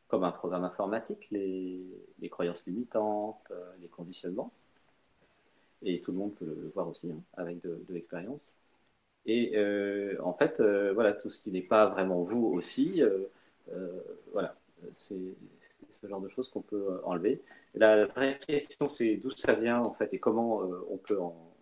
[0.07, 4.51] comme un programme informatique, les, croyances limitantes, euh, les conditionnements.
[5.83, 8.53] Et tout le monde peut le voir aussi hein, avec de, l'expérience.
[9.25, 9.57] Et
[10.21, 10.61] en fait,
[10.93, 13.01] voilà, tout ce qui n'est pas vraiment vous aussi,
[14.33, 14.55] voilà,
[14.95, 15.35] c'est
[15.89, 17.41] ce genre de choses qu'on peut enlever.
[17.75, 21.53] La vraie question, c'est d'où ça vient en fait et comment on peut en,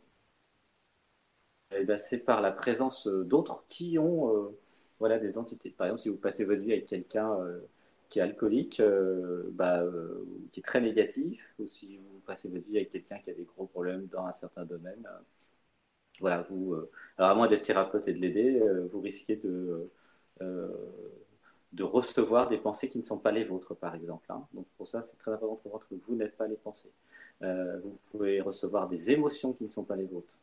[1.76, 4.58] eh ben, c'est par la présence euh, d'autres qui ont euh,
[5.00, 5.70] voilà, des entités.
[5.72, 7.60] Par exemple, si vous passez votre vie avec quelqu'un euh,
[8.12, 8.82] qui est alcoolique,
[9.54, 9.84] bah,
[10.52, 13.46] qui est très négatif, ou si vous passez votre vie avec quelqu'un qui a des
[13.46, 15.08] gros problèmes dans un certain domaine,
[16.20, 16.76] voilà, vous,
[17.18, 18.62] à moins d'être thérapeute et de l'aider,
[18.92, 19.90] vous risquez de,
[20.40, 24.26] de recevoir des pensées qui ne sont pas les vôtres, par exemple.
[24.30, 24.46] Hein.
[24.54, 26.92] Donc pour ça, c'est très important pour voir que vous n'êtes pas les pensées.
[27.42, 30.38] vous pouvez recevoir des émotions qui ne sont pas les vôtres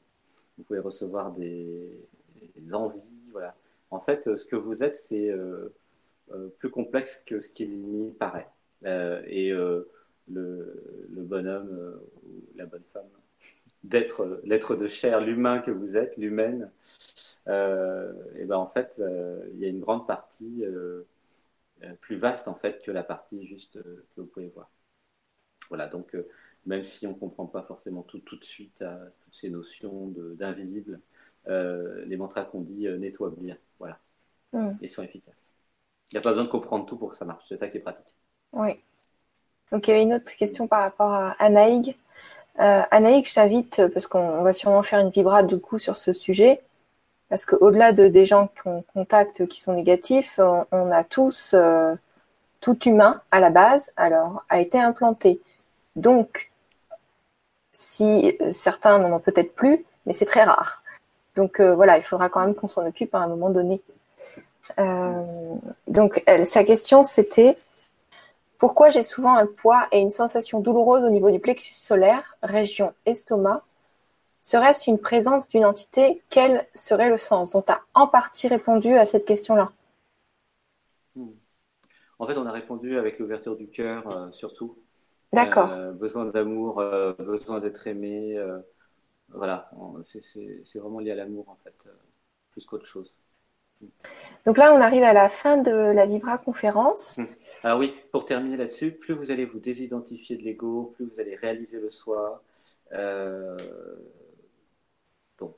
[0.59, 1.90] vous pouvez recevoir des,
[2.73, 3.01] envies.
[3.32, 3.55] Voilà.
[3.90, 5.74] En fait, ce que vous êtes, c'est euh, euh,
[6.59, 8.49] plus complexe que ce qu'il n'y paraît.
[8.85, 9.91] Euh, et le,
[10.29, 13.09] bonhomme ou la bonne femme,
[13.85, 16.71] d'être l'être de chair, l'humain que vous êtes, l'humaine,
[17.47, 18.95] et ben en fait,
[19.55, 20.65] il y a une grande partie
[22.01, 24.71] plus vaste en fait que la partie juste que vous pouvez voir.
[25.69, 26.17] Voilà, donc
[26.67, 30.09] même si on ne comprend pas forcément tout, tout de suite à toutes ces notions
[30.09, 31.01] d'invisible,
[31.49, 33.99] euh, les mantras qu'on dit euh, nettoient bien, voilà,
[34.83, 35.38] et sont efficaces.
[36.11, 37.79] Il n'y a pas besoin de comprendre tout pour que ça marche, c'est ça qui
[37.79, 38.15] est pratique.
[38.53, 38.81] Oui.
[39.71, 41.97] Donc il y avait une autre question par rapport à Anaïg.
[42.61, 46.13] Euh, Anaïg, je t'invite, parce qu'on va sûrement faire une vibrade du coup sur ce
[46.13, 46.63] sujet,
[47.29, 50.41] parce qu'au-delà de, des gens qu'on contacte qui sont négatifs,
[50.73, 51.95] on, a tous, euh,
[52.61, 55.41] tout humain à la base, alors, a été implanté.
[55.95, 56.51] Donc,
[57.75, 60.83] si euh, certains n'en ont peut-être plus, mais c'est très rare.
[61.37, 63.81] Donc euh, voilà, il faudra quand même qu'on s'en occupe à un moment donné.
[64.78, 65.55] Euh,
[65.86, 67.57] donc sa question c'était
[68.59, 72.93] pourquoi j'ai souvent un poids et une sensation douloureuse au niveau du plexus solaire, région
[73.07, 73.62] estomac?
[74.43, 76.23] Serait-ce une présence d'une entité?
[76.31, 77.51] Quel serait le sens?
[77.51, 79.73] Donc tu as en partie répondu à cette question-là.
[82.19, 84.77] En fait, on a répondu avec l'ouverture du cœur surtout.
[85.32, 85.73] D'accord.
[85.73, 88.36] Euh, besoin d'amour, euh, besoin d'être aimé.
[88.36, 88.59] Euh,
[89.28, 89.70] voilà,
[90.03, 91.86] c'est vraiment lié à l'amour en fait,
[92.51, 93.15] plus qu'autre chose.
[94.47, 97.19] Donc là, on arrive à la fin de la Vibra conférence.
[97.19, 97.27] Hum.
[97.65, 101.35] Alors oui, pour terminer là-dessus, plus vous allez vous désidentifier de l'ego, plus vous allez
[101.35, 102.43] réaliser le soi.
[105.39, 105.57] donc,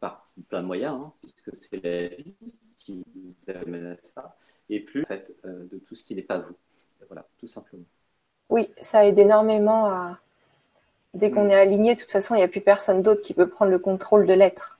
[0.00, 2.34] par plein de moyens, hein, puisque c'est la vie
[2.78, 4.36] qui vous amène à ça,
[4.70, 6.56] et plus en fait, de tout ce qui n'est pas vous.
[7.08, 7.84] Voilà, tout simplement.
[8.50, 10.18] Oui, ça aide énormément à.
[11.14, 11.50] Dès qu'on mm.
[11.50, 13.78] est aligné, de toute façon, il n'y a plus personne d'autre qui peut prendre le
[13.78, 14.78] contrôle de l'être.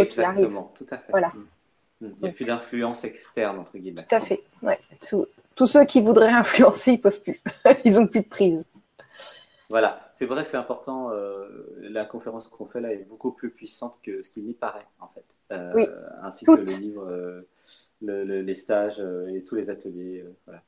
[0.00, 1.10] Exactement, tout à fait.
[1.10, 1.28] Voilà.
[1.28, 1.46] Mm.
[2.00, 2.12] Mm.
[2.18, 4.02] Il n'y a plus d'influence externe, entre guillemets.
[4.08, 4.42] Tout à fait.
[4.62, 4.78] Ouais.
[5.54, 7.40] tous ceux qui voudraient influencer, ils ne peuvent plus.
[7.84, 8.64] ils n'ont plus de prise.
[9.68, 10.00] Voilà.
[10.14, 11.10] C'est pour ça que c'est important.
[11.10, 11.46] Euh,
[11.80, 15.08] la conférence qu'on fait là est beaucoup plus puissante que ce qu'il n'y paraît, en
[15.08, 15.24] fait.
[15.52, 15.86] Euh, oui.
[16.22, 17.06] Ainsi que le livre.
[17.10, 17.48] Euh,
[18.02, 20.24] les stages et tous les ateliers.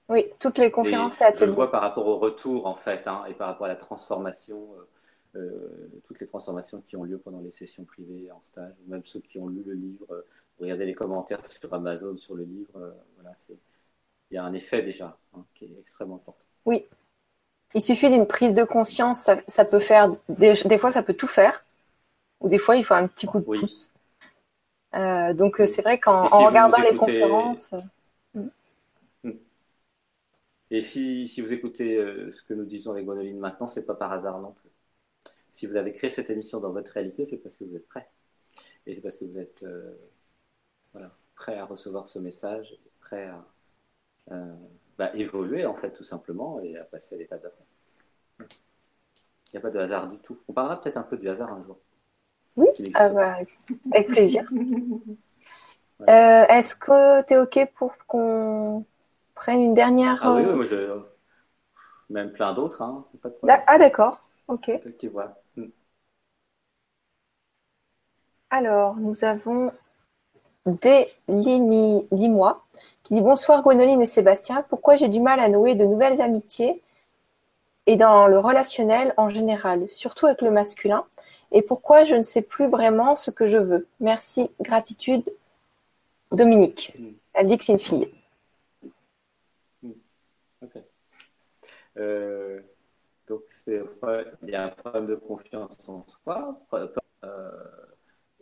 [0.08, 1.40] Oui, toutes les conférences et, ateliers.
[1.40, 3.76] Je le vois par rapport au retour, en fait, hein, et par rapport à la
[3.76, 4.66] transformation,
[6.04, 9.20] toutes les transformations qui ont lieu pendant les sessions privées en stage, ou même ceux
[9.20, 10.24] qui ont lu le livre.
[10.58, 12.94] regardez les commentaires sur Amazon sur le livre.
[13.16, 13.36] voilà,
[14.30, 16.44] il y a un effet déjà hein, qui est extrêmement important.
[16.64, 16.84] Oui.
[17.74, 21.64] Il suffit d'une prise de conscience, ça, peut faire, des, fois ça peut tout faire,
[22.40, 23.92] ou des fois il faut un petit coup de pouce.
[24.94, 27.74] Euh, donc euh, c'est vrai qu'en regardant les conférences.
[28.36, 28.40] Euh,
[29.24, 29.32] hmm.
[30.70, 31.96] Et si, si, vous écoutez
[32.32, 34.67] ce que nous disons avec Gwenoline maintenant, c'est pas par hasard non plus.
[35.58, 38.08] Si vous avez créé cette émission dans votre réalité, c'est parce que vous êtes prêt.
[38.86, 39.66] Et c'est parce que vous êtes
[40.92, 43.28] voilà, prêt à recevoir ce message, prêt
[44.30, 44.36] à,
[44.96, 47.64] bah, évoluer, en fait, tout simplement, et à passer à l'étape d'après.
[48.38, 50.38] Il n'y a pas de hasard du tout.
[50.46, 51.76] On parlera peut-être un peu du hasard un jour.
[52.54, 53.38] Oui, ah bah,
[53.92, 54.48] avec plaisir.
[56.02, 58.84] Euh, est-ce que tu es OK pour qu'on
[59.34, 61.00] prenne une dernière Ah oui, oui moi je...
[62.08, 62.82] même plein d'autres.
[62.82, 63.04] Hein.
[63.66, 64.68] Ah d'accord, OK.
[64.68, 64.78] Hmm.
[68.50, 69.72] Alors, nous avons
[70.64, 72.64] des Limois
[73.02, 76.82] qui dit Bonsoir Gwenoline et Sébastien, pourquoi j'ai du mal à nouer de nouvelles amitiés
[77.86, 81.04] et dans le relationnel en général, surtout avec le masculin,
[81.52, 83.86] et pourquoi je ne sais plus vraiment ce que je veux?
[84.00, 85.24] Merci, gratitude,
[86.32, 86.96] Dominique.
[87.34, 88.10] Elle dit que c'est une fille.
[89.82, 89.92] Mm.
[91.98, 92.60] Euh,
[93.26, 96.58] donc, il y a un problème de confiance en soi
[97.24, 97.50] euh,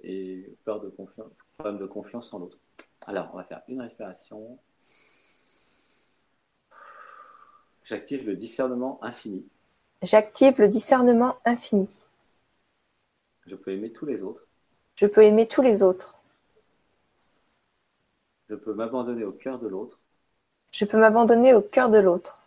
[0.06, 2.58] et peur de confiance, problème de confiance en l'autre.
[3.06, 4.58] Alors, on va faire une respiration.
[7.84, 9.44] J'active le discernement infini.
[10.02, 11.88] J'active le discernement infini.
[13.46, 14.46] Je peux aimer tous les autres.
[14.94, 16.18] Je peux aimer tous les autres.
[18.48, 19.98] Je peux m'abandonner au cœur de l'autre.
[20.70, 22.40] Je peux m'abandonner au cœur de l'autre.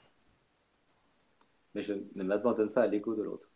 [1.76, 3.48] Mais je ne m'abandonne pas à l'ego de l'autre.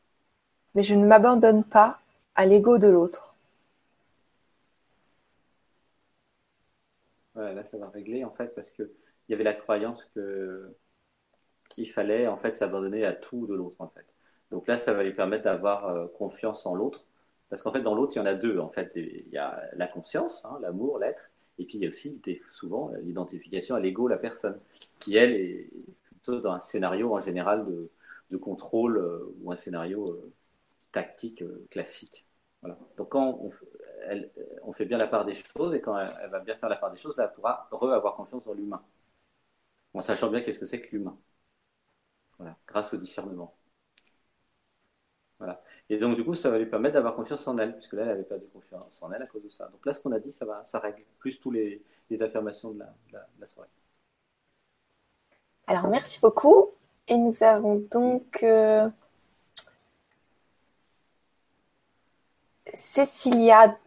[0.75, 2.01] Mais je ne m'abandonne pas
[2.35, 3.32] à l'ego de l'autre.
[7.43, 8.89] Voilà, là ça va régler en fait parce qu'il
[9.27, 10.73] y avait la croyance que
[11.77, 14.05] il fallait en fait s'abandonner à tout de l'autre en fait.
[14.51, 17.05] Donc là, ça va lui permettre d'avoir euh, confiance en l'autre,
[17.49, 18.59] parce qu'en fait, dans l'autre, il y en a deux.
[18.59, 21.89] En fait, il y a la conscience, hein, l'amour, l'être, et puis il y a
[21.89, 22.21] aussi
[22.51, 24.59] souvent l'identification à l'ego, la personne,
[24.99, 25.69] qui elle est
[26.03, 27.89] plutôt dans un scénario en général de,
[28.37, 30.33] contrôle euh, ou un scénario euh,
[30.91, 32.25] tactique classique.
[32.97, 33.49] Donc quand on,
[34.07, 34.31] elle,
[34.63, 36.91] on, fait bien la part des choses et quand elle, va bien faire la part
[36.91, 38.83] des choses, là, elle pourra re-avoir confiance dans l'humain,
[39.93, 41.17] en sachant bien qu'est-ce que c'est que l'humain
[42.67, 43.55] grâce au discernement.
[45.39, 45.61] Voilà.
[45.89, 48.09] Et donc, du coup, ça va lui permettre d'avoir confiance en elle, puisque là, elle
[48.09, 49.67] avait perdu confiance en elle à cause de ça.
[49.67, 51.81] Donc là, ce qu'on a dit, ça, va, ça règle plus tous les,
[52.21, 53.69] affirmations de la, soirée.
[55.67, 56.69] Alors, merci beaucoup.
[57.07, 58.87] Et nous avons donc euh,
[62.73, 63.77] Cécilia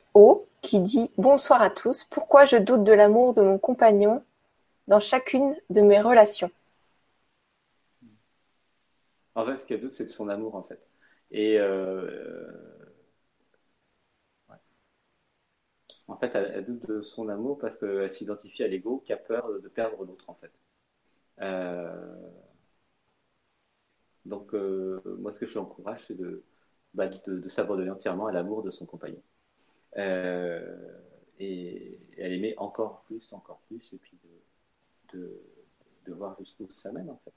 [0.62, 2.04] Qui dit Bonsoir à tous.
[2.04, 4.24] Pourquoi je doute de l'amour de mon compagnon
[4.88, 6.50] dans chacune de mes relations?
[9.34, 10.80] En fait, ce qu'elle doute, c'est de son amour, en fait.
[11.30, 12.50] Et euh,
[16.08, 19.48] en fait, elle, doute de son amour parce qu'elle s'identifie à l'ego qui a peur
[19.60, 20.50] de perdre l'autre, en fait.
[21.42, 22.30] Euh,
[24.24, 26.16] donc, euh, moi, ce que je lui encourage, c'est
[26.94, 29.22] bah, de, s'abandonner entièrement à l'amour de son compagnon.
[29.96, 34.18] Et elle aimait encore plus, encore plus, et puis
[35.12, 35.40] de,
[36.08, 37.32] voir jusqu'où ça mène, en fait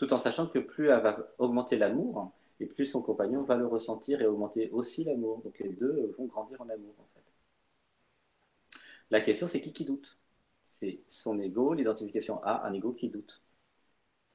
[0.00, 3.66] tout en sachant que plus elle va augmenter l'amour, et plus son compagnon va le
[3.66, 5.42] ressentir et augmenter aussi l'amour.
[5.42, 7.22] Donc les deux vont grandir en amour, en fait.
[9.10, 10.16] La question, c'est qui qui doute?
[10.72, 13.42] C'est son ego, l'identification à un ego qui doute.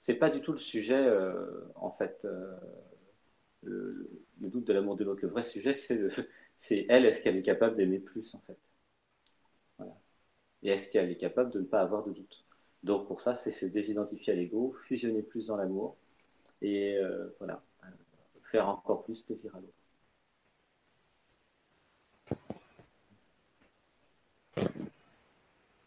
[0.04, 2.56] C'est pas du tout le sujet, euh, en fait, euh,
[3.64, 3.90] le,
[4.38, 5.22] doute de l'amour de l'autre.
[5.24, 6.08] Le vrai sujet, c'est
[6.70, 8.58] elle, est-ce qu'elle est capable d'aimer plus, en fait?
[10.64, 12.44] Et est-ce qu'elle est capable de ne pas avoir de doute?
[12.84, 15.96] Donc pour ça, c'est se désidentifier à l'ego, fusionner plus dans l'amour
[16.62, 17.62] et euh, voilà,
[18.52, 19.74] faire encore plus plaisir à l'autre.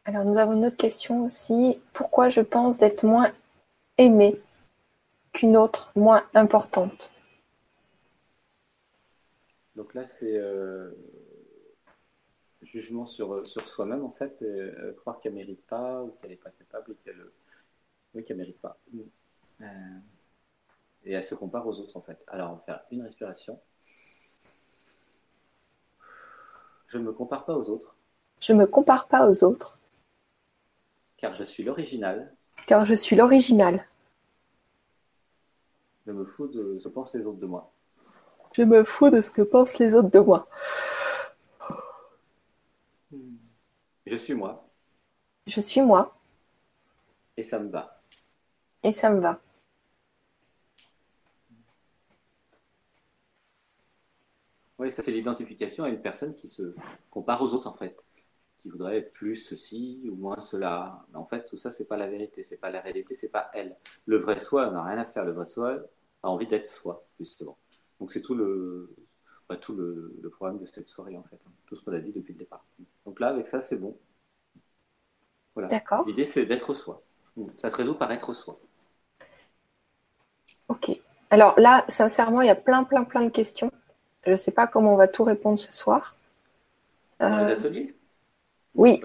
[0.04, 1.78] Alors nous avons une autre question aussi.
[1.92, 3.32] Pourquoi je pense d'être moins
[3.96, 4.40] aimée
[5.32, 7.12] qu'une autre moins importante?
[9.78, 10.90] Donc là, c'est euh,
[12.62, 16.30] jugement sur, euh, sur soi-même, en fait, euh, croire qu'elle ne mérite pas ou qu'elle
[16.30, 17.24] n'est pas capable et qu'elle
[18.12, 18.80] oui, qu'elle mérite pas.
[19.60, 19.64] Euh,
[21.04, 22.18] et elle se compare aux autres, en fait.
[22.26, 23.60] Alors, on va faire une respiration.
[26.88, 27.94] Je ne me compare pas aux autres.
[28.40, 29.78] Je ne me compare pas aux autres.
[31.18, 32.34] Car je suis l'original.
[32.66, 33.84] Car je suis l'original.
[36.04, 37.72] Je me fous de ce que pensent les autres de moi.
[38.52, 40.48] Je me fous de ce que pensent les autres de moi.
[44.06, 44.68] Je suis moi.
[45.46, 46.18] Je suis moi.
[47.36, 48.00] Et ça me va.
[48.82, 49.40] Et ça me va.
[54.78, 56.74] Oui, ça c'est l'identification à une personne qui se
[57.10, 57.96] compare aux autres en fait,
[58.58, 61.04] qui voudrait plus ceci ou moins cela.
[61.10, 63.50] Mais en fait, tout ça c'est pas la vérité, c'est pas la réalité, c'est pas
[63.54, 63.76] elle.
[64.06, 65.24] Le vrai soi n'a rien à faire.
[65.24, 65.78] Le vrai soi
[66.22, 67.58] a envie d'être soi justement.
[68.00, 68.94] Donc c'est tout le
[69.48, 71.50] bah, tout le, le, problème de cette soirée en fait, hein.
[71.66, 72.64] tout ce qu'on a dit depuis le départ.
[73.06, 73.96] Donc là, avec ça, c'est bon.
[75.54, 75.68] Voilà.
[75.68, 76.06] D'accord.
[76.06, 77.02] L'idée, c'est d'être soi.
[77.54, 78.60] Ça se résout par être soi.
[80.68, 80.90] Ok.
[81.30, 83.72] Alors là, sincèrement, il y a plein, plein, plein de questions.
[84.26, 86.16] Je ne sais pas comment on va tout répondre ce soir.
[87.20, 87.94] Dans les euh, ateliers?
[88.74, 89.00] Oui.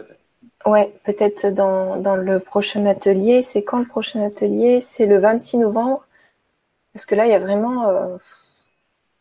[0.65, 3.44] Ouais, peut-être dans, dans, le prochain atelier.
[3.44, 4.82] C'est quand le prochain atelier?
[4.82, 6.06] C'est le 26 novembre.
[6.94, 7.90] Parce que là, il y a vraiment.
[7.90, 8.18] Euh,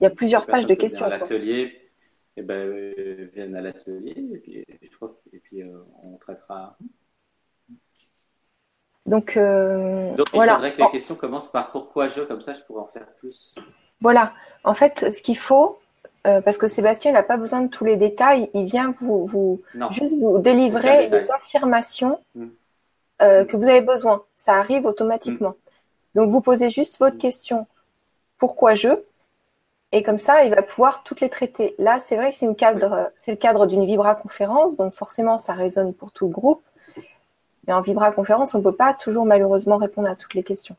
[0.03, 1.07] il y a plusieurs pages de questions.
[1.07, 1.91] L'atelier,
[2.37, 5.63] eh ben, euh, viennent à l'atelier et puis, je crois, et puis
[6.05, 6.77] on traitera.
[9.07, 10.55] Donc, euh, Donc il voilà.
[10.55, 13.55] faudrait que les questions commencent par pourquoi je, comme ça je pourrais en faire plus.
[14.01, 14.33] Voilà.
[14.65, 15.79] En fait, ce qu'il faut,
[16.27, 19.63] euh, parce que Sébastien n'a pas besoin de tous les détails, il vient vous, vous
[19.91, 22.47] juste vous délivrer les affirmations mm.
[23.23, 24.23] euh, que vous avez besoin.
[24.37, 25.51] Ça arrive automatiquement.
[25.51, 26.21] Mm.
[26.21, 27.67] Donc vous posez juste votre question
[28.39, 28.89] pourquoi je
[29.93, 31.75] et comme ça, il va pouvoir toutes les traiter.
[31.79, 36.13] Là, c'est vrai que c'est le cadre d'une Vibra conférence, donc forcément, ça résonne pour
[36.13, 36.63] tout le groupe.
[37.67, 40.77] Mais en Vibra conférence, on ne peut pas toujours malheureusement répondre à toutes les questions.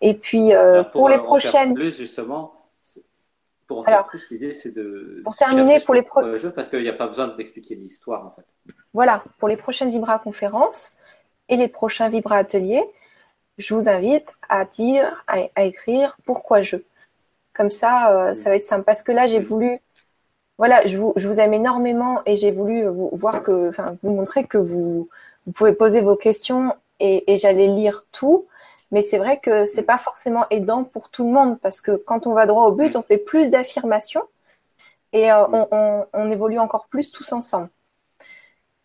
[0.00, 1.74] Et puis euh, pour, les prochaines.
[1.74, 2.54] plus justement,
[3.66, 5.20] pour en faire plus, l'idée c'est de.
[5.24, 6.52] Pour terminer, pour les prochaines.
[6.52, 8.74] Parce qu'il n'y a pas besoin d'expliquer l'histoire en fait.
[8.94, 10.96] Voilà, pour les prochaines Vibra conférences
[11.48, 12.84] et les prochains Vibra ateliers,
[13.58, 16.76] je vous invite à dire, à, écrire pourquoi je.
[17.58, 18.84] Comme ça, euh, ça va être simple.
[18.84, 19.80] Parce que là, j'ai voulu
[20.58, 24.10] voilà, je vous, je vous, aime énormément et j'ai voulu vous voir que, enfin, vous
[24.10, 25.08] montrer que vous,
[25.46, 28.46] vous pouvez poser vos questions et, j'allais lire tout.
[28.90, 32.26] Mais c'est vrai que c'est pas forcément aidant pour tout le monde parce que quand
[32.26, 34.22] on va droit au but, on fait plus d'affirmations
[35.12, 35.46] et euh,
[36.12, 37.68] on, évolue encore plus tous ensemble.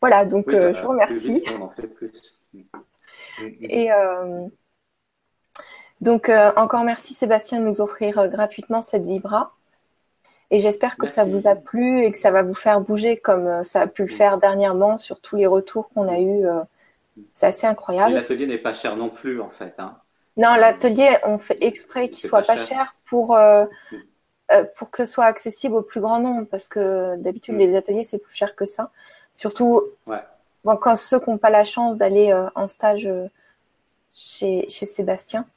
[0.02, 1.44] Voilà, donc euh, je vous remercie.
[3.62, 4.48] Et euh,
[6.03, 9.53] donc encore merci Sébastien de nous offrir gratuitement cette vibra.
[10.53, 13.47] Et j'espère que ça vous a plu et que ça va vous faire bouger comme
[13.47, 16.45] euh, ça a pu le faire dernièrement sur tous les retours qu'on a eus.
[16.47, 16.61] Euh.
[17.34, 18.13] C'est assez incroyable.
[18.13, 19.73] L'atelier n'est pas cher non plus, en fait.
[19.80, 19.97] Hein.
[20.38, 23.65] Non, l'atelier, on fait exprès qu'il soit pas cher, pour, euh,
[24.75, 26.45] pour que ce soit accessible au plus grand nombre.
[26.45, 27.57] Parce que d'habitude, mm.
[27.57, 28.91] les ateliers, c'est plus cher que ça.
[29.34, 29.81] Surtout
[30.63, 33.09] quand ceux qui n'ont pas la chance d'aller en stage
[34.13, 35.47] chez, chez Sébastien.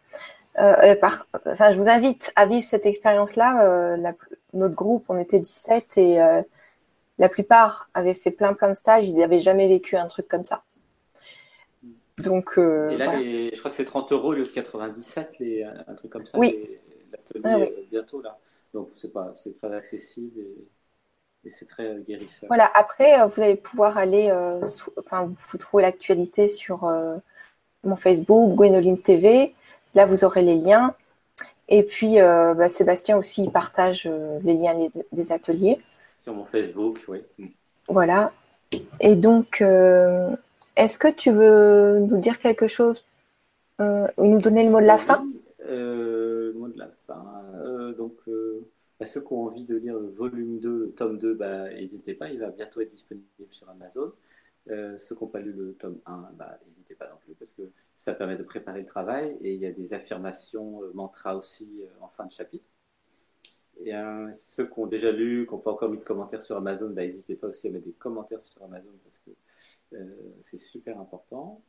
[1.01, 3.97] Par, enfin, je vous invite à vivre cette expérience-là.
[3.97, 4.15] la,
[4.57, 6.43] notre groupe, on était 17 et euh,
[7.19, 10.45] la plupart avaient fait plein plein de stages, ils n'avaient jamais vécu un truc comme
[10.45, 10.65] ça.
[12.19, 15.65] Donc, euh, et là, je crois que c'est 30 euros au lieu de 97, les,
[15.65, 16.39] un truc comme ça.
[16.39, 16.79] Oui.
[17.13, 18.39] L'atelier ah euh, bientôt là.
[18.73, 22.49] Donc c'est pas, c'est très accessible et, c'est très guérisseur.
[22.49, 22.69] Voilà.
[22.75, 24.33] Après, vous allez pouvoir aller,
[24.99, 26.91] enfin, vous trouvez l'actualité sur
[27.85, 29.55] mon Facebook, Gwénoline TV.
[29.97, 30.95] Là, vous aurez les liens.
[31.69, 35.81] Et puis, euh, bah, Sébastien aussi il partage euh, les liens des, ateliers.
[36.17, 37.23] Sur mon Facebook, oui.
[37.89, 38.31] Voilà.
[39.01, 40.37] Et donc, euh,
[40.77, 43.05] est-ce que tu veux nous dire quelque chose
[43.79, 45.27] ou nous donner le mot de la fin?
[45.67, 47.25] Le mot de la fin.
[47.97, 48.17] donc,
[49.01, 52.13] bah, ceux qui ont envie de lire le volume 2, le tome 2, bah, n'hésitez
[52.13, 54.13] pas, il va bientôt être disponible sur Amazon.
[54.67, 56.29] ceux qui n'ont pas lu le tome 1,
[56.67, 57.63] n'hésitez pas non plus, parce que
[57.99, 61.83] ça permet de préparer le travail et il y a des affirmations euh, mantras aussi
[61.83, 62.65] euh, en fin de chapitre.
[63.81, 66.57] Et euh, ceux qui ont déjà lu, qui n'ont pas encore mis de commentaires sur
[66.57, 69.31] Amazon, bah, n'hésitez pas aussi à mettre des commentaires sur Amazon parce que
[70.51, 71.63] c'est super important.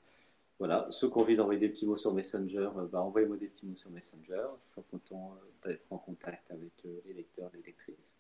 [0.60, 3.66] Voilà, ceux qui ont envie d'envoyer des petits mots sur Messenger, bah, envoyez-moi des petits
[3.66, 4.48] mots sur Messenger.
[4.64, 6.72] Je suis content d'être en contact avec
[7.06, 8.16] les lecteurs, les lectrices.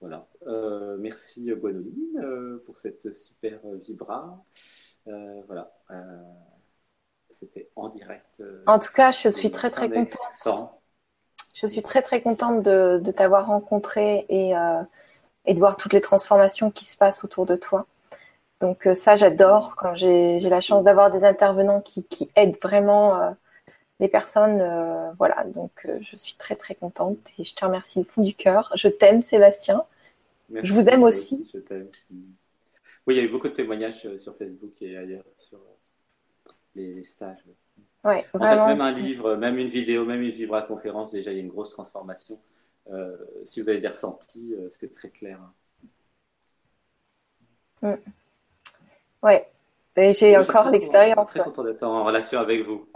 [0.00, 0.26] Voilà.
[0.98, 4.42] merci Guanoline pour cette super vibra.
[5.04, 5.72] voilà.
[7.38, 8.40] C'était en direct.
[8.40, 10.74] Euh, en tout cas, je suis très très contente.
[11.54, 14.82] Je suis très très contente de, t'avoir rencontré et, euh,
[15.44, 17.86] et, de voir toutes les transformations qui se passent autour de toi.
[18.60, 23.34] Donc euh, ça, j'adore quand j'ai la chance d'avoir des intervenants qui, qui aident vraiment
[24.00, 25.14] les personnes.
[25.18, 28.72] voilà, donc je suis très très contente et je te remercie du fond du cœur.
[28.74, 29.84] Je t'aime, Sébastien.
[30.50, 31.50] je vous aime aussi.
[31.52, 31.88] Je t'aime.
[33.06, 35.60] Oui, il y a eu beaucoup de témoignages sur Facebook et ailleurs sur
[36.76, 37.44] les, stages.
[38.04, 41.38] Ouais, en fait, même un livre, même une vidéo, même une vibra conférence, déjà il
[41.38, 42.38] y a une grosse transformation.
[42.90, 45.40] Euh, si vous avez des ressentis, euh, c'est très clair.
[47.82, 47.94] Mm.
[49.22, 49.50] Ouais,
[49.96, 51.30] j'ai encore l'expérience.
[51.30, 52.86] Très content d'être en relation avec vous.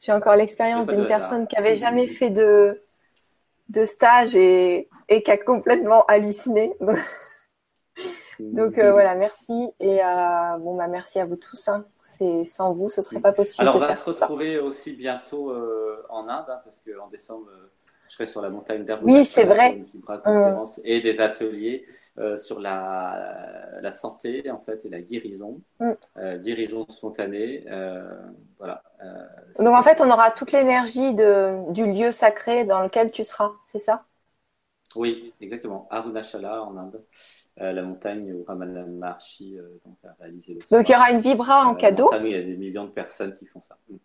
[0.00, 2.82] J'ai encore l'expérience d'une personne qui avait jamais fait de,
[3.68, 6.74] de stage et, et qui a complètement halluciné.
[8.38, 9.98] Donc euh, voilà, merci et
[10.60, 11.68] bon bah merci à vous tous.
[11.68, 11.84] Hein
[12.46, 13.62] sans vous, ce serait pas possible.
[13.62, 17.46] Alors, on va se retrouver aussi bientôt euh, en Inde, hein, parce qu'en décembre,
[18.08, 19.12] je serai sur la montagne d'Aruna.
[19.12, 19.84] Oui, c'est vrai.
[20.84, 21.86] Et des ateliers
[22.36, 25.92] sur la, la, santé en fait et la guérison, mm.
[26.42, 27.66] guérison spontanée.
[28.58, 28.82] voilà.
[29.58, 33.78] Donc en fait, on aura toute l'énergie du lieu sacré dans lequel tu seras, c'est
[33.78, 34.04] ça?
[34.96, 35.86] Oui, exactement.
[35.90, 37.04] Arunachala en Inde.
[37.60, 41.20] Euh, la montagne où Ramana Maharshi euh, a réalisé le Donc il y aura une
[41.20, 42.08] vibra en cadeau.
[42.14, 43.76] il y a des millions de personnes qui font ça.
[43.88, 43.96] Mm.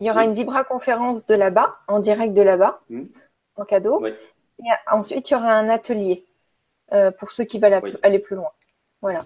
[0.00, 3.04] Il y aura une vibra conférence de là-bas, en direct de là-bas, mm.
[3.56, 4.04] en cadeau.
[4.04, 4.14] Et
[4.90, 6.26] ensuite, il y aura un atelier
[6.92, 8.50] euh, pour ceux qui veulent aller plus loin.
[9.00, 9.24] Voilà.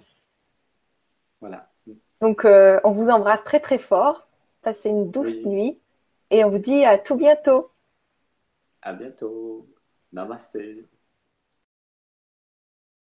[1.40, 1.70] Voilà.
[1.86, 1.92] Mm.
[2.20, 4.28] Donc, on vous embrasse très très fort.
[4.60, 5.80] Passez une douce nuit
[6.28, 7.70] et on vous dit à tout bientôt.
[8.82, 9.66] À bientôt.
[10.12, 10.58] Namaste.